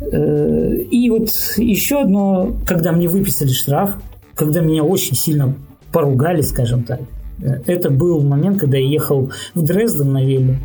Э, 0.00 0.76
и 0.90 1.08
вот 1.08 1.30
еще 1.56 2.02
одно, 2.02 2.54
когда 2.66 2.92
мне 2.92 3.08
выписали 3.08 3.48
штраф, 3.48 3.98
когда 4.34 4.60
меня 4.60 4.84
очень 4.84 5.16
сильно 5.16 5.54
поругали, 5.92 6.42
скажем 6.42 6.82
так, 6.82 7.00
э, 7.00 7.04
это 7.40 7.90
был 7.90 8.22
момент, 8.22 8.60
когда 8.60 8.78
я 8.78 8.86
ехал 8.86 9.30
в 9.54 9.62
Дрезден 9.62 10.12
на 10.12 10.24
веле, 10.24 10.58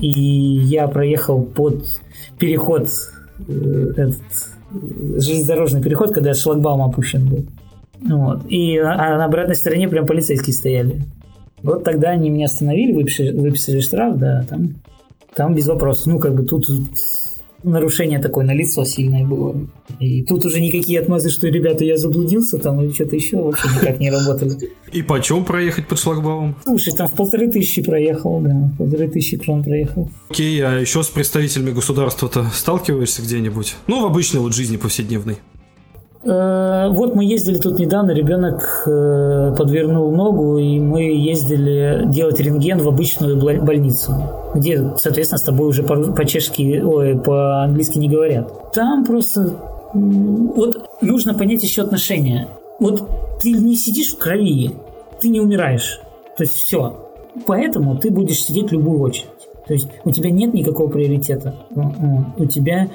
и 0.00 0.08
я 0.08 0.86
проехал 0.88 1.42
под 1.42 1.84
переход, 2.38 2.88
э, 3.48 3.92
этот 3.96 4.16
железнодорожный 4.72 5.82
переход, 5.82 6.12
когда 6.12 6.34
шлагбаум 6.34 6.82
опущен 6.82 7.28
был. 7.28 7.46
Вот. 8.00 8.42
И 8.48 8.78
а 8.78 9.16
на 9.16 9.24
обратной 9.24 9.56
стороне 9.56 9.88
прям 9.88 10.06
полицейские 10.06 10.54
стояли. 10.54 11.02
Вот 11.62 11.82
тогда 11.82 12.10
они 12.10 12.30
меня 12.30 12.46
остановили, 12.46 12.92
выписали, 12.92 13.36
выписали 13.36 13.80
штраф, 13.80 14.16
да, 14.16 14.44
там, 14.48 14.76
там 15.34 15.54
без 15.54 15.66
вопросов. 15.66 16.06
Ну, 16.06 16.18
как 16.20 16.34
бы 16.34 16.44
тут 16.44 16.66
нарушение 17.62 18.18
такое 18.18 18.44
на 18.44 18.54
лицо 18.54 18.84
сильное 18.84 19.26
было. 19.26 19.56
И 19.98 20.22
тут 20.22 20.44
уже 20.44 20.60
никакие 20.60 21.00
отмазы, 21.00 21.30
что, 21.30 21.48
ребята, 21.48 21.84
я 21.84 21.96
заблудился 21.96 22.58
там 22.58 22.80
или 22.82 22.92
что-то 22.92 23.16
еще 23.16 23.38
вообще 23.42 23.68
никак 23.68 23.98
не 23.98 24.10
работали. 24.10 24.70
И 24.92 25.02
почем 25.02 25.44
проехать 25.44 25.86
под 25.88 25.98
шлагбаумом? 25.98 26.56
Слушай, 26.64 26.94
там 26.94 27.08
в 27.08 27.12
полторы 27.12 27.50
тысячи 27.50 27.82
проехал, 27.82 28.40
да, 28.40 28.70
полторы 28.78 29.08
тысячи 29.08 29.36
крон 29.36 29.64
проехал. 29.64 30.10
Окей, 30.28 30.60
а 30.60 30.78
еще 30.78 31.02
с 31.02 31.08
представителями 31.08 31.70
государства-то 31.70 32.46
сталкиваешься 32.54 33.22
где-нибудь? 33.22 33.76
Ну, 33.86 34.02
в 34.02 34.06
обычной 34.06 34.40
вот 34.40 34.54
жизни 34.54 34.76
повседневной. 34.76 35.38
Э, 36.24 36.88
вот 36.90 37.14
мы 37.14 37.24
ездили 37.24 37.58
тут 37.58 37.78
недавно, 37.78 38.10
ребенок 38.10 38.82
э, 38.86 39.54
подвернул 39.56 40.10
ногу, 40.10 40.58
и 40.58 40.80
мы 40.80 41.02
ездили 41.02 42.04
делать 42.06 42.40
рентген 42.40 42.78
в 42.78 42.88
обычную 42.88 43.40
больницу, 43.64 44.12
где, 44.54 44.94
соответственно, 44.96 45.38
с 45.38 45.44
тобой 45.44 45.68
уже 45.68 45.82
по-чешски, 45.82 46.82
ой, 46.84 47.18
по-английски 47.18 47.98
не 47.98 48.08
говорят. 48.08 48.72
Там 48.72 49.04
просто 49.04 49.54
вот 49.92 50.88
нужно 51.00 51.34
понять 51.34 51.62
еще 51.62 51.82
отношения. 51.82 52.48
Вот 52.80 53.08
ты 53.40 53.52
не 53.52 53.76
сидишь 53.76 54.14
в 54.14 54.18
крови, 54.18 54.72
ты 55.20 55.28
не 55.28 55.40
умираешь. 55.40 56.00
То 56.36 56.44
есть 56.44 56.56
все. 56.56 57.04
Поэтому 57.46 57.96
ты 57.96 58.10
будешь 58.10 58.42
сидеть 58.42 58.72
любую 58.72 59.00
очередь. 59.00 59.28
То 59.68 59.74
есть 59.74 59.88
у 60.04 60.10
тебя 60.10 60.30
нет 60.30 60.54
никакого 60.54 60.88
приоритета. 60.88 61.54
У 62.36 62.46
тебя 62.46 62.88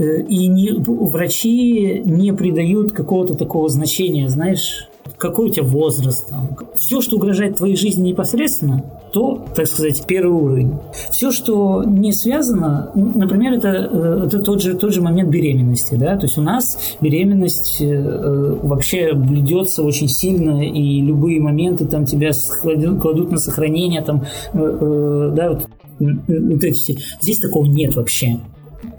Э, 0.00 0.22
и 0.22 0.46
не, 0.46 0.72
врачи 0.72 2.00
не 2.04 2.32
придают 2.32 2.92
какого-то 2.92 3.34
такого 3.34 3.68
значения, 3.68 4.30
знаешь, 4.30 4.88
какой 5.18 5.50
у 5.50 5.52
тебя 5.52 5.64
возраст, 5.66 6.30
там. 6.30 6.56
все, 6.76 7.02
что 7.02 7.16
угрожает 7.16 7.56
твоей 7.56 7.76
жизни 7.76 8.08
непосредственно, 8.08 8.82
то, 9.12 9.44
так 9.54 9.66
сказать, 9.66 10.02
первый 10.06 10.32
уровень. 10.32 10.72
Все, 11.10 11.30
что 11.30 11.84
не 11.84 12.12
связано, 12.12 12.92
например, 12.94 13.54
это, 13.54 13.68
э, 13.68 14.22
это 14.26 14.38
тот, 14.38 14.62
же, 14.62 14.74
тот 14.74 14.94
же 14.94 15.02
момент 15.02 15.28
беременности, 15.28 15.96
да, 15.96 16.16
то 16.16 16.24
есть 16.24 16.38
у 16.38 16.42
нас 16.42 16.78
беременность 17.02 17.82
э, 17.82 18.56
вообще 18.62 19.12
блюдется 19.12 19.82
очень 19.82 20.08
сильно, 20.08 20.64
и 20.66 21.02
любые 21.02 21.40
моменты 21.40 21.84
там 21.84 22.06
тебя 22.06 22.30
кладут 22.62 23.30
на 23.30 23.36
сохранение, 23.36 24.00
там, 24.00 24.24
да, 24.54 25.50
вот, 25.50 25.66
вот 26.00 26.64
эти. 26.64 26.98
Здесь 27.20 27.38
такого 27.38 27.66
нет 27.66 27.94
вообще. 27.94 28.40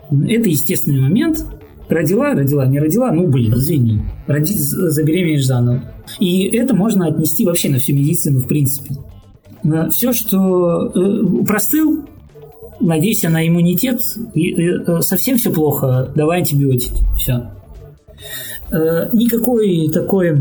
Это 0.10 0.50
естественный 0.50 1.02
момент. 1.02 1.46
Родила, 1.90 2.34
родила, 2.34 2.66
не 2.68 2.80
родила, 2.80 3.12
ну, 3.12 3.28
блин, 3.28 3.54
извини. 3.54 4.02
Роди, 4.28 4.54
забеременеешь 4.54 5.46
заново. 5.46 5.84
И 6.20 6.44
это 6.56 6.74
можно 6.74 7.08
отнести 7.08 7.46
вообще 7.46 7.70
на 7.70 7.80
всю 7.80 7.94
медицину, 7.94 8.40
в 8.40 8.48
принципе. 8.48 8.96
Все, 9.92 10.14
что 10.14 10.88
э, 10.88 11.46
простыл, 11.46 12.06
надейся 12.80 13.30
на 13.30 13.46
иммунитет, 13.48 14.02
и, 14.34 14.54
э, 14.54 15.02
совсем 15.02 15.38
все 15.38 15.52
плохо, 15.52 16.12
давай 16.16 16.40
антибиотики, 16.40 17.06
все. 17.18 17.52
Э, 18.72 19.10
никакой 19.14 19.90
такой 19.92 20.38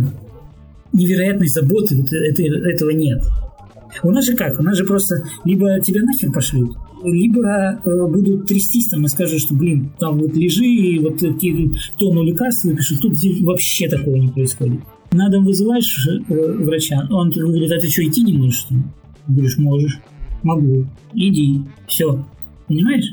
невероятной 0.93 1.49
заботы 1.49 2.01
это, 2.01 2.43
этого 2.43 2.91
нет. 2.91 3.23
У 4.03 4.11
нас 4.11 4.25
же 4.25 4.35
как? 4.35 4.59
У 4.59 4.63
нас 4.63 4.77
же 4.77 4.85
просто 4.85 5.25
либо 5.45 5.81
тебя 5.81 6.03
нахер 6.03 6.33
пошлют, 6.33 6.77
либо 7.05 7.81
э, 7.85 8.07
будут 8.07 8.47
трястись 8.47 8.89
там 8.89 9.05
и 9.05 9.09
скажут, 9.09 9.41
что, 9.41 9.55
блин, 9.55 9.93
там 9.99 10.19
вот 10.19 10.35
лежи, 10.35 10.65
и 10.65 10.99
вот 10.99 11.19
тонну 11.99 12.23
лекарств 12.23 12.65
выпишут, 12.65 13.01
тут 13.01 13.15
вообще 13.43 13.89
такого 13.89 14.17
не 14.17 14.29
происходит. 14.29 14.81
На 15.13 15.29
дом 15.29 15.45
вызываешь 15.45 16.09
э, 16.09 16.23
врача, 16.29 17.07
он 17.11 17.31
говорит, 17.31 17.73
а 17.73 17.81
ты 17.81 17.89
что, 17.89 18.05
идти 18.05 18.23
не 18.23 18.35
можешь, 18.35 18.61
что 18.61 18.75
ли? 18.75 18.83
Говоришь, 19.27 19.59
можешь. 19.59 19.99
Могу. 20.43 20.87
Иди. 21.13 21.63
Все. 21.87 22.25
Понимаешь? 22.69 23.13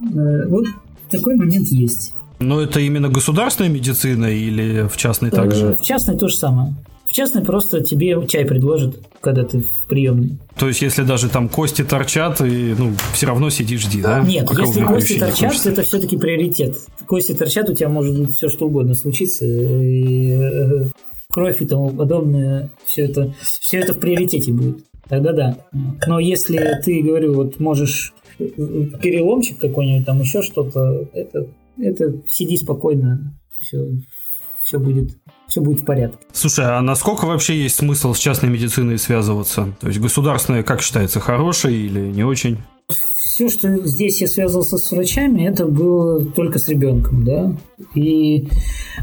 Э, 0.00 0.48
вот 0.48 0.66
такой 1.10 1.36
момент 1.36 1.68
есть. 1.68 2.14
Но 2.38 2.60
это 2.60 2.80
именно 2.80 3.08
государственная 3.08 3.70
медицина 3.70 4.26
или 4.26 4.86
в 4.88 4.96
частной 4.96 5.30
также? 5.30 5.74
В 5.74 5.82
частной 5.82 6.18
то 6.18 6.28
же 6.28 6.36
самое. 6.36 6.74
В 7.06 7.12
частной 7.12 7.44
просто 7.44 7.82
тебе 7.82 8.26
чай 8.26 8.44
предложат, 8.44 8.96
когда 9.20 9.44
ты 9.44 9.60
в 9.60 9.86
приемной. 9.88 10.38
То 10.58 10.68
есть, 10.68 10.82
если 10.82 11.02
даже 11.04 11.28
там 11.28 11.48
кости 11.48 11.82
торчат, 11.82 12.40
и, 12.40 12.74
ну, 12.76 12.92
все 13.12 13.26
равно 13.26 13.48
сидишь, 13.48 13.82
жди, 13.82 14.02
да? 14.02 14.20
Нет, 14.20 14.46
Пока 14.46 14.62
если 14.62 14.82
кости 14.82 15.18
торчат, 15.18 15.66
это 15.66 15.82
все-таки 15.82 16.16
приоритет. 16.16 16.76
Кости 17.06 17.32
торчат, 17.32 17.70
у 17.70 17.74
тебя 17.74 17.88
может 17.88 18.32
все 18.32 18.48
что 18.48 18.66
угодно 18.66 18.94
случиться. 18.94 19.44
И 19.44 20.32
э, 20.32 20.86
кровь 21.30 21.62
и 21.62 21.66
тому 21.66 21.90
подобное, 21.90 22.70
все 22.86 23.04
это, 23.04 23.34
все 23.40 23.78
это 23.78 23.94
в 23.94 24.00
приоритете 24.00 24.52
будет. 24.52 24.84
Тогда 25.08 25.32
да. 25.32 25.58
Но 26.06 26.18
если 26.18 26.80
ты, 26.84 27.02
говорю, 27.02 27.34
вот 27.34 27.60
можешь 27.60 28.14
э, 28.38 28.44
переломчик 28.44 29.58
какой-нибудь, 29.58 30.06
там 30.06 30.20
еще 30.20 30.42
что-то, 30.42 31.08
это, 31.12 31.46
это 31.78 32.14
сиди 32.26 32.56
спокойно, 32.56 33.38
все, 33.60 33.86
все 34.62 34.80
будет 34.80 35.16
все 35.56 35.62
будет 35.62 35.80
в 35.80 35.84
порядке. 35.86 36.18
Слушай, 36.32 36.66
а 36.66 36.80
насколько 36.82 37.24
вообще 37.24 37.56
есть 37.56 37.76
смысл 37.76 38.12
с 38.12 38.18
частной 38.18 38.50
медициной 38.50 38.98
связываться? 38.98 39.68
То 39.80 39.88
есть 39.88 39.98
государственная, 39.98 40.62
как 40.62 40.82
считается, 40.82 41.18
хорошая 41.18 41.72
или 41.72 42.00
не 42.00 42.24
очень? 42.24 42.58
Все, 42.88 43.48
что 43.48 43.74
здесь 43.86 44.20
я 44.20 44.28
связывался 44.28 44.76
с 44.76 44.90
врачами, 44.90 45.46
это 45.46 45.66
было 45.66 46.24
только 46.24 46.58
с 46.58 46.68
ребенком, 46.68 47.24
да. 47.24 47.56
И 47.94 48.48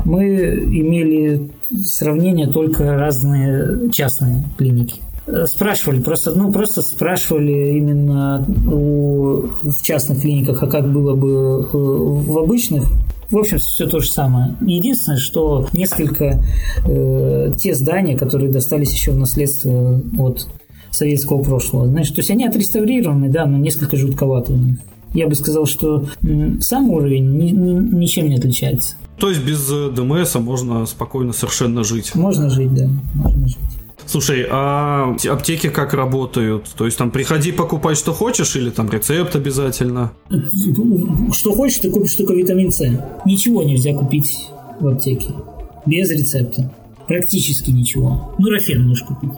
мы 0.05 0.25
имели 0.25 1.51
сравнение 1.83 2.47
только 2.47 2.95
разные 2.95 3.89
частные 3.91 4.45
клиники. 4.57 5.01
Спрашивали, 5.45 6.01
просто, 6.01 6.35
ну, 6.35 6.51
просто 6.51 6.81
спрашивали 6.81 7.77
именно 7.77 8.45
у, 8.67 9.47
в 9.61 9.81
частных 9.81 10.21
клиниках, 10.21 10.61
а 10.61 10.67
как 10.67 10.91
было 10.91 11.15
бы 11.15 11.29
э, 11.63 11.77
в 11.77 12.37
обычных. 12.37 12.83
В 13.29 13.37
общем, 13.37 13.57
все 13.57 13.87
то 13.87 13.99
же 13.99 14.09
самое. 14.09 14.55
Единственное, 14.61 15.17
что 15.17 15.67
несколько 15.73 16.43
э, 16.85 17.51
те 17.57 17.73
здания, 17.75 18.17
которые 18.17 18.51
достались 18.51 18.93
еще 18.93 19.11
в 19.11 19.17
наследство 19.17 20.01
от 20.17 20.47
советского 20.91 21.41
прошлого, 21.41 21.87
знаешь, 21.87 22.09
то 22.09 22.19
есть 22.19 22.31
они 22.31 22.45
отреставрированы, 22.45 23.29
да, 23.29 23.45
но 23.45 23.57
несколько 23.57 23.97
жутковато 23.97 24.53
у 24.53 24.57
них. 24.57 24.77
Я 25.13 25.27
бы 25.27 25.35
сказал, 25.35 25.65
что 25.65 26.07
сам 26.59 26.89
уровень 26.89 27.37
ни, 27.37 27.51
ни, 27.51 27.95
ничем 27.95 28.29
не 28.29 28.37
отличается. 28.37 28.95
То 29.19 29.29
есть 29.29 29.43
без 29.45 29.69
э, 29.71 29.91
ДМС 29.91 30.35
можно 30.35 30.85
спокойно 30.85 31.33
совершенно 31.33 31.83
жить? 31.83 32.15
Можно 32.15 32.49
жить, 32.49 32.73
да, 32.73 32.89
можно 33.13 33.47
жить. 33.47 33.57
Слушай, 34.05 34.45
а 34.49 35.15
аптеки 35.29 35.69
как 35.69 35.93
работают? 35.93 36.65
То 36.77 36.85
есть 36.85 36.97
там 36.97 37.11
приходи 37.11 37.51
покупать, 37.51 37.97
что 37.97 38.13
хочешь, 38.13 38.55
или 38.55 38.69
там 38.69 38.89
рецепт 38.89 39.35
обязательно? 39.35 40.11
Что 41.31 41.53
хочешь, 41.53 41.79
ты 41.79 41.89
купишь 41.89 42.15
только 42.15 42.33
витамин 42.33 42.71
С. 42.71 42.81
Ничего 43.25 43.63
нельзя 43.63 43.93
купить 43.93 44.47
в 44.79 44.87
аптеке. 44.87 45.27
Без 45.85 46.09
рецепта. 46.11 46.71
Практически 47.07 47.71
ничего. 47.71 48.33
Ну, 48.37 48.49
рафен 48.49 48.87
можешь 48.87 49.03
купить. 49.03 49.31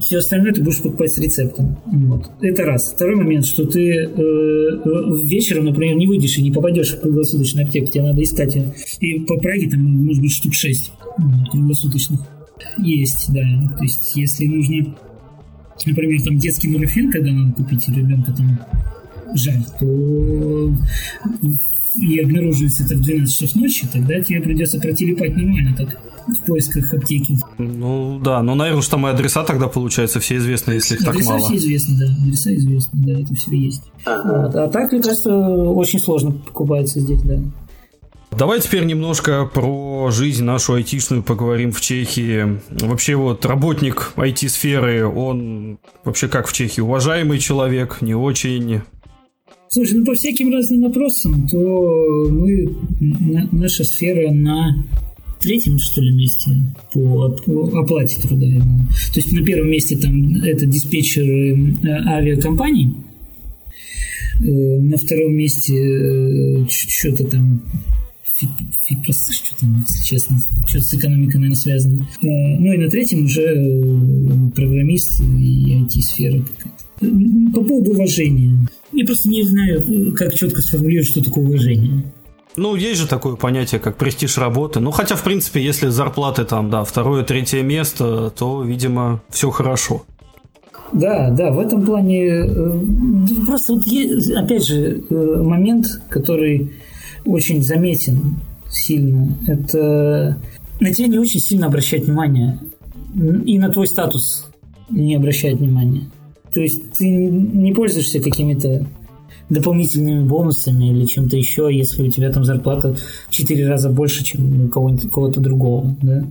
Все 0.00 0.18
остальное 0.18 0.52
ты 0.52 0.62
будешь 0.62 0.82
покупать 0.82 1.12
с 1.12 1.18
рецептом. 1.18 1.76
Вот. 1.86 2.30
Это 2.40 2.64
раз. 2.64 2.92
Второй 2.94 3.14
момент, 3.16 3.46
что 3.46 3.64
ты 3.64 3.92
э, 3.92 4.06
э, 4.06 5.26
вечером, 5.26 5.66
например, 5.66 5.96
не 5.96 6.06
выйдешь 6.06 6.36
и 6.38 6.42
не 6.42 6.50
попадешь 6.50 6.94
в 6.94 7.00
круглосуточную 7.00 7.66
аптеку, 7.66 7.86
тебе 7.86 8.02
надо 8.02 8.22
искать. 8.22 8.56
И 9.00 9.20
по 9.20 9.38
Праге 9.38 9.70
там 9.70 9.80
может 9.80 10.20
быть 10.20 10.32
штук 10.32 10.54
6 10.54 10.92
круглосуточных. 11.52 12.20
Есть, 12.78 13.32
да. 13.32 13.42
То 13.76 13.82
есть, 13.82 14.12
если 14.14 14.46
нужно, 14.46 14.94
например, 15.86 16.22
там 16.22 16.38
детский 16.38 16.68
нурофен, 16.68 17.10
когда 17.10 17.30
надо 17.32 17.52
купить 17.54 17.88
ребенка 17.88 18.32
там 18.32 18.58
жаль, 19.34 19.64
то 19.78 20.72
и 22.00 22.18
обнаруживается 22.20 22.84
это 22.84 22.94
в 22.94 23.02
12 23.02 23.34
часов 23.34 23.54
ночи, 23.56 23.86
тогда 23.92 24.20
тебе 24.20 24.40
придется 24.40 24.78
протелепать 24.78 25.36
нормально 25.36 25.74
так 25.76 25.98
в 26.28 26.46
поисках 26.46 26.92
аптеки. 26.92 27.38
Ну 27.58 28.20
да, 28.22 28.42
но, 28.42 28.54
наверное, 28.54 28.82
что 28.82 28.98
мои 28.98 29.12
адреса 29.12 29.44
тогда, 29.44 29.66
получается, 29.66 30.20
все 30.20 30.36
известны, 30.36 30.72
если 30.72 30.94
их 30.94 31.00
адреса 31.00 31.18
так 31.18 31.26
мало. 31.26 31.46
Адреса 31.46 31.48
все 31.48 31.66
известны, 31.66 31.96
да, 31.98 32.12
адреса 32.22 32.54
известны, 32.54 33.00
да, 33.02 33.20
это 33.20 33.34
все 33.34 33.56
есть. 33.56 33.82
Вот. 34.04 34.54
А 34.54 34.68
так, 34.68 34.92
мне 34.92 35.02
кажется, 35.02 35.34
очень 35.34 35.98
сложно 35.98 36.32
покупается 36.32 37.00
здесь, 37.00 37.22
да. 37.22 37.40
Давай 38.30 38.60
теперь 38.60 38.84
немножко 38.84 39.46
про 39.46 40.10
жизнь 40.10 40.44
нашу 40.44 40.74
айтишную 40.74 41.22
поговорим 41.22 41.72
в 41.72 41.80
Чехии. 41.80 42.60
Вообще 42.70 43.16
вот 43.16 43.44
работник 43.46 44.12
IT-сферы, 44.16 45.06
он 45.06 45.78
вообще 46.04 46.28
как 46.28 46.46
в 46.46 46.52
Чехии? 46.52 46.80
Уважаемый 46.80 47.38
человек, 47.38 47.98
не 48.00 48.14
очень? 48.14 48.82
Слушай, 49.70 49.98
ну 49.98 50.04
по 50.06 50.14
всяким 50.14 50.52
разным 50.52 50.82
вопросам, 50.82 51.48
то 51.48 51.58
мы, 52.30 52.74
на, 53.00 53.48
наша 53.50 53.84
сфера 53.84 54.30
на 54.30 54.84
третьем, 55.40 55.78
что 55.78 56.00
ли, 56.00 56.10
месте 56.12 56.50
по, 56.92 57.30
по 57.30 57.80
оплате 57.80 58.20
труда 58.20 58.46
именно. 58.46 58.86
То 59.12 59.20
есть 59.20 59.32
на 59.32 59.44
первом 59.44 59.70
месте 59.70 59.96
там 59.96 60.34
это 60.42 60.66
диспетчеры 60.66 61.76
э, 61.82 61.88
авиакомпаний, 62.08 62.94
э, 64.40 64.42
на 64.42 64.96
втором 64.96 65.34
месте 65.34 65.74
э, 65.76 66.66
что-то 66.68 67.24
там 67.24 67.62
просто 69.04 69.32
что 69.32 69.60
там, 69.60 69.84
если 69.86 70.02
честно, 70.02 70.38
что-то 70.66 70.84
с 70.84 70.94
экономикой, 70.94 71.36
наверное, 71.36 71.56
связано. 71.56 72.08
Ну 72.20 72.72
и 72.72 72.76
на 72.76 72.88
третьем 72.88 73.24
уже 73.24 74.52
программист 74.54 75.20
и 75.20 75.82
IT-сфера 75.82 76.42
какая-то. 76.42 77.54
По 77.54 77.62
поводу 77.62 77.92
уважения. 77.92 78.68
Я 78.92 79.04
просто 79.04 79.28
не 79.28 79.42
знаю, 79.44 80.14
как 80.14 80.34
четко 80.34 80.60
сформулировать, 80.60 81.08
что 81.08 81.22
такое 81.22 81.44
уважение. 81.44 82.04
Ну, 82.56 82.74
есть 82.74 83.00
же 83.00 83.06
такое 83.06 83.36
понятие, 83.36 83.80
как 83.80 83.96
престиж 83.96 84.36
работы. 84.38 84.80
Ну, 84.80 84.90
хотя, 84.90 85.14
в 85.14 85.22
принципе, 85.22 85.62
если 85.62 85.88
зарплаты 85.88 86.44
там, 86.44 86.70
да, 86.70 86.82
второе, 86.82 87.22
третье 87.22 87.62
место, 87.62 88.30
то, 88.30 88.64
видимо, 88.64 89.22
все 89.30 89.50
хорошо. 89.50 90.04
Да, 90.92 91.30
да, 91.30 91.52
в 91.52 91.58
этом 91.60 91.84
плане 91.84 92.26
э, 92.26 92.80
просто 93.46 93.74
вот 93.74 93.84
есть, 93.86 94.30
опять 94.32 94.66
же, 94.66 95.04
э, 95.08 95.42
момент, 95.42 95.86
который 96.08 96.72
очень 97.28 97.62
заметен 97.62 98.36
сильно. 98.70 99.36
Это 99.46 100.38
на 100.80 100.92
тебя 100.92 101.08
не 101.08 101.18
очень 101.18 101.40
сильно 101.40 101.66
обращать 101.66 102.04
внимание. 102.04 102.58
И 103.44 103.58
на 103.58 103.70
твой 103.70 103.86
статус 103.86 104.50
не 104.90 105.16
обращать 105.16 105.56
внимания. 105.56 106.10
То 106.52 106.60
есть 106.60 106.92
ты 106.92 107.08
не 107.08 107.72
пользуешься 107.72 108.20
какими-то 108.20 108.86
дополнительными 109.50 110.26
бонусами 110.26 110.90
или 110.90 111.04
чем-то 111.06 111.36
еще, 111.36 111.68
если 111.70 112.06
у 112.06 112.10
тебя 112.10 112.30
там 112.30 112.44
зарплата 112.44 112.94
в 113.28 113.30
4 113.30 113.68
раза 113.68 113.88
больше, 113.88 114.24
чем 114.24 114.66
у 114.66 114.68
кого-нибудь, 114.68 115.10
кого-то 115.10 115.40
другого, 115.40 115.96
да? 116.02 116.24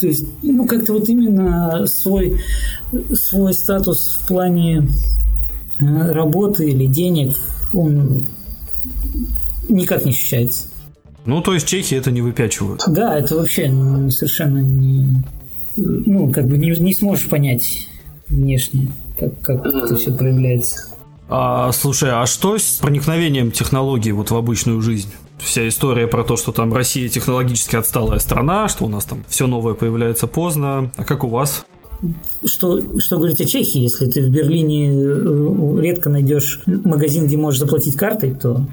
То 0.00 0.08
есть, 0.08 0.26
ну, 0.42 0.66
как-то 0.66 0.92
вот 0.92 1.08
именно 1.08 1.86
свой, 1.86 2.38
свой 3.14 3.54
статус 3.54 4.14
в 4.14 4.28
плане 4.28 4.88
э, 5.78 6.12
работы 6.12 6.68
или 6.68 6.86
денег, 6.86 7.36
он 7.72 8.26
никак 9.68 10.04
не 10.04 10.10
ощущается. 10.10 10.66
Ну, 11.24 11.42
то 11.42 11.54
есть 11.54 11.66
чехи 11.66 11.94
это 11.94 12.10
не 12.10 12.22
выпячивают. 12.22 12.82
Да, 12.86 13.18
это 13.18 13.34
вообще 13.36 13.64
совершенно 14.10 14.58
не... 14.58 15.22
Ну, 15.76 16.32
как 16.32 16.46
бы 16.46 16.56
не, 16.56 16.70
не 16.70 16.94
сможешь 16.94 17.28
понять 17.28 17.88
внешне, 18.28 18.92
как, 19.18 19.38
как 19.40 19.66
это 19.66 19.96
все 19.96 20.12
проявляется. 20.12 20.88
А, 21.28 21.72
слушай, 21.72 22.10
а 22.12 22.24
что 22.26 22.56
с 22.56 22.78
проникновением 22.80 23.50
технологий 23.50 24.12
вот 24.12 24.30
в 24.30 24.36
обычную 24.36 24.80
жизнь? 24.80 25.10
Вся 25.38 25.68
история 25.68 26.06
про 26.06 26.24
то, 26.24 26.36
что 26.36 26.52
там 26.52 26.72
Россия 26.72 27.08
технологически 27.08 27.76
отсталая 27.76 28.20
страна, 28.20 28.68
что 28.68 28.84
у 28.84 28.88
нас 28.88 29.04
там 29.04 29.24
все 29.28 29.46
новое 29.46 29.74
появляется 29.74 30.28
поздно. 30.28 30.92
А 30.96 31.04
как 31.04 31.24
у 31.24 31.28
вас? 31.28 31.66
Что, 32.44 33.00
что 33.00 33.16
говорить 33.16 33.40
о 33.40 33.44
Чехии, 33.44 33.80
если 33.80 34.06
ты 34.06 34.22
в 34.22 34.30
Берлине 34.30 34.92
э, 34.92 35.80
редко 35.82 36.10
найдешь 36.10 36.60
магазин, 36.66 37.26
где 37.26 37.36
можешь 37.36 37.60
заплатить 37.60 37.96
картой, 37.96 38.34
то 38.34 38.66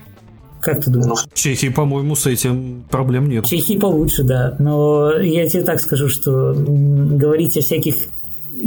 как 0.64 0.84
ты 0.84 0.89
думаешь? 0.89 1.09
Ну, 1.09 1.16
в 1.16 1.34
Чехии, 1.34 1.70
по-моему, 1.70 2.16
с 2.16 2.26
этим 2.26 2.84
проблем 2.89 3.30
нет. 3.30 3.45
В 3.45 3.49
Чехии 3.49 3.78
получше, 3.78 4.24
да. 4.24 4.55
Но 4.59 5.11
я 5.20 5.47
тебе 5.47 5.64
так 5.64 5.80
скажу, 5.80 6.09
что 6.09 6.53
говорить 6.55 7.57
о 7.57 7.61
всяких 7.61 7.95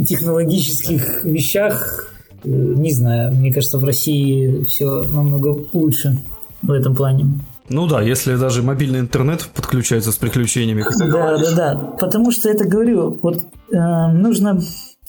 технологических 0.05 1.25
вещах 1.25 2.07
Э, 2.43 2.49
не 2.49 2.91
знаю, 2.91 3.33
мне 3.35 3.51
кажется, 3.51 3.77
в 3.77 3.83
России 3.83 4.63
все 4.65 5.03
намного 5.03 5.65
лучше 5.73 6.17
в 6.61 6.71
этом 6.71 6.95
плане. 6.95 7.25
Ну 7.69 7.87
да, 7.87 8.01
если 8.01 8.35
даже 8.35 8.63
мобильный 8.63 8.99
интернет 8.99 9.47
подключается 9.53 10.11
с 10.11 10.15
приключениями. 10.15 10.85
Да, 10.99 11.37
да, 11.37 11.55
да. 11.55 11.75
Потому 11.99 12.31
что 12.31 12.49
это 12.49 12.65
говорю, 12.65 13.19
вот 13.21 13.43
э, 13.71 14.07
нужно, 14.11 14.61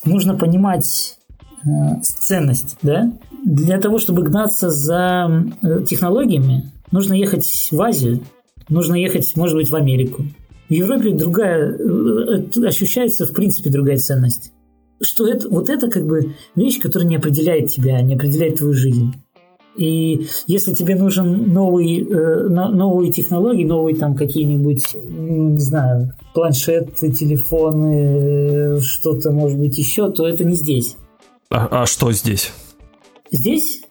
нужно 0.04 0.36
понимать 0.36 1.16
э, 1.64 1.68
ценность, 2.02 2.76
да? 2.82 3.12
Для 3.44 3.78
того, 3.80 4.00
чтобы 4.00 4.22
гнаться 4.22 4.70
за 4.70 5.30
э, 5.62 5.84
технологиями, 5.84 6.72
нужно 6.90 7.14
ехать 7.14 7.68
в 7.70 7.80
Азию, 7.80 8.20
нужно 8.68 8.94
ехать, 8.94 9.34
может 9.36 9.56
быть, 9.56 9.70
в 9.70 9.74
Америку. 9.74 10.24
В 10.68 10.72
Европе 10.72 11.12
другая, 11.12 11.72
э, 11.72 12.66
ощущается, 12.66 13.26
в 13.26 13.32
принципе, 13.32 13.70
другая 13.70 13.96
ценность 13.96 14.52
что 15.00 15.26
это, 15.26 15.48
вот 15.48 15.68
это 15.68 15.88
как 15.88 16.06
бы 16.06 16.34
вещь, 16.54 16.80
которая 16.80 17.08
не 17.08 17.16
определяет 17.16 17.68
тебя, 17.68 18.00
не 18.00 18.14
определяет 18.14 18.56
твою 18.56 18.74
жизнь. 18.74 19.14
И 19.76 20.26
если 20.48 20.74
тебе 20.74 20.96
нужен 20.96 21.52
новый, 21.52 22.00
э, 22.00 22.48
новые 22.48 23.12
технологии, 23.12 23.64
новые 23.64 23.94
там 23.94 24.16
какие-нибудь, 24.16 24.96
ну, 25.04 25.50
не 25.50 25.60
знаю, 25.60 26.14
планшеты, 26.34 27.12
телефоны, 27.12 28.76
э, 28.76 28.80
что-то 28.80 29.30
может 29.30 29.56
быть 29.56 29.78
еще, 29.78 30.10
то 30.10 30.26
это 30.26 30.42
не 30.42 30.56
здесь. 30.56 30.96
А, 31.50 31.82
а 31.82 31.86
что 31.86 32.10
здесь? 32.10 32.52
Здесь, 33.30 33.82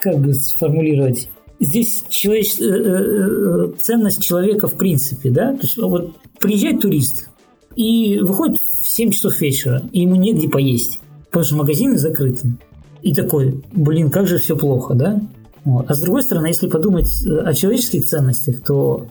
как 0.00 0.18
бы 0.20 0.32
сформулировать, 0.32 1.28
здесь 1.60 2.04
человеч... 2.08 2.54
Э, 2.60 2.64
э, 2.64 3.72
ценность 3.80 4.22
человека 4.22 4.68
в 4.68 4.76
принципе, 4.76 5.30
да, 5.30 5.52
то 5.52 5.62
есть 5.62 5.76
вот 5.76 6.16
приезжает 6.40 6.80
турист 6.80 7.28
и 7.76 8.18
выходит 8.20 8.58
в 8.58 8.88
7 8.88 9.10
часов 9.10 9.40
вечера, 9.40 9.82
и 9.92 10.00
ему 10.00 10.16
негде 10.16 10.48
поесть, 10.48 11.00
потому 11.26 11.44
что 11.44 11.56
магазины 11.56 11.98
закрыты. 11.98 12.56
И 13.02 13.14
такой, 13.14 13.62
блин, 13.72 14.10
как 14.10 14.26
же 14.26 14.38
все 14.38 14.56
плохо, 14.56 14.94
да? 14.94 15.20
Вот. 15.64 15.90
А 15.90 15.94
с 15.94 16.00
другой 16.00 16.22
стороны, 16.22 16.46
если 16.46 16.68
подумать 16.68 17.10
э, 17.26 17.38
о 17.38 17.52
человеческих 17.54 18.04
ценностях, 18.04 18.62
то 18.62 19.06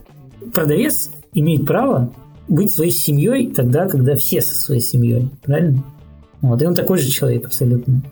продавец 0.54 1.10
имеет 1.34 1.66
право 1.66 2.14
быть 2.48 2.72
своей 2.72 2.91
семьей 2.91 3.52
тогда, 3.52 3.88
когда 3.88 4.16
все 4.16 4.41
со 4.41 4.56
своей 4.56 4.82
семьей, 4.82 5.30
правильно? 5.44 5.84
Вот, 6.41 6.62
и 6.62 6.66
он 6.66 6.76
такой 6.76 6.98
же 6.98 7.10
человек 7.10 7.48
абсолютно. 7.48 8.04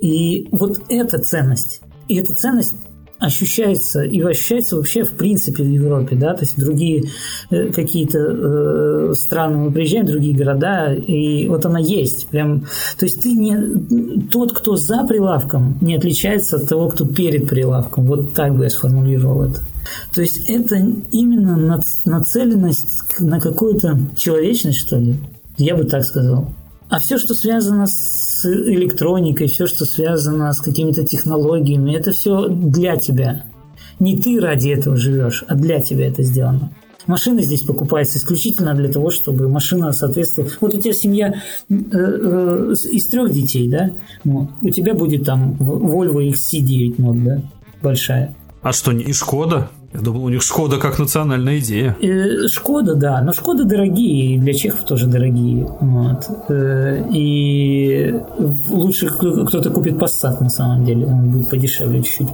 И 0.00 0.48
вот 0.52 0.80
эта 0.88 1.18
ценность, 1.18 1.80
и 2.08 2.16
эта 2.16 2.32
ценность 2.34 2.76
ощущается 3.22 4.02
и 4.02 4.20
ощущается 4.20 4.76
вообще 4.76 5.04
в 5.04 5.12
принципе 5.12 5.62
в 5.62 5.68
Европе, 5.68 6.16
да, 6.16 6.34
то 6.34 6.40
есть 6.40 6.58
другие 6.58 7.04
э, 7.50 7.68
какие-то 7.68 8.18
э, 8.18 9.14
страны 9.14 9.58
мы 9.58 9.72
приезжаем, 9.72 10.06
другие 10.06 10.36
города, 10.36 10.92
и 10.92 11.48
вот 11.48 11.64
она 11.64 11.78
есть, 11.78 12.26
прям, 12.26 12.62
то 12.98 13.06
есть 13.06 13.22
ты 13.22 13.32
не 13.32 14.26
тот, 14.30 14.52
кто 14.52 14.76
за 14.76 15.04
прилавком, 15.04 15.78
не 15.80 15.94
отличается 15.94 16.56
от 16.56 16.68
того, 16.68 16.88
кто 16.88 17.06
перед 17.06 17.48
прилавком, 17.48 18.06
вот 18.06 18.34
так 18.34 18.56
бы 18.56 18.64
я 18.64 18.70
сформулировал 18.70 19.42
это. 19.42 19.60
То 20.12 20.20
есть 20.20 20.48
это 20.50 20.76
именно 21.12 21.80
нацеленность 22.04 23.20
на 23.20 23.40
какую-то 23.40 23.98
человечность, 24.16 24.78
что 24.78 24.96
ли, 24.96 25.14
я 25.58 25.76
бы 25.76 25.84
так 25.84 26.04
сказал. 26.04 26.52
А 26.92 26.98
все, 26.98 27.16
что 27.16 27.32
связано 27.32 27.86
с 27.86 28.44
электроникой, 28.44 29.46
все, 29.46 29.66
что 29.66 29.86
связано 29.86 30.52
с 30.52 30.60
какими-то 30.60 31.06
технологиями, 31.06 31.94
это 31.94 32.12
все 32.12 32.48
для 32.48 32.98
тебя. 32.98 33.46
Не 33.98 34.18
ты 34.18 34.38
ради 34.38 34.68
этого 34.68 34.94
живешь, 34.94 35.42
а 35.48 35.54
для 35.54 35.80
тебя 35.80 36.08
это 36.08 36.22
сделано. 36.22 36.70
Машина 37.06 37.40
здесь 37.40 37.62
покупается 37.62 38.18
исключительно 38.18 38.74
для 38.74 38.92
того, 38.92 39.08
чтобы 39.08 39.48
машина 39.48 39.92
соответствовала. 39.92 40.52
Вот 40.60 40.74
у 40.74 40.78
тебя 40.78 40.92
семья 40.92 41.42
э, 41.70 41.74
э, 41.74 42.74
из 42.90 43.06
трех 43.06 43.32
детей, 43.32 43.70
да? 43.70 43.92
У 44.60 44.68
тебя 44.68 44.92
будет 44.92 45.24
там 45.24 45.54
Volvo 45.54 46.20
XC9 46.30 47.00
мод, 47.00 47.24
да? 47.24 47.40
Большая. 47.80 48.36
А 48.60 48.74
что, 48.74 48.92
не 48.92 49.14
Шкода? 49.14 49.70
Я 49.94 50.00
думал, 50.00 50.24
у 50.24 50.28
них 50.30 50.42
Шкода 50.42 50.78
как 50.78 50.98
национальная 50.98 51.58
идея. 51.58 51.96
Э, 52.00 52.48
Шкода, 52.48 52.94
да, 52.94 53.20
но 53.20 53.32
Шкода 53.32 53.64
дорогие, 53.64 54.36
и 54.36 54.38
для 54.38 54.54
чехов 54.54 54.84
тоже 54.84 55.06
дорогие. 55.06 55.66
Вот. 55.80 56.24
Э, 56.48 57.04
и 57.12 58.14
лучше 58.68 59.08
кто-то 59.08 59.70
купит 59.70 59.94
Passat 59.94 60.40
на 60.40 60.48
самом 60.48 60.84
деле, 60.84 61.06
он 61.06 61.30
будет 61.30 61.50
подешевле 61.50 62.02
чуть-чуть. 62.02 62.28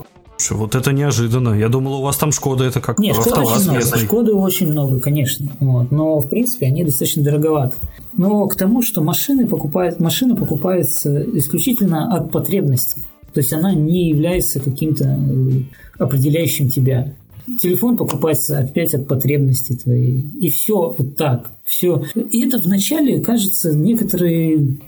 Вот 0.50 0.76
это 0.76 0.92
неожиданно. 0.92 1.50
Я 1.54 1.68
думал, 1.68 1.94
у 1.94 2.02
вас 2.02 2.16
там 2.16 2.30
Шкода 2.30 2.64
это 2.64 2.80
как 2.80 2.98
Нет, 2.98 3.16
Шкода 3.16 3.40
очень 3.40 3.70
много. 3.70 3.98
Шкоды 3.98 4.32
очень 4.34 4.70
много, 4.70 5.00
конечно. 5.00 5.48
Вот. 5.58 5.90
Но, 5.90 6.20
в 6.20 6.28
принципе, 6.28 6.66
они 6.66 6.84
достаточно 6.84 7.24
дороговаты. 7.24 7.74
Но 8.16 8.46
к 8.46 8.54
тому, 8.54 8.82
что 8.82 9.02
машины 9.02 9.48
покупают, 9.48 9.98
машина 9.98 10.36
покупается 10.36 11.24
исключительно 11.36 12.14
от 12.14 12.30
потребности. 12.30 13.02
То 13.34 13.40
есть 13.40 13.52
она 13.52 13.74
не 13.74 14.08
является 14.08 14.60
каким-то 14.60 15.04
э, 15.04 15.62
определяющим 15.98 16.68
тебя. 16.68 17.14
Телефон 17.60 17.96
покупается 17.96 18.58
опять 18.58 18.94
от 18.94 19.08
потребности 19.08 19.74
твоей. 19.74 20.24
И 20.40 20.50
все 20.50 20.94
вот 20.96 21.16
так. 21.16 21.50
Все. 21.64 22.02
И 22.14 22.46
это 22.46 22.58
вначале 22.58 23.20
кажется 23.20 23.74
некоторые 23.74 24.78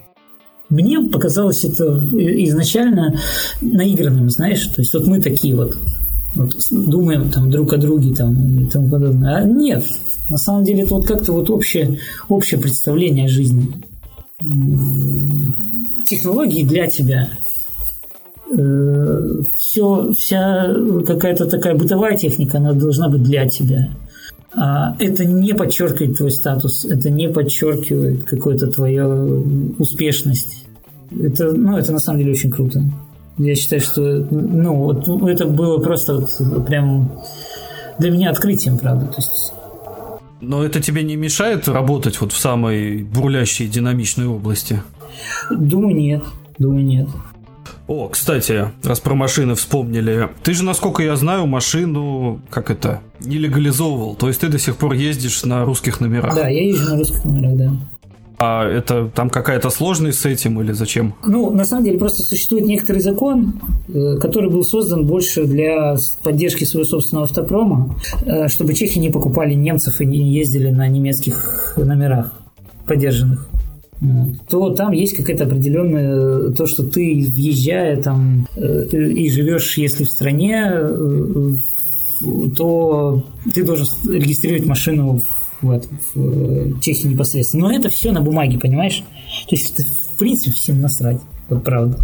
мне 0.70 1.00
показалось 1.00 1.64
это 1.64 1.98
изначально 2.12 3.18
наигранным, 3.60 4.30
знаешь, 4.30 4.64
то 4.68 4.80
есть 4.80 4.94
вот 4.94 5.06
мы 5.06 5.20
такие 5.20 5.56
вот, 5.56 5.76
вот 6.36 6.54
думаем 6.70 7.28
там 7.30 7.50
друг 7.50 7.72
о 7.72 7.76
друге 7.76 8.14
там 8.14 8.60
и 8.60 8.66
тому 8.66 8.88
подобное. 8.88 9.38
А 9.38 9.44
нет, 9.44 9.84
на 10.28 10.38
самом 10.38 10.64
деле 10.64 10.84
это 10.84 10.94
вот 10.94 11.06
как-то 11.06 11.32
вот 11.32 11.50
общее, 11.50 11.98
общее 12.28 12.60
представление 12.60 13.26
о 13.26 13.28
жизни. 13.28 13.66
Технологии 16.06 16.62
для 16.62 16.86
тебя, 16.86 17.28
все, 18.52 20.12
вся 20.16 20.74
какая-то 21.06 21.46
такая 21.46 21.74
бытовая 21.74 22.16
техника, 22.16 22.58
она 22.58 22.72
должна 22.72 23.08
быть 23.08 23.22
для 23.22 23.48
тебя. 23.48 23.90
А 24.52 24.96
это 24.98 25.24
не 25.24 25.54
подчеркивает 25.54 26.16
твой 26.16 26.32
статус, 26.32 26.84
это 26.84 27.10
не 27.10 27.28
подчеркивает 27.28 28.24
какую-то 28.24 28.66
твою 28.66 29.74
успешность. 29.78 30.66
Это, 31.16 31.52
ну, 31.52 31.76
это 31.76 31.92
на 31.92 32.00
самом 32.00 32.18
деле 32.18 32.32
очень 32.32 32.50
круто. 32.50 32.82
Я 33.38 33.54
считаю, 33.54 33.80
что 33.80 34.26
ну, 34.30 34.74
вот, 34.74 35.28
это 35.28 35.46
было 35.46 35.78
просто 35.78 36.14
вот, 36.16 36.66
прям 36.66 37.12
для 37.98 38.10
меня 38.10 38.30
открытием, 38.30 38.78
правда. 38.78 39.06
То 39.06 39.16
есть 39.16 39.52
но 40.40 40.64
это 40.64 40.80
тебе 40.80 41.02
не 41.02 41.16
мешает 41.16 41.68
работать 41.68 42.20
вот 42.20 42.32
в 42.32 42.38
самой 42.38 43.02
бурлящей 43.02 43.68
динамичной 43.68 44.26
области? 44.26 44.82
Думаю, 45.50 45.94
нет. 45.94 46.24
Думаю, 46.58 46.84
нет. 46.84 47.08
О, 47.86 48.08
кстати, 48.08 48.68
раз 48.82 49.00
про 49.00 49.14
машины 49.14 49.54
вспомнили. 49.54 50.28
Ты 50.42 50.54
же, 50.54 50.64
насколько 50.64 51.02
я 51.02 51.16
знаю, 51.16 51.46
машину, 51.46 52.40
как 52.50 52.70
это, 52.70 53.00
не 53.20 53.38
легализовывал. 53.38 54.14
То 54.14 54.28
есть 54.28 54.40
ты 54.40 54.48
до 54.48 54.58
сих 54.58 54.76
пор 54.76 54.94
ездишь 54.94 55.44
на 55.44 55.64
русских 55.64 56.00
номерах. 56.00 56.34
Да, 56.34 56.48
я 56.48 56.66
езжу 56.66 56.90
на 56.90 56.98
русских 56.98 57.24
номерах, 57.24 57.56
да. 57.56 57.72
А 58.42 58.66
это 58.66 59.10
там 59.14 59.28
какая-то 59.28 59.68
сложность 59.68 60.20
с 60.20 60.24
этим 60.24 60.62
или 60.62 60.72
зачем? 60.72 61.14
Ну, 61.26 61.50
на 61.50 61.66
самом 61.66 61.84
деле, 61.84 61.98
просто 61.98 62.22
существует 62.22 62.64
некоторый 62.64 63.00
закон, 63.00 63.60
э, 63.88 64.16
который 64.16 64.48
был 64.48 64.64
создан 64.64 65.04
больше 65.04 65.44
для 65.44 65.96
поддержки 66.22 66.64
своего 66.64 66.88
собственного 66.88 67.26
автопрома, 67.26 68.00
э, 68.24 68.48
чтобы 68.48 68.72
чехи 68.72 68.98
не 68.98 69.10
покупали 69.10 69.52
немцев 69.52 70.00
и 70.00 70.06
не 70.06 70.32
ездили 70.32 70.70
на 70.70 70.88
немецких 70.88 71.74
номерах 71.76 72.32
поддержанных 72.86 73.46
то 74.48 74.70
там 74.70 74.92
есть 74.92 75.14
какая-то 75.14 75.44
определенная 75.44 76.50
то, 76.52 76.66
что 76.66 76.82
ты 76.84 77.26
въезжая 77.28 78.00
там 78.00 78.46
э, 78.56 78.86
и 78.92 79.28
живешь, 79.30 79.76
если 79.76 80.04
в 80.04 80.10
стране, 80.10 80.70
то 82.56 83.24
ты 83.52 83.62
должен 83.62 83.86
регистрировать 84.08 84.66
машину 84.66 85.22
в, 85.60 85.70
этом, 85.70 85.98
в 86.14 86.80
Чехии 86.80 87.08
непосредственно. 87.08 87.68
Но 87.68 87.74
это 87.74 87.90
все 87.90 88.12
на 88.12 88.22
бумаге, 88.22 88.58
понимаешь? 88.58 89.04
То 89.48 89.54
есть, 89.54 89.78
в 89.78 90.16
принципе, 90.16 90.52
всем 90.52 90.80
насрать. 90.80 91.20
Вот 91.48 91.62
правда. 91.62 91.98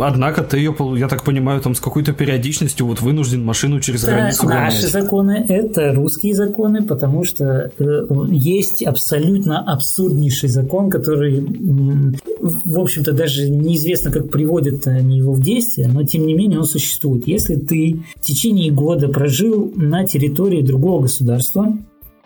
Однако 0.00 0.42
ты 0.42 0.58
ее, 0.58 0.74
я 0.96 1.08
так 1.08 1.24
понимаю, 1.24 1.60
там 1.60 1.74
с 1.74 1.80
какой-то 1.80 2.12
периодичностью 2.12 2.86
вот 2.86 3.00
вынужден 3.00 3.44
машину 3.44 3.80
через 3.80 4.04
это 4.04 4.12
границу 4.12 4.46
Наши 4.46 4.76
гонять. 4.76 4.92
законы– 4.92 5.46
это 5.48 5.92
русские 5.92 6.34
законы, 6.34 6.82
потому 6.82 7.24
что 7.24 7.72
э, 7.76 8.06
есть 8.30 8.82
абсолютно 8.84 9.60
абсурднейший 9.60 10.48
закон, 10.48 10.90
который, 10.90 11.44
в 12.40 12.78
общем-то, 12.78 13.12
даже 13.12 13.50
неизвестно, 13.50 14.12
как 14.12 14.30
приводят 14.30 14.86
они 14.86 15.18
его 15.18 15.32
в 15.32 15.40
действие, 15.40 15.88
но 15.88 16.04
тем 16.04 16.26
не 16.26 16.34
менее 16.34 16.60
он 16.60 16.66
существует. 16.66 17.26
Если 17.26 17.56
ты 17.56 18.04
в 18.14 18.20
течение 18.20 18.70
года 18.70 19.08
прожил 19.08 19.72
на 19.74 20.06
территории 20.06 20.62
другого 20.62 21.02
государства, 21.02 21.76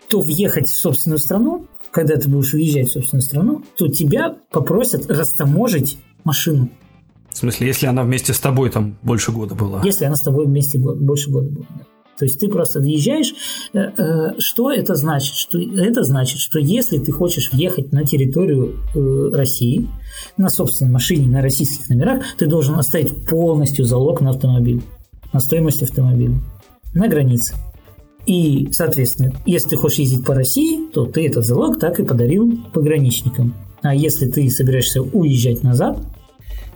то 0.07 0.21
въехать 0.21 0.67
в 0.67 0.79
собственную 0.79 1.19
страну, 1.19 1.65
когда 1.91 2.15
ты 2.15 2.29
будешь 2.29 2.53
уезжать 2.53 2.89
в 2.89 2.93
собственную 2.93 3.23
страну, 3.23 3.63
то 3.75 3.87
тебя 3.87 4.35
попросят 4.51 5.09
растаможить 5.09 5.97
машину. 6.23 6.69
В 7.31 7.37
смысле, 7.37 7.67
если 7.67 7.85
она 7.85 8.03
вместе 8.03 8.33
с 8.33 8.39
тобой 8.39 8.69
там 8.69 8.97
больше 9.01 9.31
года 9.31 9.55
была? 9.55 9.81
Если 9.83 10.05
она 10.05 10.15
с 10.15 10.21
тобой 10.21 10.45
вместе 10.45 10.77
больше 10.79 11.29
года 11.29 11.49
была, 11.49 11.65
да. 11.77 11.85
То 12.17 12.25
есть 12.25 12.37
ты 12.37 12.49
просто 12.49 12.81
въезжаешь. 12.81 13.33
Э, 13.71 13.79
э, 13.79 14.39
что 14.39 14.71
это 14.71 14.95
значит? 14.95 15.35
Что 15.35 15.57
это 15.57 16.03
значит, 16.03 16.39
что 16.39 16.59
если 16.59 16.97
ты 16.97 17.13
хочешь 17.13 17.51
въехать 17.53 17.93
на 17.93 18.03
территорию 18.03 18.75
э, 18.93 19.29
России 19.33 19.87
на 20.35 20.49
собственной 20.49 20.91
машине, 20.91 21.29
на 21.29 21.41
российских 21.41 21.89
номерах, 21.89 22.23
ты 22.37 22.45
должен 22.45 22.75
оставить 22.75 23.25
полностью 23.25 23.85
залог 23.85 24.19
на 24.19 24.31
автомобиль, 24.31 24.81
на 25.31 25.39
стоимость 25.39 25.81
автомобиля 25.81 26.41
на 26.93 27.07
границе. 27.07 27.55
И, 28.25 28.67
соответственно, 28.71 29.33
если 29.45 29.69
ты 29.69 29.75
хочешь 29.77 29.99
ездить 29.99 30.25
по 30.25 30.35
России, 30.35 30.89
то 30.91 31.05
ты 31.05 31.25
этот 31.25 31.45
залог 31.45 31.79
так 31.79 31.99
и 31.99 32.03
подарил 32.03 32.59
пограничникам. 32.73 33.55
А 33.81 33.95
если 33.95 34.29
ты 34.29 34.49
собираешься 34.49 35.01
уезжать 35.01 35.63
назад, 35.63 35.99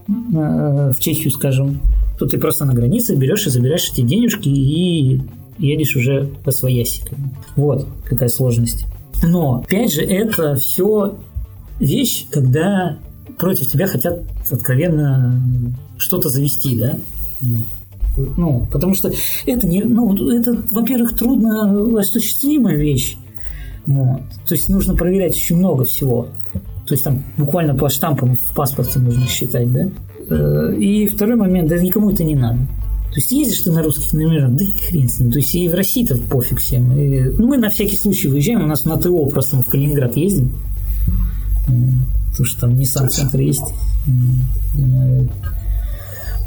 в 0.08 0.96
Чехию, 1.00 1.32
скажем, 1.32 1.82
то 2.20 2.26
ты 2.26 2.38
просто 2.38 2.66
на 2.66 2.74
границе 2.74 3.16
берешь 3.16 3.48
и 3.48 3.50
забираешь 3.50 3.90
эти 3.92 4.02
денежки 4.02 4.50
и 4.50 5.22
едешь 5.58 5.96
уже 5.96 6.30
по 6.44 6.52
своясикам. 6.52 7.34
Вот 7.56 7.88
какая 8.06 8.30
сложность. 8.30 8.86
Но, 9.24 9.62
опять 9.66 9.94
же, 9.94 10.02
это 10.02 10.56
все 10.56 11.18
вещь, 11.80 12.26
когда 12.30 12.98
против 13.38 13.68
тебя 13.68 13.88
хотят 13.88 14.24
откровенно 14.52 15.42
что-то 15.98 16.30
завести, 16.30 16.78
да? 16.78 16.98
Ну, 18.38 18.68
потому 18.72 18.94
что 18.94 19.12
это 19.46 19.66
не, 19.66 19.84
ну, 19.84 20.14
это, 20.30 20.64
во-первых, 20.70 21.18
трудно 21.18 22.00
осуществимая 22.00 22.78
вещь. 22.78 23.18
Вот. 23.86 24.22
То 24.48 24.56
есть 24.56 24.70
нужно 24.70 24.96
проверять 24.96 25.36
очень 25.36 25.58
много 25.58 25.84
всего. 25.84 26.28
То 26.86 26.94
есть 26.94 27.04
там 27.04 27.24
буквально 27.38 27.76
по 27.76 27.90
штампам 27.90 28.38
в 28.38 28.54
паспорте 28.54 29.00
нужно 29.00 29.26
считать, 29.28 29.72
да? 29.72 29.88
Э, 30.30 30.76
и 30.76 31.08
второй 31.08 31.36
момент, 31.36 31.70
да 31.70 31.78
никому 31.78 32.12
это 32.12 32.24
не 32.24 32.36
надо. 32.36 32.60
То 33.14 33.20
есть 33.20 33.32
ездишь 33.32 33.60
ты 33.60 33.72
на 33.72 33.84
русских 33.84 34.12
номерах, 34.14 34.54
да 34.54 34.66
и 34.66 34.72
хрен 34.72 35.08
с 35.08 35.20
ним. 35.20 35.32
То 35.32 35.38
есть 35.38 35.54
и 35.54 35.70
в 35.70 35.76
России-то 35.76 36.18
пофиг 36.18 36.60
всем. 36.60 36.92
И, 36.98 37.22
ну, 37.38 37.48
мы 37.48 37.58
на 37.58 37.70
всякий 37.70 37.96
случай 37.96 38.28
выезжаем, 38.28 38.64
у 38.64 38.68
нас 38.68 38.86
на 38.86 38.98
ТО 38.98 39.28
просто 39.28 39.56
мы 39.56 39.64
в 39.64 39.68
Калининград 39.68 40.18
ездим. 40.18 40.52
Потому 41.66 42.46
что 42.46 42.62
там 42.62 42.72
Nissan-центр 42.72 43.40
есть. 43.40 43.64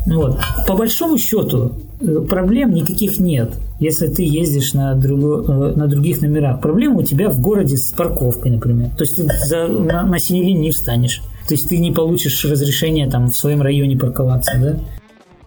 Вот. 0.07 0.41
По 0.66 0.74
большому 0.74 1.18
счету, 1.18 1.72
проблем 1.99 2.72
никаких 2.72 3.18
нет, 3.18 3.55
если 3.80 4.09
ты 4.09 4.22
ездишь 4.22 4.74
на, 4.74 4.94
друго, 4.94 5.53
э, 5.53 5.76
на 5.76 5.86
других 5.86 6.20
номерах. 6.20 6.61
Проблема 6.61 6.99
у 6.99 7.03
тебя 7.03 7.30
в 7.30 7.40
городе 7.40 7.76
с 7.76 7.92
парковкой, 7.92 8.53
например. 8.53 8.90
То 8.97 9.05
есть 9.05 9.16
ты 9.16 9.26
за, 9.47 9.66
на, 9.66 10.05
на 10.05 10.18
синей 10.18 10.53
не 10.55 10.70
встанешь. 10.70 11.22
То 11.49 11.55
есть 11.55 11.68
ты 11.68 11.78
не 11.78 11.92
получишь 11.92 12.44
разрешения 12.44 13.09
там 13.09 13.30
в 13.30 13.36
своем 13.36 13.62
районе 13.62 13.97
парковаться, 13.97 14.53
да? 14.61 14.78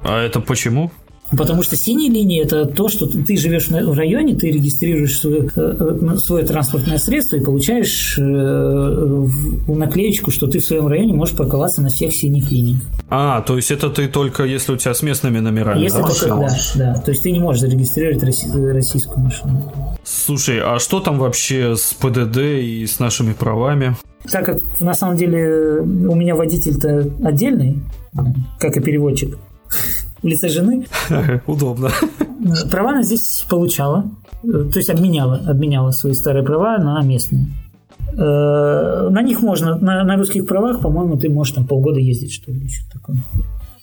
А 0.02 0.22
это 0.22 0.40
почему? 0.40 0.92
Потому 1.38 1.64
что 1.64 1.76
синяя 1.76 2.12
линия– 2.12 2.44
это 2.46 2.66
то, 2.66 2.90
что 2.90 3.06
ты 3.06 3.38
живешь 3.38 3.68
в 3.70 3.94
районе, 3.94 4.36
ты 4.36 4.52
регистрируешь 4.52 5.20
свое, 5.20 5.50
э, 5.56 6.18
свое 6.18 6.46
транспортное 6.46 6.98
средство 6.98 7.36
и 7.36 7.44
получаешь 7.44 8.18
наклеечку, 9.68 10.32
что 10.32 10.48
ты 10.48 10.60
в 10.60 10.66
своем 10.66 10.88
районе 10.88 11.14
можешь 11.14 11.36
парковаться 11.36 11.82
на 11.82 11.90
всех 11.90 12.14
синих 12.14 12.52
линиях. 12.52 12.82
А, 13.10 13.42
то 13.42 13.56
есть 13.56 13.72
это 13.72 13.90
ты 13.90 14.08
только 14.08 14.44
если 14.44 14.74
у 14.74 14.78
тебя 14.78 14.94
с 14.94 15.02
местными 15.02 15.40
номерами. 15.40 15.82
Если 15.82 16.02
да, 16.02 16.08
только, 16.08 16.28
да, 16.28 16.50
да. 16.76 16.94
То 16.96 17.12
есть 17.12 17.24
ты 17.24 17.32
не 17.32 17.40
можешь 17.40 17.62
зарегистрировать 17.62 18.24
российскую 18.24 19.20
машину. 19.20 19.98
Слушай, 20.04 20.60
а 20.62 20.80
что 20.80 21.00
там 21.00 21.20
вообще 21.20 21.76
с 21.76 21.94
ПДД 21.94 22.38
и 22.38 22.86
с 22.86 23.00
нашими 23.00 23.34
правами? 23.34 23.96
Так 24.30 24.46
как 24.46 24.82
на 24.82 24.94
самом 24.94 25.18
деле 25.18 25.80
у 25.82 26.16
меня 26.16 26.36
водитель-то 26.36 27.10
отдельный, 27.24 27.78
как 28.60 28.78
и 28.78 28.82
переводчик 28.82 29.38
в 30.22 30.28
лице 30.28 30.50
жены. 30.50 30.86
Удобно. 31.48 31.90
Права 32.72 32.92
она 32.92 33.04
здесь 33.04 33.46
получала. 33.50 34.06
то 34.42 34.78
есть 34.78 34.90
обменяла, 34.90 35.42
обменяла 35.48 35.92
свои 35.92 36.14
старые 36.14 36.44
права 36.44 36.78
на 36.78 37.02
местные. 37.02 37.48
На 38.16 39.22
них 39.22 39.42
можно, 39.42 39.78
на, 39.78 40.04
на 40.04 40.18
русских 40.18 40.48
правах, 40.48 40.82
по-моему, 40.82 41.18
ты 41.18 41.30
можешь 41.30 41.54
там 41.54 41.68
полгода 41.68 42.00
ездить, 42.00 42.34
что 42.34 42.52
ли, 42.52 42.68
что 42.68 42.92
такое. 42.92 43.18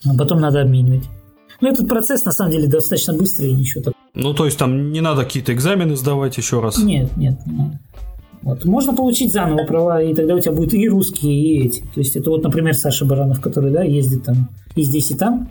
А 0.04 0.16
потом 0.16 0.40
надо 0.40 0.60
обменивать. 0.60 1.04
Но 1.60 1.68
этот 1.68 1.88
процесс, 1.88 2.24
на 2.24 2.32
самом 2.32 2.52
деле, 2.52 2.68
достаточно 2.68 3.14
быстрый 3.14 3.50
и 3.50 3.54
ничего 3.54 3.84
такого. 3.84 4.02
Ну, 4.14 4.34
то 4.34 4.44
есть 4.46 4.58
там 4.58 4.92
не 4.92 5.00
надо 5.00 5.24
какие-то 5.24 5.52
экзамены 5.52 5.96
сдавать 5.96 6.36
еще 6.36 6.60
раз? 6.60 6.78
Нет, 6.78 7.16
нет, 7.16 7.38
не 7.46 7.52
надо. 7.52 7.80
Вот. 8.46 8.64
Можно 8.64 8.94
получить 8.94 9.32
заново 9.32 9.66
права, 9.66 10.00
и 10.00 10.14
тогда 10.14 10.36
у 10.36 10.38
тебя 10.38 10.52
будет 10.52 10.72
и 10.72 10.88
русские, 10.88 11.34
и 11.34 11.66
эти. 11.66 11.80
То 11.80 11.98
есть 11.98 12.14
это 12.14 12.30
вот, 12.30 12.44
например, 12.44 12.74
Саша 12.74 13.04
Баранов, 13.04 13.40
который 13.40 13.72
да, 13.72 13.82
ездит 13.82 14.22
там 14.22 14.50
и 14.76 14.82
здесь, 14.82 15.10
и 15.10 15.16
там. 15.16 15.48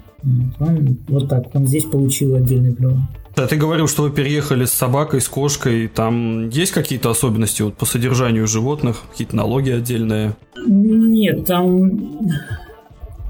Он 0.62 0.98
вот 1.10 1.28
так, 1.28 1.54
он 1.54 1.68
здесь 1.68 1.84
получил 1.84 2.36
отдельные 2.36 2.74
права. 2.74 3.02
Да, 3.36 3.48
ты 3.48 3.58
говорил, 3.58 3.90
что 3.90 4.04
вы 4.04 4.12
переехали 4.12 4.64
с 4.64 4.72
собакой, 4.72 5.20
с 5.20 5.28
кошкой. 5.28 5.90
Там 5.90 6.48
есть 6.48 6.72
какие-то 6.72 7.10
особенности 7.10 7.64
вот, 7.64 7.76
по 7.76 7.86
содержанию 7.86 8.48
животных? 8.48 9.04
Какие-то 9.12 9.36
налоги 9.36 9.72
отдельные? 9.72 10.38
Нет, 10.66 11.46
там, 11.46 12.00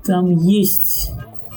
там 0.06 0.30
есть... 0.30 1.12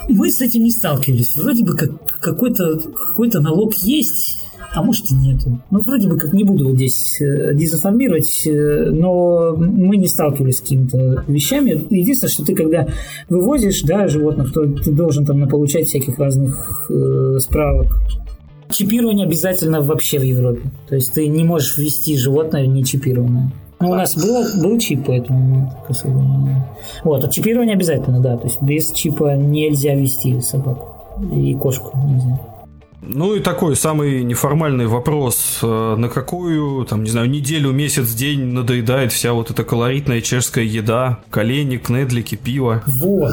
Мы 0.09 0.32
с 0.32 0.40
этим 0.40 0.64
не 0.64 0.70
сталкивались. 0.70 1.36
Вроде 1.36 1.62
бы 1.62 1.76
как 1.76 1.90
какой-то 2.20 2.80
какой 2.80 3.28
налог 3.34 3.74
есть, 3.74 4.47
а 4.75 4.83
может 4.83 5.11
и 5.11 5.14
нету. 5.14 5.59
Ну, 5.71 5.81
вроде 5.81 6.09
бы 6.09 6.19
как 6.19 6.33
не 6.33 6.45
буду 6.45 6.69
вот 6.69 6.77
здесь 6.77 7.21
э, 7.21 7.55
дезинформировать, 7.55 8.47
э, 8.47 8.91
но 8.91 9.55
мы 9.57 9.97
не 9.97 10.09
сталкивались 10.09 10.59
с 10.59 10.61
какими-то 10.61 11.25
вещами. 11.27 11.87
Единственное, 11.91 12.31
что 12.31 12.45
ты 12.45 12.55
когда 12.55 12.87
вывозишь 13.29 13.83
да, 13.83 14.09
животных, 14.09 14.53
то 14.53 14.66
ты 14.66 14.93
должен 14.93 15.25
там 15.25 15.49
получать 15.49 15.89
всяких 15.89 16.19
разных 16.19 16.91
э, 16.91 17.39
справок. 17.41 17.87
Чипирование 18.71 19.27
обязательно 19.27 19.81
вообще 19.81 20.19
в 20.19 20.23
Европе. 20.23 20.61
То 20.89 20.95
есть 20.95 21.14
ты 21.14 21.27
не 21.27 21.45
можешь 21.45 21.79
ввести 21.79 22.16
животное 22.16 22.66
не 22.66 22.85
чипированное. 22.85 23.51
Ну, 23.81 23.91
у 23.91 23.95
нас 23.95 24.16
было, 24.16 24.45
был 24.61 24.79
чип, 24.79 25.05
поэтому 25.07 25.39
мы 25.39 26.64
Вот, 27.05 27.25
а 27.25 27.29
чипирование 27.29 27.75
обязательно, 27.75 28.21
да. 28.21 28.37
То 28.37 28.49
есть 28.49 28.61
без 28.61 28.91
чипа 28.91 29.37
нельзя 29.37 29.95
вести 29.95 30.41
собаку. 30.41 30.97
И 31.33 31.55
кошку 31.55 31.97
нельзя. 31.97 32.57
Ну 33.11 33.34
и 33.34 33.40
такой 33.40 33.74
самый 33.74 34.22
неформальный 34.22 34.86
вопрос. 34.86 35.61
Э, 35.62 35.96
на 35.96 36.11
какую, 36.11 36.84
там, 36.84 37.04
не 37.04 37.11
знаю, 37.11 37.30
неделю, 37.30 37.72
месяц, 37.72 38.12
день 38.12 38.52
надоедает 38.52 39.12
вся 39.12 39.32
вот 39.32 39.50
эта 39.50 39.64
колоритная 39.64 40.20
чешская 40.20 40.64
еда? 40.64 41.20
Колени, 41.30 41.78
кнедлики, 41.78 42.34
пиво? 42.34 42.82
Вот. 42.86 43.32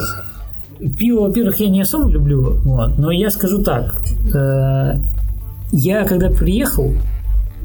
Пиво, 0.96 1.28
во-первых, 1.28 1.60
я 1.60 1.68
не 1.68 1.82
особо 1.82 2.08
люблю, 2.08 2.54
вот, 2.64 2.96
но 2.96 3.10
я 3.10 3.28
скажу 3.28 3.62
так. 3.62 4.00
Э, 4.34 4.98
я 5.72 6.04
когда 6.04 6.30
приехал, 6.30 6.94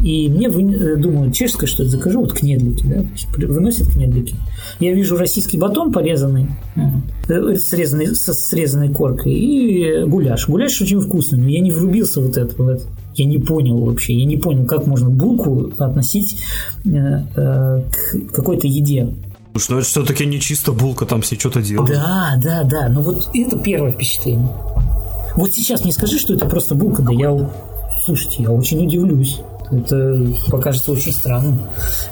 и 0.04 0.30
мне 0.30 0.50
вы, 0.50 0.64
э, 0.64 0.96
думаю, 0.96 1.32
чешское 1.32 1.68
что 1.68 1.84
это 1.84 1.92
закажу, 1.92 2.22
вот 2.22 2.34
кнедлики, 2.34 2.84
да, 2.84 3.48
выносят 3.48 3.90
кнедлики. 3.90 4.36
Я 4.80 4.94
вижу 4.94 5.18
российский 5.18 5.58
батон 5.58 5.92
порезанный, 5.92 6.48
э, 7.28 7.56
срезанный, 7.58 8.16
со 8.16 8.34
срезанной 8.34 8.90
коркой, 8.90 9.34
и 9.34 10.04
гуляш. 10.06 10.48
Гуляш 10.48 10.82
очень 10.82 11.00
вкусный, 11.00 11.40
но 11.40 11.48
я 11.48 11.60
не 11.60 11.72
врубился 11.72 12.22
вот 12.22 12.38
это, 12.38 12.56
в 12.62 12.68
это. 12.68 12.84
Я 13.16 13.26
не 13.26 13.40
понял 13.40 13.78
вообще, 13.78 14.14
я 14.14 14.26
не 14.26 14.38
понял, 14.38 14.66
как 14.66 14.88
можно 14.88 15.10
булку 15.10 15.72
относить 15.78 16.38
э, 16.86 16.90
э, 16.90 17.82
к 17.92 18.32
какой-то 18.34 18.68
еде. 18.68 19.14
Слушай, 19.54 19.72
ну 19.72 19.78
это 19.80 19.88
все-таки 19.88 20.26
не 20.26 20.40
чисто 20.40 20.72
булка, 20.72 21.06
там 21.06 21.22
все 21.22 21.36
что-то 21.36 21.62
делают. 21.62 21.92
Да, 21.92 22.40
да, 22.42 22.64
да, 22.64 22.90
но 22.90 23.02
вот 23.02 23.30
это 23.34 23.60
первое 23.60 23.92
впечатление. 23.92 24.50
Вот 25.36 25.54
сейчас 25.54 25.84
мне 25.84 25.94
скажи, 25.94 26.18
что 26.20 26.34
это 26.34 26.46
просто 26.46 26.74
булка, 26.74 27.04
да 27.04 27.12
я, 27.14 27.52
слушайте, 28.04 28.44
я 28.44 28.52
очень 28.52 28.86
удивлюсь. 28.86 29.42
Это 29.72 30.28
покажется 30.50 30.92
очень 30.92 31.14
странным. 31.14 31.62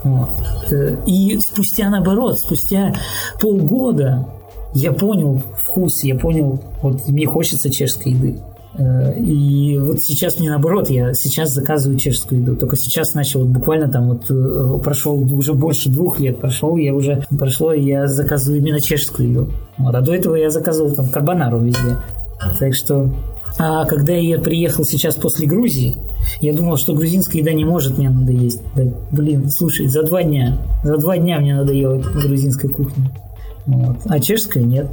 Вот. 0.03 0.30
Э, 0.72 0.95
и 1.05 1.39
спустя, 1.39 1.89
наоборот, 1.89 2.39
спустя 2.39 2.93
полгода 3.39 4.28
я 4.74 4.93
понял 4.93 5.41
вкус, 5.57 6.03
я 6.03 6.16
понял, 6.16 6.62
вот 6.82 7.07
мне 7.07 7.26
хочется 7.26 7.70
чешской 7.70 8.14
еды. 8.14 8.39
Э, 8.78 9.18
и 9.20 9.78
вот 9.78 10.01
сейчас 10.01 10.39
мне 10.39 10.49
наоборот, 10.49 10.89
я 10.89 11.14
сейчас 11.14 11.49
заказываю 11.51 11.99
чешскую 11.99 12.41
еду. 12.41 12.55
Только 12.55 12.78
сейчас 12.78 13.14
начал, 13.14 13.43
буквально 13.45 13.89
там 13.89 14.10
вот 14.10 14.30
э, 14.30 14.80
прошел 14.84 15.22
уже 15.34 15.53
больше 15.53 15.89
двух 15.89 16.20
лет 16.20 16.39
прошел, 16.39 16.78
я 16.78 16.93
уже 16.93 17.26
прошло, 17.38 17.74
я 17.74 18.07
заказываю 18.07 18.60
именно 18.60 18.80
чешскую 18.80 19.30
еду. 19.30 19.51
Вот, 19.78 19.93
а 19.93 20.01
до 20.01 20.14
этого 20.14 20.36
я 20.36 20.49
заказывал 20.49 20.91
там 20.91 21.10
карбонару 21.10 21.60
везде. 21.60 21.97
Так 22.57 22.74
что 22.74 23.12
а 23.57 23.85
когда 23.85 24.13
я 24.13 24.39
приехал 24.39 24.85
сейчас 24.85 25.15
после 25.15 25.47
Грузии, 25.47 25.97
я 26.41 26.53
думал, 26.53 26.77
что 26.77 26.93
грузинская 26.93 27.41
еда 27.41 27.51
не 27.51 27.65
может 27.65 27.97
мне 27.97 28.09
надоесть. 28.09 28.61
Да, 28.75 28.83
блин, 29.11 29.49
слушай, 29.49 29.87
за 29.87 30.03
два 30.03 30.23
дня, 30.23 30.57
за 30.83 30.97
два 30.97 31.17
дня 31.17 31.39
мне 31.39 31.55
надоело 31.55 31.97
грузинская 31.97 32.71
кухня. 32.71 33.11
Вот. 33.65 33.97
А 34.05 34.19
чешская 34.19 34.63
нет. 34.63 34.87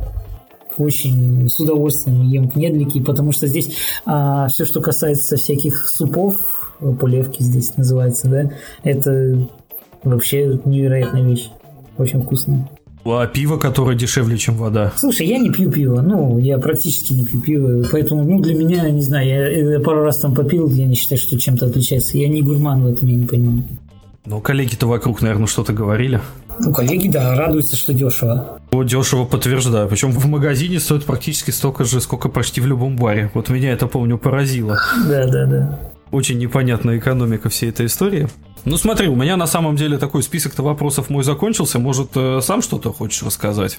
Очень 0.79 1.49
с 1.49 1.59
удовольствием 1.59 2.23
ем 2.23 2.51
кнедлики, 2.51 3.01
потому 3.01 3.33
что 3.33 3.47
здесь 3.47 3.71
а, 4.05 4.49
все, 4.49 4.65
что 4.65 4.81
касается 4.81 5.37
всяких 5.37 5.89
супов, 5.89 6.37
полевки 7.01 7.43
здесь 7.43 7.77
называется, 7.77 8.29
да, 8.29 8.51
это 8.83 9.49
вообще 10.05 10.61
невероятная 10.65 11.23
вещь. 11.23 11.51
Очень 11.97 12.23
вкусная. 12.23 12.69
А 13.13 13.27
пиво, 13.27 13.57
которое 13.57 13.97
дешевле, 13.97 14.37
чем 14.37 14.57
вода? 14.57 14.93
Слушай, 14.97 15.27
я 15.27 15.39
не 15.39 15.51
пью 15.51 15.71
пиво. 15.71 16.01
Ну, 16.01 16.39
я 16.39 16.59
практически 16.59 17.13
не 17.13 17.27
пью 17.27 17.41
пиво. 17.41 17.85
Поэтому, 17.91 18.25
ну, 18.25 18.41
для 18.41 18.55
меня, 18.55 18.89
не 18.91 19.03
знаю, 19.03 19.29
я, 19.29 19.73
я 19.75 19.81
пару 19.81 20.03
раз 20.03 20.19
там 20.19 20.35
попил, 20.35 20.71
я 20.71 20.87
не 20.87 20.95
считаю, 20.95 21.21
что 21.21 21.39
чем-то 21.39 21.67
отличается. 21.67 22.19
Я 22.19 22.29
не 22.29 22.43
гурман 22.43 22.83
в 22.83 22.87
этом, 22.87 23.09
я 23.09 23.17
не 23.17 23.27
понимаю. 23.27 23.65
Ну, 24.25 24.41
коллеги-то 24.41 24.89
вокруг, 24.89 25.23
наверное, 25.23 25.47
что-то 25.47 25.73
говорили. 25.73 26.21
Ну, 26.59 26.73
коллеги, 26.73 27.09
да, 27.09 27.37
радуются, 27.37 27.77
что 27.77 27.93
дешево. 27.93 28.61
О, 28.73 28.83
дешево 28.83 29.25
подтверждаю. 29.25 29.89
Причем 29.89 30.11
в 30.11 30.27
магазине 30.27 30.81
стоит 30.81 31.05
практически 31.05 31.53
столько 31.53 31.85
же, 31.85 32.01
сколько 32.01 32.29
почти 32.29 32.61
в 32.61 32.67
любом 32.67 32.97
баре. 32.97 33.31
Вот 33.35 33.51
меня 33.51 33.73
это, 33.73 33.87
помню, 33.87 34.19
поразило. 34.19 34.79
Да, 35.09 35.27
да, 35.27 35.47
да. 35.47 35.81
Очень 36.11 36.39
непонятная 36.39 36.99
экономика 36.99 37.49
всей 37.51 37.71
этой 37.71 37.87
истории. 37.87 38.29
Ну 38.67 38.77
смотри, 38.77 39.07
у 39.07 39.15
меня 39.15 39.37
на 39.37 39.47
самом 39.47 39.77
деле 39.77 39.97
такой 39.97 40.25
список-то 40.25 40.65
вопросов 40.65 41.09
мой 41.09 41.23
закончился. 41.23 41.79
Может, 41.79 42.17
э, 42.17 42.41
сам 42.43 42.63
что-то 42.63 42.93
хочешь 42.93 43.23
рассказать? 43.23 43.79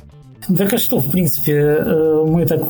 Так 0.58 0.74
а 0.74 0.78
что, 0.78 1.02
в 1.02 1.12
принципе, 1.12 1.52
э, 1.52 2.24
мы 2.26 2.46
так 2.46 2.62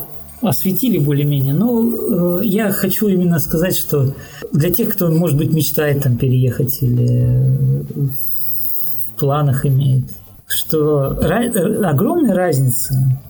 осветили 0.42 0.98
более-менее. 0.98 1.54
Ну, 1.54 2.40
я 2.40 2.72
хочу 2.72 3.06
именно 3.06 3.38
сказать, 3.38 3.76
что 3.76 4.16
для 4.52 4.70
тех, 4.70 4.94
кто, 4.94 5.10
может 5.10 5.36
быть, 5.36 5.52
мечтает 5.52 6.02
там 6.02 6.16
переехать 6.16 6.82
или 6.82 7.86
в 7.94 9.18
планах 9.20 9.64
имеет, 9.64 10.10
что 10.48 11.10
огромной 11.20 12.34
разницы 12.34 13.20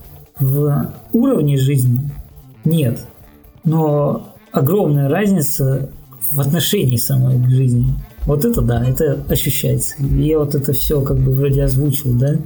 в 0.40 0.94
уровне 1.12 1.58
жизни 1.58 2.10
нет. 2.64 3.00
Но 3.64 4.34
огромная 4.50 5.10
разница 5.10 5.90
в 6.30 6.40
отношении 6.40 6.96
самой 6.96 7.38
к 7.38 7.50
жизни. 7.50 7.94
Вот 8.28 8.44
это 8.44 8.60
да, 8.60 8.86
это 8.86 9.24
ощущается. 9.30 9.94
Я 10.00 10.38
вот 10.38 10.54
это 10.54 10.74
все 10.74 11.00
как 11.00 11.16
бы 11.16 11.32
вроде 11.32 11.64
озвучил, 11.64 12.12
да, 12.12 12.36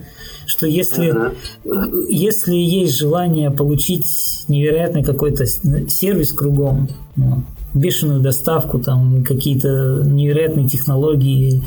что 0.46 0.68
если, 0.68 1.12
uh-huh. 1.12 2.06
если 2.08 2.54
есть 2.54 2.96
желание 2.96 3.50
получить 3.50 4.06
невероятный 4.46 5.02
какой-то 5.02 5.44
сервис 5.44 6.32
кругом, 6.32 6.88
ну, 7.16 7.42
бешеную 7.74 8.20
доставку, 8.20 8.78
там 8.78 9.24
какие-то 9.24 10.04
невероятные 10.04 10.68
технологии, 10.68 11.64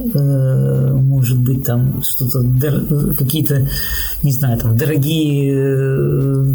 э, 0.00 0.92
может 0.94 1.38
быть, 1.38 1.64
там 1.64 2.02
что-то, 2.02 2.42
какие-то, 3.16 3.68
не 4.24 4.32
знаю, 4.32 4.58
там 4.58 4.76
дорогие 4.76 5.54
э, 5.54 6.54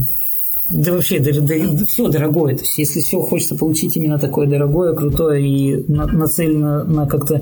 да 0.69 0.93
вообще, 0.93 1.19
да, 1.19 1.31
да, 1.41 1.85
все 1.85 2.09
дорогое. 2.09 2.55
То 2.55 2.61
есть, 2.61 2.77
если 2.77 2.99
все 2.99 3.19
хочется 3.21 3.55
получить 3.55 3.95
именно 3.97 4.19
такое 4.19 4.47
дорогое, 4.47 4.93
крутое 4.93 5.45
и 5.45 5.91
на, 5.91 6.05
нацелено 6.05 6.83
на 6.83 7.07
как-то, 7.07 7.41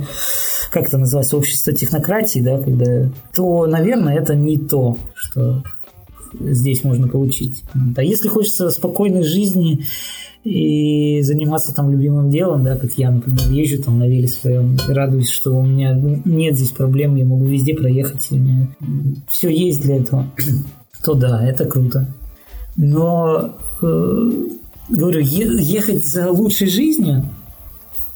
как 0.72 0.88
это 0.88 0.98
называется, 0.98 1.38
общество 1.38 1.74
технократии, 1.74 2.40
да, 2.40 2.58
когда, 2.58 3.10
то, 3.36 3.66
наверное, 3.68 4.18
это 4.18 4.36
не 4.36 4.58
то, 4.58 4.98
что 5.16 5.64
здесь 6.40 6.84
можно 6.84 7.08
получить. 7.08 7.64
А 7.96 8.04
если 8.04 8.28
хочется 8.28 8.70
спокойной 8.70 9.24
жизни 9.24 9.86
и 10.44 11.22
заниматься 11.22 11.74
там 11.74 11.92
любимым 11.92 12.30
делом, 12.30 12.64
да, 12.64 12.78
как 12.78 12.94
я, 12.94 13.12
например, 13.12 13.52
езжу 13.52 13.84
там 13.84 14.00
на 14.00 14.08
веле 14.08 14.28
своем, 14.28 14.78
радуюсь, 14.88 15.30
что 15.30 15.52
у 15.52 15.66
меня 15.66 15.94
нет 16.24 16.56
здесь 16.56 16.72
проблем, 16.72 17.16
я 17.16 17.26
могу 17.26 17.46
везде 17.46 17.74
проехать, 17.74 18.28
и 18.32 18.36
у 18.36 18.40
меня 18.40 18.68
все 19.30 19.50
есть 19.50 19.82
для 19.82 19.98
этого, 19.98 20.32
то 21.04 21.14
да, 21.14 21.46
это 21.46 21.66
круто. 21.66 22.14
Но, 22.78 23.58
э, 23.82 24.32
говорю, 24.90 25.20
ехать 25.20 26.06
за 26.06 26.32
лучшей 26.32 26.68
жизнью, 26.70 27.26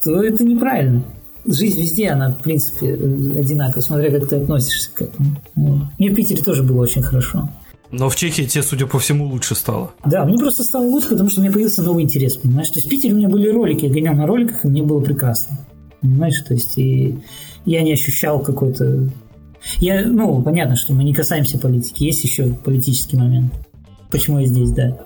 то 0.04 0.24
это 0.24 0.44
неправильно. 0.44 1.04
Жизнь 1.46 1.82
везде, 1.82 2.10
она, 2.10 2.30
в 2.32 2.42
принципе, 2.42 2.94
одинаковая, 2.94 3.82
смотря 3.82 4.12
как 4.12 4.30
ты 4.30 4.36
относишься 4.36 4.92
к 4.94 5.02
этому. 5.02 5.36
Вот. 5.56 5.82
Мне 5.98 6.12
в 6.12 6.16
Питере 6.16 6.44
тоже 6.44 6.62
было 6.62 6.84
очень 6.84 7.02
хорошо. 7.02 7.50
Но 7.90 8.08
в 8.10 8.16
Чехии 8.16 8.44
тебе, 8.44 8.64
судя 8.64 8.86
по 8.86 9.00
всему, 9.00 9.26
лучше 9.26 9.54
стало. 9.56 9.92
Да, 10.06 10.24
мне 10.24 10.38
просто 10.38 10.64
стало 10.64 10.86
лучше, 10.86 11.10
потому 11.10 11.30
что 11.30 11.42
у 11.42 11.44
меня 11.44 11.52
появился 11.52 11.84
новый 11.84 12.04
интерес, 12.04 12.38
понимаешь? 12.38 12.70
То 12.70 12.78
есть 12.78 12.88
в 12.88 12.90
Питере 12.90 13.14
у 13.14 13.18
меня 13.18 13.28
были 13.28 13.50
ролики, 13.50 13.86
я 13.86 13.92
гонял 13.92 14.14
на 14.14 14.28
роликах, 14.28 14.64
и 14.64 14.68
мне 14.68 14.84
было 14.84 15.02
прекрасно. 15.02 15.58
Понимаешь? 16.00 16.40
То 16.48 16.54
есть 16.54 16.78
и 16.78 17.18
я 17.66 17.82
не 17.82 17.94
ощущал 17.94 18.40
какой-то... 18.40 19.10
Я, 19.80 20.08
ну, 20.08 20.42
понятно, 20.42 20.76
что 20.76 20.94
мы 20.94 21.04
не 21.04 21.14
касаемся 21.14 21.60
политики, 21.60 22.04
есть 22.04 22.24
еще 22.24 22.54
политический 22.54 23.18
момент. 23.18 23.54
Почему 24.12 24.40
я 24.40 24.46
здесь, 24.46 24.72
да. 24.72 24.98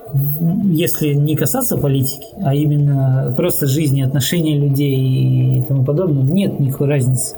Если 0.64 1.14
не 1.14 1.36
касаться 1.36 1.76
политики, 1.76 2.26
а 2.42 2.54
именно 2.54 3.32
просто 3.36 3.66
жизни, 3.66 4.02
отношения 4.02 4.58
людей 4.58 5.58
и 5.58 5.62
тому 5.62 5.84
подобное, 5.84 6.24
нет 6.24 6.58
никакой 6.58 6.88
разницы. 6.88 7.36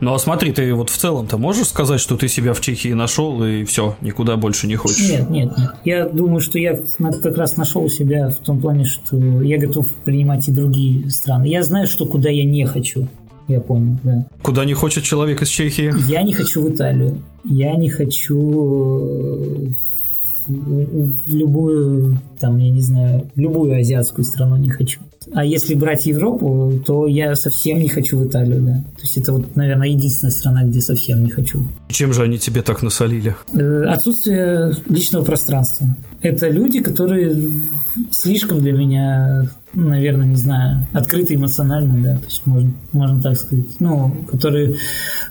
Ну 0.00 0.12
а 0.12 0.18
смотри, 0.18 0.52
ты 0.52 0.74
вот 0.74 0.90
в 0.90 0.96
целом-то 0.96 1.38
можешь 1.38 1.68
сказать, 1.68 2.00
что 2.00 2.16
ты 2.16 2.28
себя 2.28 2.52
в 2.52 2.60
Чехии 2.60 2.92
нашел 2.92 3.44
и 3.44 3.64
все, 3.64 3.96
никуда 4.00 4.36
больше 4.36 4.66
не 4.66 4.76
хочешь? 4.76 5.08
Нет, 5.08 5.30
нет, 5.30 5.56
нет. 5.56 5.70
Я 5.84 6.08
думаю, 6.08 6.40
что 6.40 6.58
я 6.58 6.78
как 7.22 7.36
раз 7.36 7.56
нашел 7.56 7.88
себя 7.88 8.28
в 8.28 8.38
том 8.38 8.60
плане, 8.60 8.84
что 8.84 9.18
я 9.42 9.58
готов 9.58 9.86
принимать 10.04 10.48
и 10.48 10.52
другие 10.52 11.10
страны. 11.10 11.46
Я 11.46 11.62
знаю, 11.62 11.86
что 11.86 12.06
куда 12.06 12.28
я 12.28 12.44
не 12.44 12.66
хочу. 12.66 13.08
Я 13.46 13.60
понял, 13.60 13.98
да. 14.02 14.26
Куда 14.42 14.64
не 14.64 14.74
хочет 14.74 15.04
человек 15.04 15.42
из 15.42 15.48
Чехии? 15.48 15.92
Я 16.10 16.22
не 16.22 16.32
хочу 16.32 16.62
в 16.62 16.74
Италию. 16.74 17.22
Я 17.44 17.74
не 17.76 17.90
хочу 17.90 19.70
в 20.46 21.28
любую, 21.28 22.20
там, 22.38 22.58
я 22.58 22.70
не 22.70 22.80
знаю, 22.80 23.30
любую 23.34 23.78
азиатскую 23.78 24.24
страну 24.24 24.56
не 24.56 24.70
хочу. 24.70 25.00
А 25.32 25.44
если 25.44 25.74
брать 25.74 26.06
Европу, 26.06 26.72
то 26.84 27.06
я 27.06 27.34
совсем 27.34 27.78
не 27.78 27.88
хочу 27.88 28.18
в 28.18 28.26
Италию, 28.26 28.60
да. 28.60 28.74
То 28.96 29.02
есть 29.02 29.16
это 29.16 29.32
вот, 29.32 29.56
наверное, 29.56 29.88
единственная 29.88 30.32
страна, 30.32 30.64
где 30.64 30.80
совсем 30.80 31.22
не 31.22 31.30
хочу. 31.30 31.66
Чем 31.88 32.12
же 32.12 32.22
они 32.22 32.38
тебе 32.38 32.62
так 32.62 32.82
насолили? 32.82 33.34
Э, 33.54 33.84
отсутствие 33.84 34.74
личного 34.88 35.24
пространства. 35.24 35.86
Это 36.20 36.48
люди, 36.48 36.80
которые 36.80 37.34
слишком 38.10 38.60
для 38.60 38.72
меня, 38.72 39.48
наверное, 39.72 40.26
не 40.26 40.36
знаю, 40.36 40.86
открыты 40.92 41.34
эмоционально, 41.34 42.02
да, 42.02 42.16
то 42.18 42.26
есть 42.26 42.46
можно, 42.46 42.74
можно 42.92 43.22
так 43.22 43.36
сказать, 43.36 43.66
ну, 43.78 44.26
которые 44.30 44.76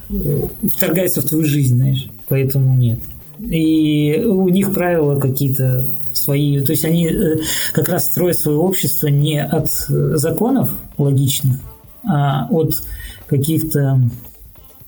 э, 0.10 0.42
вторгаются 0.74 1.22
в 1.22 1.26
твою 1.26 1.46
жизнь, 1.46 1.76
знаешь, 1.76 2.08
поэтому 2.28 2.76
нет. 2.76 3.00
И 3.40 4.24
у 4.26 4.48
них 4.50 4.74
правила 4.74 5.20
какие-то 5.20 5.88
свои, 6.14 6.60
то 6.60 6.72
есть 6.72 6.86
они 6.86 7.08
э, 7.08 7.38
как 7.74 7.90
раз 7.90 8.06
строят 8.06 8.38
свое 8.38 8.58
общество 8.58 9.08
не 9.08 9.44
от 9.44 9.68
э, 9.90 10.16
законов 10.16 10.72
логичных, 10.98 11.60
а 12.08 12.48
от 12.50 12.76
каких-то... 13.28 14.00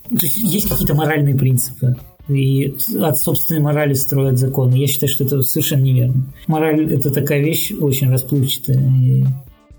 То 0.08 0.22
есть 0.22 0.38
есть 0.38 0.68
какие-то 0.68 0.94
моральные 0.94 1.34
принципы, 1.34 1.96
и 2.28 2.76
от 3.00 3.18
собственной 3.18 3.60
морали 3.60 3.94
строят 3.94 4.38
законы. 4.38 4.74
Я 4.74 4.86
считаю, 4.86 5.10
что 5.10 5.24
это 5.24 5.42
совершенно 5.42 5.82
неверно. 5.82 6.26
Мораль– 6.46 6.92
это 6.94 7.10
такая 7.10 7.40
вещь 7.40 7.72
очень 7.72 8.10
расплывчатая. 8.10 8.78
И... 8.78 9.24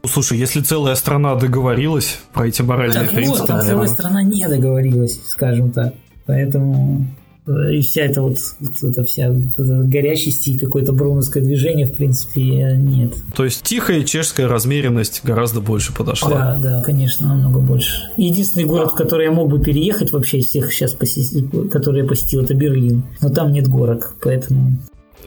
Слушай, 0.05 0.37
если 0.37 0.61
целая 0.61 0.95
страна 0.95 1.35
договорилась 1.35 2.19
про 2.33 2.47
эти 2.47 2.61
моральные 2.61 3.05
так 3.05 3.11
принципы... 3.11 3.39
Вот, 3.39 3.49
а 3.49 3.61
целая 3.61 3.87
страна 3.87 4.23
не 4.23 4.47
договорилась, 4.47 5.19
скажем 5.27 5.71
так. 5.71 5.93
Поэтому 6.25 7.07
и 7.47 7.81
вся 7.81 8.03
эта 8.03 8.21
вот, 8.21 8.37
эта 8.81 9.03
вся 9.03 9.27
эта 9.27 9.83
горячесть 9.83 10.47
и 10.47 10.57
какое-то 10.57 10.91
броуновское 10.91 11.41
движение, 11.41 11.87
в 11.87 11.95
принципе, 11.95 12.41
нет. 12.41 13.13
То 13.35 13.45
есть 13.45 13.63
тихая 13.63 14.03
чешская 14.03 14.47
размеренность 14.47 15.21
гораздо 15.23 15.61
больше 15.61 15.93
подошла. 15.93 16.29
Да, 16.29 16.57
да, 16.61 16.81
конечно, 16.83 17.27
намного 17.27 17.59
больше. 17.59 18.11
Единственный 18.17 18.65
город, 18.65 18.91
в 18.91 18.95
который 18.95 19.25
я 19.25 19.31
мог 19.31 19.49
бы 19.49 19.59
переехать 19.59 20.11
вообще 20.11 20.39
из 20.39 20.47
всех 20.47 20.73
сейчас, 20.73 20.93
посетить, 20.93 21.45
который 21.71 22.01
я 22.01 22.07
посетил, 22.07 22.41
это 22.41 22.53
Берлин. 22.53 23.03
Но 23.21 23.29
там 23.29 23.51
нет 23.51 23.67
горок, 23.67 24.15
поэтому... 24.21 24.77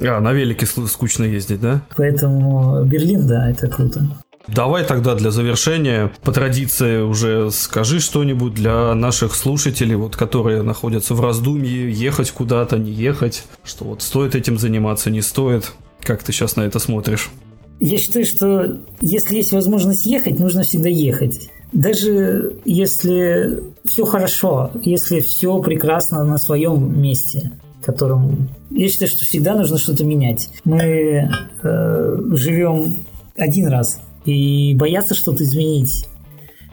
А, 0.00 0.20
на 0.20 0.32
велике 0.32 0.66
скучно 0.66 1.24
ездить, 1.24 1.60
да? 1.60 1.82
Поэтому 1.96 2.84
Берлин, 2.84 3.26
да, 3.26 3.50
это 3.50 3.68
круто. 3.68 4.06
Давай 4.54 4.84
тогда 4.84 5.14
для 5.14 5.30
завершения, 5.30 6.10
по 6.22 6.32
традиции, 6.32 7.02
уже 7.02 7.50
скажи 7.50 8.00
что-нибудь 8.00 8.54
для 8.54 8.94
наших 8.94 9.34
слушателей, 9.34 9.94
вот, 9.94 10.16
которые 10.16 10.62
находятся 10.62 11.14
в 11.14 11.20
раздумье, 11.20 11.90
ехать 11.90 12.30
куда-то, 12.30 12.76
не 12.78 12.90
ехать, 12.90 13.44
что 13.64 13.84
вот 13.84 14.02
стоит 14.02 14.34
этим 14.34 14.58
заниматься, 14.58 15.10
не 15.10 15.22
стоит. 15.22 15.72
Как 16.02 16.22
ты 16.22 16.32
сейчас 16.32 16.56
на 16.56 16.62
это 16.62 16.78
смотришь? 16.78 17.30
Я 17.78 17.98
считаю, 17.98 18.26
что 18.26 18.78
если 19.00 19.36
есть 19.36 19.52
возможность 19.52 20.04
ехать, 20.04 20.38
нужно 20.38 20.62
всегда 20.62 20.88
ехать. 20.88 21.50
Даже 21.72 22.56
если 22.64 23.62
все 23.86 24.04
хорошо, 24.04 24.72
если 24.82 25.20
все 25.20 25.60
прекрасно 25.60 26.24
на 26.24 26.38
своем 26.38 27.00
месте, 27.00 27.52
которым 27.82 28.50
я 28.70 28.88
считаю, 28.88 29.08
что 29.08 29.24
всегда 29.24 29.54
нужно 29.54 29.78
что-то 29.78 30.04
менять. 30.04 30.50
Мы 30.64 31.30
э, 31.62 32.16
живем 32.32 32.96
один 33.36 33.68
раз, 33.68 34.00
и 34.24 34.74
бояться 34.74 35.14
что-то 35.14 35.44
изменить. 35.44 36.06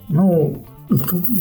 Ну, 0.10 0.66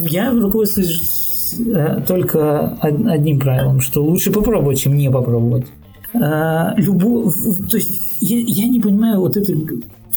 я 0.08 0.30
руководствуюсь 0.32 1.54
э, 1.58 2.02
только 2.06 2.76
одним 2.80 3.38
правилом, 3.38 3.80
что 3.80 4.04
лучше 4.04 4.32
попробовать, 4.32 4.80
чем 4.80 4.96
не 4.96 5.10
попробовать. 5.10 5.66
А, 6.14 6.74
любо... 6.76 7.30
То 7.70 7.76
есть 7.76 8.12
я, 8.20 8.38
я 8.38 8.68
не 8.68 8.80
понимаю 8.80 9.20
вот 9.20 9.36
этой, 9.36 9.56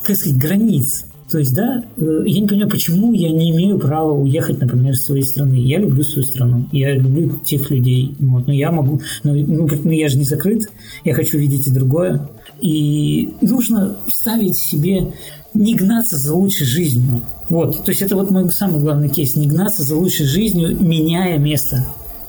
как 0.03 0.15
сказать, 0.15 0.37
границ. 0.37 1.05
То 1.29 1.37
есть, 1.37 1.53
да, 1.53 1.83
э, 1.95 2.21
я 2.25 2.41
не 2.41 2.47
понимаю, 2.47 2.71
почему 2.71 3.13
я 3.13 3.29
не 3.29 3.51
имею 3.51 3.77
права 3.77 4.13
уехать, 4.13 4.59
например, 4.59 4.93
из 4.93 5.03
своей 5.03 5.23
страны. 5.23 5.55
Я 5.55 5.79
люблю 5.79 6.03
свою 6.03 6.27
страну, 6.27 6.67
я 6.71 6.95
люблю 6.95 7.39
тех 7.45 7.69
людей. 7.69 8.15
Вот, 8.19 8.47
но 8.47 8.53
я 8.53 8.71
могу, 8.71 9.01
ну, 9.23 9.35
ну, 9.35 9.69
ну 9.83 9.91
я 9.91 10.07
же 10.07 10.17
не 10.17 10.23
закрыт, 10.23 10.71
я 11.03 11.13
хочу 11.13 11.37
видеть 11.37 11.67
и 11.67 11.71
другое. 11.71 12.27
И 12.61 13.35
нужно 13.41 13.97
ставить 14.07 14.57
себе 14.57 15.13
не 15.53 15.75
гнаться 15.75 16.17
за 16.17 16.33
лучшей 16.33 16.65
жизнью. 16.65 17.21
Вот, 17.49 17.83
то 17.83 17.91
есть 17.91 18.01
это 18.01 18.15
вот 18.15 18.29
мой 18.29 18.49
самый 18.51 18.79
главный 18.79 19.09
кейс, 19.09 19.35
не 19.35 19.47
гнаться 19.47 19.83
за 19.83 19.95
лучшей 19.95 20.25
жизнью, 20.25 20.77
меняя 20.79 21.37
место. 21.37 21.85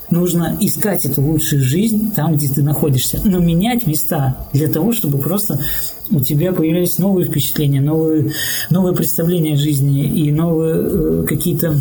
Нужно 0.09 0.57
искать 0.59 1.05
эту 1.05 1.21
лучшую 1.21 1.61
жизнь 1.61 2.11
там, 2.13 2.35
где 2.35 2.49
ты 2.49 2.61
находишься, 2.61 3.21
но 3.23 3.39
менять 3.39 3.87
места 3.87 4.35
для 4.51 4.67
того, 4.67 4.91
чтобы 4.91 5.19
просто 5.19 5.61
у 6.09 6.19
тебя 6.19 6.51
появились 6.51 6.97
новые 6.97 7.27
впечатления, 7.27 7.79
новые, 7.79 8.33
новые 8.69 8.93
представления 8.93 9.53
о 9.53 9.57
жизни 9.57 10.03
и 10.05 10.31
новые 10.31 10.75
э, 10.75 11.23
какие-то 11.25 11.77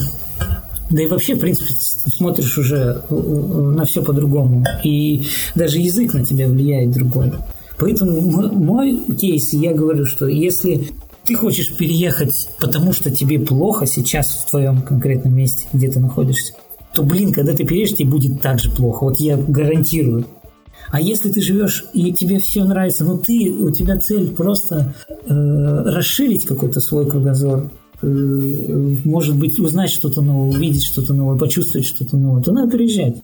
да 0.91 1.05
и 1.05 1.07
вообще, 1.07 1.37
в 1.37 1.39
принципе, 1.39 1.73
смотришь 1.77 2.59
уже 2.59 2.77
э, 2.77 3.15
э, 3.15 3.15
на 3.15 3.85
все 3.85 4.03
по-другому. 4.03 4.65
И 4.83 5.23
даже 5.55 5.79
язык 5.79 6.15
на 6.15 6.25
тебя 6.25 6.49
влияет 6.49 6.91
другой. 6.91 7.33
Поэтому 7.79 8.21
мой 8.21 8.99
кейс, 9.19 9.53
я 9.53 9.73
говорю, 9.73 10.05
что 10.05 10.27
если 10.27 10.89
ты 11.25 11.35
хочешь 11.35 11.77
переехать, 11.77 12.49
потому 12.61 12.93
что 12.93 13.11
тебе 13.11 13.39
плохо 13.39 13.87
сейчас 13.87 14.29
в 14.29 14.51
твоем 14.51 14.83
конкретном 14.83 15.35
месте, 15.35 15.67
где 15.73 15.91
ты 15.91 16.01
находишься, 16.01 16.55
то, 16.95 17.03
блин, 17.03 17.33
когда 17.33 17.55
ты 17.55 17.65
переедешь, 17.65 17.97
тебе 17.97 18.11
будет 18.11 18.41
так 18.41 18.59
же 18.59 18.71
плохо. 18.71 19.05
Вот 19.05 19.21
я 19.21 19.37
гарантирую. 19.37 20.27
А 20.91 21.01
если 21.01 21.31
ты 21.31 21.41
живешь 21.41 21.85
и 21.95 22.13
тебе 22.13 22.41
все 22.41 22.65
нравится, 22.65 23.05
но 23.05 23.17
ты, 23.17 23.51
у 23.51 23.71
тебя 23.71 23.99
цель 23.99 24.31
просто 24.31 24.95
э, 25.09 25.25
расширить 25.29 26.47
какой-то 26.47 26.81
свой 26.81 27.09
кругозор, 27.09 27.71
э, 28.03 28.07
может 29.05 29.37
быть, 29.37 29.61
узнать 29.61 29.91
что-то 29.91 30.21
новое, 30.21 30.51
увидеть 30.51 30.85
что-то 30.85 31.15
новое, 31.15 31.39
почувствовать 31.39 31.87
что-то 31.87 32.17
новое, 32.17 32.43
то 32.43 32.51
надо 32.51 32.73
переезжать. 32.73 33.23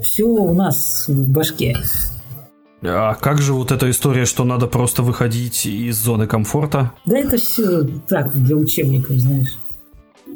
Все 0.00 0.24
у 0.24 0.54
нас 0.54 1.04
в 1.08 1.30
башке. 1.30 1.76
А 2.82 3.14
как 3.14 3.40
же 3.40 3.52
вот 3.52 3.72
эта 3.72 3.90
история, 3.90 4.26
что 4.26 4.44
надо 4.44 4.66
просто 4.66 5.02
выходить 5.02 5.66
из 5.66 5.96
зоны 5.96 6.26
комфорта? 6.26 6.92
Да 7.04 7.18
это 7.18 7.38
все 7.38 7.82
так, 8.08 8.32
для 8.34 8.56
учебников, 8.56 9.16
знаешь. 9.16 9.56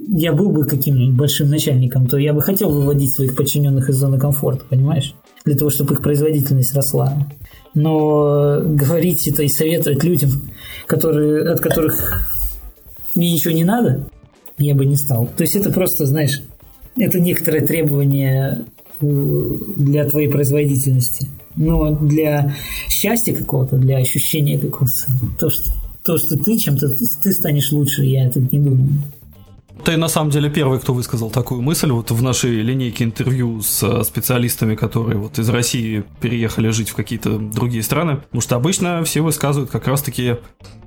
Я 0.08 0.32
был 0.32 0.50
бы 0.50 0.64
каким-нибудь 0.64 1.16
большим 1.16 1.50
начальником, 1.50 2.06
то 2.06 2.16
я 2.16 2.32
бы 2.32 2.40
хотел 2.40 2.70
выводить 2.70 3.12
своих 3.12 3.36
подчиненных 3.36 3.90
из 3.90 3.96
зоны 3.96 4.18
комфорта, 4.18 4.64
понимаешь? 4.68 5.14
Для 5.44 5.56
того, 5.56 5.70
чтобы 5.70 5.94
их 5.94 6.02
производительность 6.02 6.74
росла. 6.74 7.28
Но 7.74 8.60
говорить 8.64 9.28
это 9.28 9.42
и 9.42 9.48
советовать 9.48 10.02
людям, 10.02 10.30
которые, 10.86 11.50
от 11.50 11.60
которых 11.60 12.30
мне 13.14 13.32
ничего 13.32 13.52
не 13.52 13.64
надо, 13.64 14.08
я 14.58 14.74
бы 14.74 14.86
не 14.86 14.96
стал. 14.96 15.28
То 15.36 15.42
есть 15.42 15.54
это 15.54 15.70
просто, 15.70 16.06
знаешь, 16.06 16.42
это 16.96 17.20
некоторое 17.20 17.64
требование 17.64 18.64
э, 19.00 19.58
для 19.76 20.08
твоей 20.08 20.28
производительности 20.28 21.28
но 21.60 21.90
для 21.90 22.54
счастья 22.88 23.34
какого-то, 23.34 23.76
для 23.76 23.98
ощущения 23.98 24.58
какого-то, 24.58 25.06
то, 25.38 25.50
что, 25.50 25.72
то, 26.04 26.18
что 26.18 26.36
ты 26.36 26.58
чем-то, 26.58 26.88
ты 27.22 27.32
станешь 27.32 27.70
лучше, 27.70 28.04
я 28.04 28.26
это 28.26 28.40
не 28.40 28.58
думаю. 28.58 28.88
Ты 29.84 29.96
на 29.96 30.08
самом 30.08 30.30
деле 30.30 30.50
первый, 30.50 30.78
кто 30.78 30.92
высказал 30.92 31.30
такую 31.30 31.62
мысль 31.62 31.90
вот 31.90 32.10
в 32.10 32.22
нашей 32.22 32.60
линейке 32.62 33.04
интервью 33.04 33.62
с 33.62 33.82
э, 33.82 34.04
специалистами, 34.04 34.74
которые 34.74 35.18
вот 35.18 35.38
из 35.38 35.48
России 35.48 36.04
переехали 36.20 36.68
жить 36.70 36.90
в 36.90 36.94
какие-то 36.94 37.38
другие 37.38 37.82
страны. 37.82 38.16
Потому 38.16 38.42
что 38.42 38.56
обычно 38.56 39.02
все 39.04 39.22
высказывают 39.22 39.70
как 39.70 39.88
раз-таки 39.88 40.36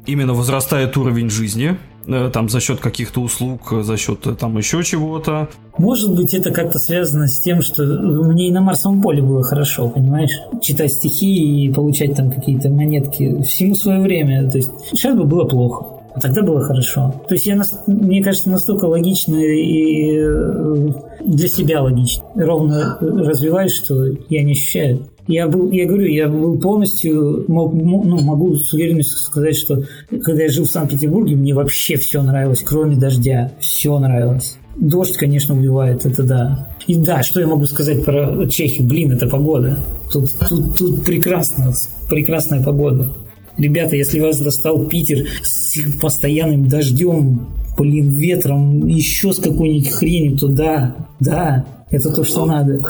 именно 0.05 0.33
возрастает 0.33 0.95
уровень 0.97 1.29
жизни, 1.29 1.77
э, 2.05 2.29
там 2.31 2.49
за 2.49 2.59
счет 2.59 2.79
каких-то 2.79 3.21
услуг, 3.21 3.73
за 3.81 3.97
счет 3.97 4.27
э, 4.27 4.35
там 4.35 4.57
еще 4.57 4.83
чего-то. 4.83 5.49
Может 5.77 6.15
быть, 6.15 6.33
это 6.33 6.51
как-то 6.51 6.77
связано 6.77 7.27
с 7.27 7.39
тем, 7.39 7.61
что 7.61 7.83
мне 7.83 8.49
и 8.49 8.51
на 8.51 8.61
Марсовом 8.61 9.01
поле 9.01 9.23
было 9.23 9.43
хорошо, 9.43 9.89
понимаешь? 9.89 10.39
Читать 10.61 10.93
стихи 10.93 11.65
и 11.65 11.73
получать 11.73 12.15
там 12.15 12.31
какие-то 12.31 12.69
монетки. 12.69 13.41
Всему 13.41 13.75
свое 13.75 14.01
время. 14.01 14.49
То 14.51 14.57
есть 14.57 14.71
сейчас 14.91 15.15
бы 15.15 15.23
было 15.23 15.45
плохо. 15.45 16.02
А 16.16 16.20
тогда 16.20 16.43
было 16.43 16.61
хорошо. 16.61 17.24
То 17.28 17.36
есть 17.36 17.47
я, 17.47 17.59
мне 17.88 18.24
кажется, 18.24 18.49
настолько 18.49 18.86
логично 18.86 19.36
и 19.36 20.18
э, 20.20 20.88
для 21.26 21.47
себя 21.47 21.82
логично. 21.82 22.24
Ровно 22.36 22.97
развиваюсь, 22.99 23.74
что 23.74 24.05
я 24.30 24.43
не 24.43 24.51
ощущаю. 24.51 25.07
Я 25.28 25.47
был, 25.47 25.72
я 25.72 25.86
говорю, 25.86 26.05
я 26.05 26.28
был 26.28 26.59
полностью, 26.59 27.45
мог, 27.47 27.74
ну, 27.74 28.22
могу 28.22 28.55
с 28.55 28.74
уверенностью 28.74 29.18
сказать, 29.18 29.55
что 29.55 29.84
когда 30.22 30.43
я 30.43 30.49
жил 30.49 30.66
в 30.66 30.70
Санкт-Петербурге, 30.70 31.36
мне 31.36 31.53
вообще 31.53 31.95
все 31.95 32.22
нравилось, 32.22 32.61
кроме 32.64 32.97
дождя. 32.97 33.51
Все 33.59 33.97
нравилось. 33.97 34.57
Дождь, 34.76 35.16
конечно, 35.16 35.55
убивает, 35.55 36.05
это 36.05 36.24
да. 36.24 36.70
И 36.88 36.95
да, 36.95 37.24
что 37.24 37.39
я 37.39 37.47
могу 37.47 37.66
сказать 37.66 38.03
про 38.03 38.45
Чехию? 38.47 38.88
Блин, 38.88 39.14
это 39.14 39.28
погода. 39.28 39.80
Тут, 40.11 40.32
тут, 40.49 40.78
тут 40.78 41.05
прекрасно, 41.05 41.72
прекрасная 42.09 42.61
погода. 42.61 43.14
Ребята, 43.57 43.95
если 43.95 44.19
вас 44.19 44.39
достал 44.39 44.87
Питер 44.87 45.27
с 45.43 45.77
постоянным 45.99 46.67
дождем, 46.67 47.47
блин, 47.77 48.09
ветром, 48.15 48.87
еще 48.87 49.33
с 49.33 49.39
какой-нибудь 49.39 49.89
хренью, 49.89 50.37
то 50.37 50.47
да, 50.47 50.95
да, 51.19 51.65
это 51.93 52.11
то, 52.11 52.23
что 52.23 52.45
надо. 52.45 52.81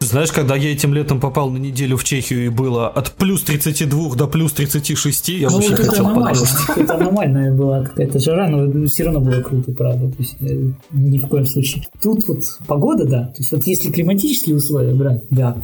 Знаешь, 0.00 0.30
когда 0.30 0.56
я 0.56 0.70
этим 0.70 0.92
летом 0.92 1.20
попал 1.20 1.48
на 1.48 1.56
неделю 1.56 1.96
в 1.96 2.04
Чехию 2.04 2.44
и 2.44 2.48
было 2.50 2.88
от 2.88 3.12
плюс 3.12 3.42
32 3.42 4.14
до 4.14 4.26
плюс 4.26 4.52
36, 4.52 5.28
я 5.30 5.48
ну, 5.48 5.56
очень 5.56 5.70
вот 5.70 5.78
хотел 5.78 6.14
подождать. 6.14 6.50
Это 6.76 6.98
нормальная 6.98 7.54
была 7.54 7.84
какая-то 7.84 8.18
жара, 8.18 8.48
но 8.48 8.86
все 8.88 9.04
равно 9.04 9.20
было 9.20 9.40
круто, 9.40 9.72
правда. 9.72 10.10
То 10.10 10.16
есть, 10.18 10.36
э, 10.40 10.70
ни 10.92 11.18
в 11.18 11.26
коем 11.28 11.46
случае. 11.46 11.84
Тут 12.02 12.28
вот 12.28 12.40
погода, 12.66 13.06
да. 13.06 13.24
То 13.28 13.38
есть 13.38 13.52
вот 13.52 13.62
если 13.62 13.90
климатические 13.90 14.56
условия 14.56 14.92
брать, 14.92 15.22
да. 15.30 15.56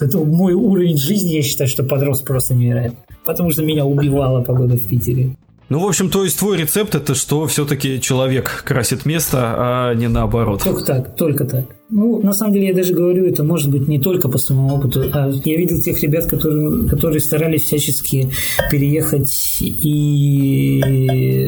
Это 0.00 0.18
мой 0.18 0.54
уровень 0.54 0.96
жизни, 0.96 1.34
я 1.34 1.42
считаю, 1.42 1.68
что 1.68 1.84
подрос 1.84 2.22
просто 2.22 2.54
невероятно 2.54 3.03
потому 3.24 3.50
что 3.50 3.62
меня 3.62 3.84
убивала 3.84 4.42
погода 4.42 4.76
в 4.76 4.82
Питере. 4.82 5.36
Ну, 5.70 5.78
в 5.80 5.86
общем, 5.86 6.10
то 6.10 6.24
есть 6.24 6.38
твой 6.38 6.58
рецепт 6.58 6.94
это 6.94 7.14
что 7.14 7.46
все-таки 7.46 7.98
человек 7.98 8.64
красит 8.66 9.06
место, 9.06 9.38
а 9.56 9.94
не 9.94 10.08
наоборот. 10.08 10.62
Только 10.62 10.84
так, 10.84 11.16
только 11.16 11.46
так. 11.46 11.64
Ну, 11.88 12.20
на 12.20 12.34
самом 12.34 12.52
деле, 12.52 12.68
я 12.68 12.74
даже 12.74 12.92
говорю, 12.92 13.24
это 13.24 13.44
может 13.44 13.70
быть 13.70 13.88
не 13.88 13.98
только 13.98 14.28
по 14.28 14.36
своему 14.36 14.74
опыту, 14.74 15.04
а 15.12 15.30
я 15.44 15.56
видел 15.56 15.80
тех 15.80 16.02
ребят, 16.02 16.26
которые, 16.26 16.86
которые 16.88 17.20
старались 17.20 17.62
всячески 17.64 18.30
переехать 18.70 19.58
и 19.60 20.80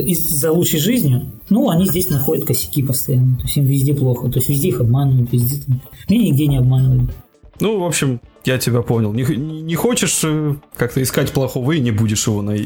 из-за 0.07 0.51
лучшей 0.51 0.81
жизни. 0.81 1.31
Ну, 1.51 1.69
они 1.69 1.85
здесь 1.87 2.09
находят 2.09 2.47
косяки 2.47 2.83
постоянно. 2.83 3.37
То 3.37 3.43
есть 3.43 3.57
им 3.59 3.65
везде 3.65 3.95
плохо. 3.95 4.29
То 4.31 4.39
есть 4.39 4.49
везде 4.49 4.69
их 4.69 4.81
обманывают, 4.81 5.33
везде 5.33 5.61
там. 5.67 5.83
Меня 6.09 6.25
нигде 6.25 6.47
не 6.47 6.57
обманывают. 6.57 7.11
Ну, 7.61 7.81
в 7.81 7.85
общем, 7.85 8.21
я 8.47 8.59
тебя 8.59 8.83
понял. 8.83 9.13
Не, 9.13 9.25
не 9.25 9.75
хочешь 9.75 10.21
э, 10.25 10.55
как-то 10.77 11.03
искать 11.03 11.33
плохого 11.33 11.73
и 11.73 11.81
не 11.81 11.91
будешь 11.91 12.27
его 12.27 12.43
на, 12.43 12.57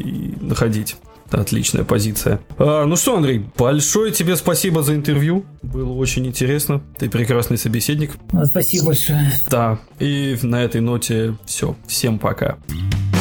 находить. 0.41 0.97
Отличная 1.29 1.85
позиция. 1.85 2.41
А, 2.57 2.85
ну 2.85 2.95
что, 2.97 3.15
Андрей, 3.15 3.45
большое 3.57 4.11
тебе 4.11 4.35
спасибо 4.35 4.83
за 4.83 4.95
интервью. 4.95 5.45
Было 5.61 5.93
очень 5.93 6.27
интересно. 6.27 6.81
Ты 6.97 7.09
прекрасный 7.09 7.57
собеседник. 7.57 8.11
Спасибо 8.45 8.87
большое. 8.87 9.31
Да. 9.49 9.79
И 9.99 10.37
на 10.41 10.61
этой 10.61 10.81
ноте 10.81 11.35
все. 11.45 11.75
Всем 11.87 12.19
пока. 12.19 12.57
Пока. 12.67 13.20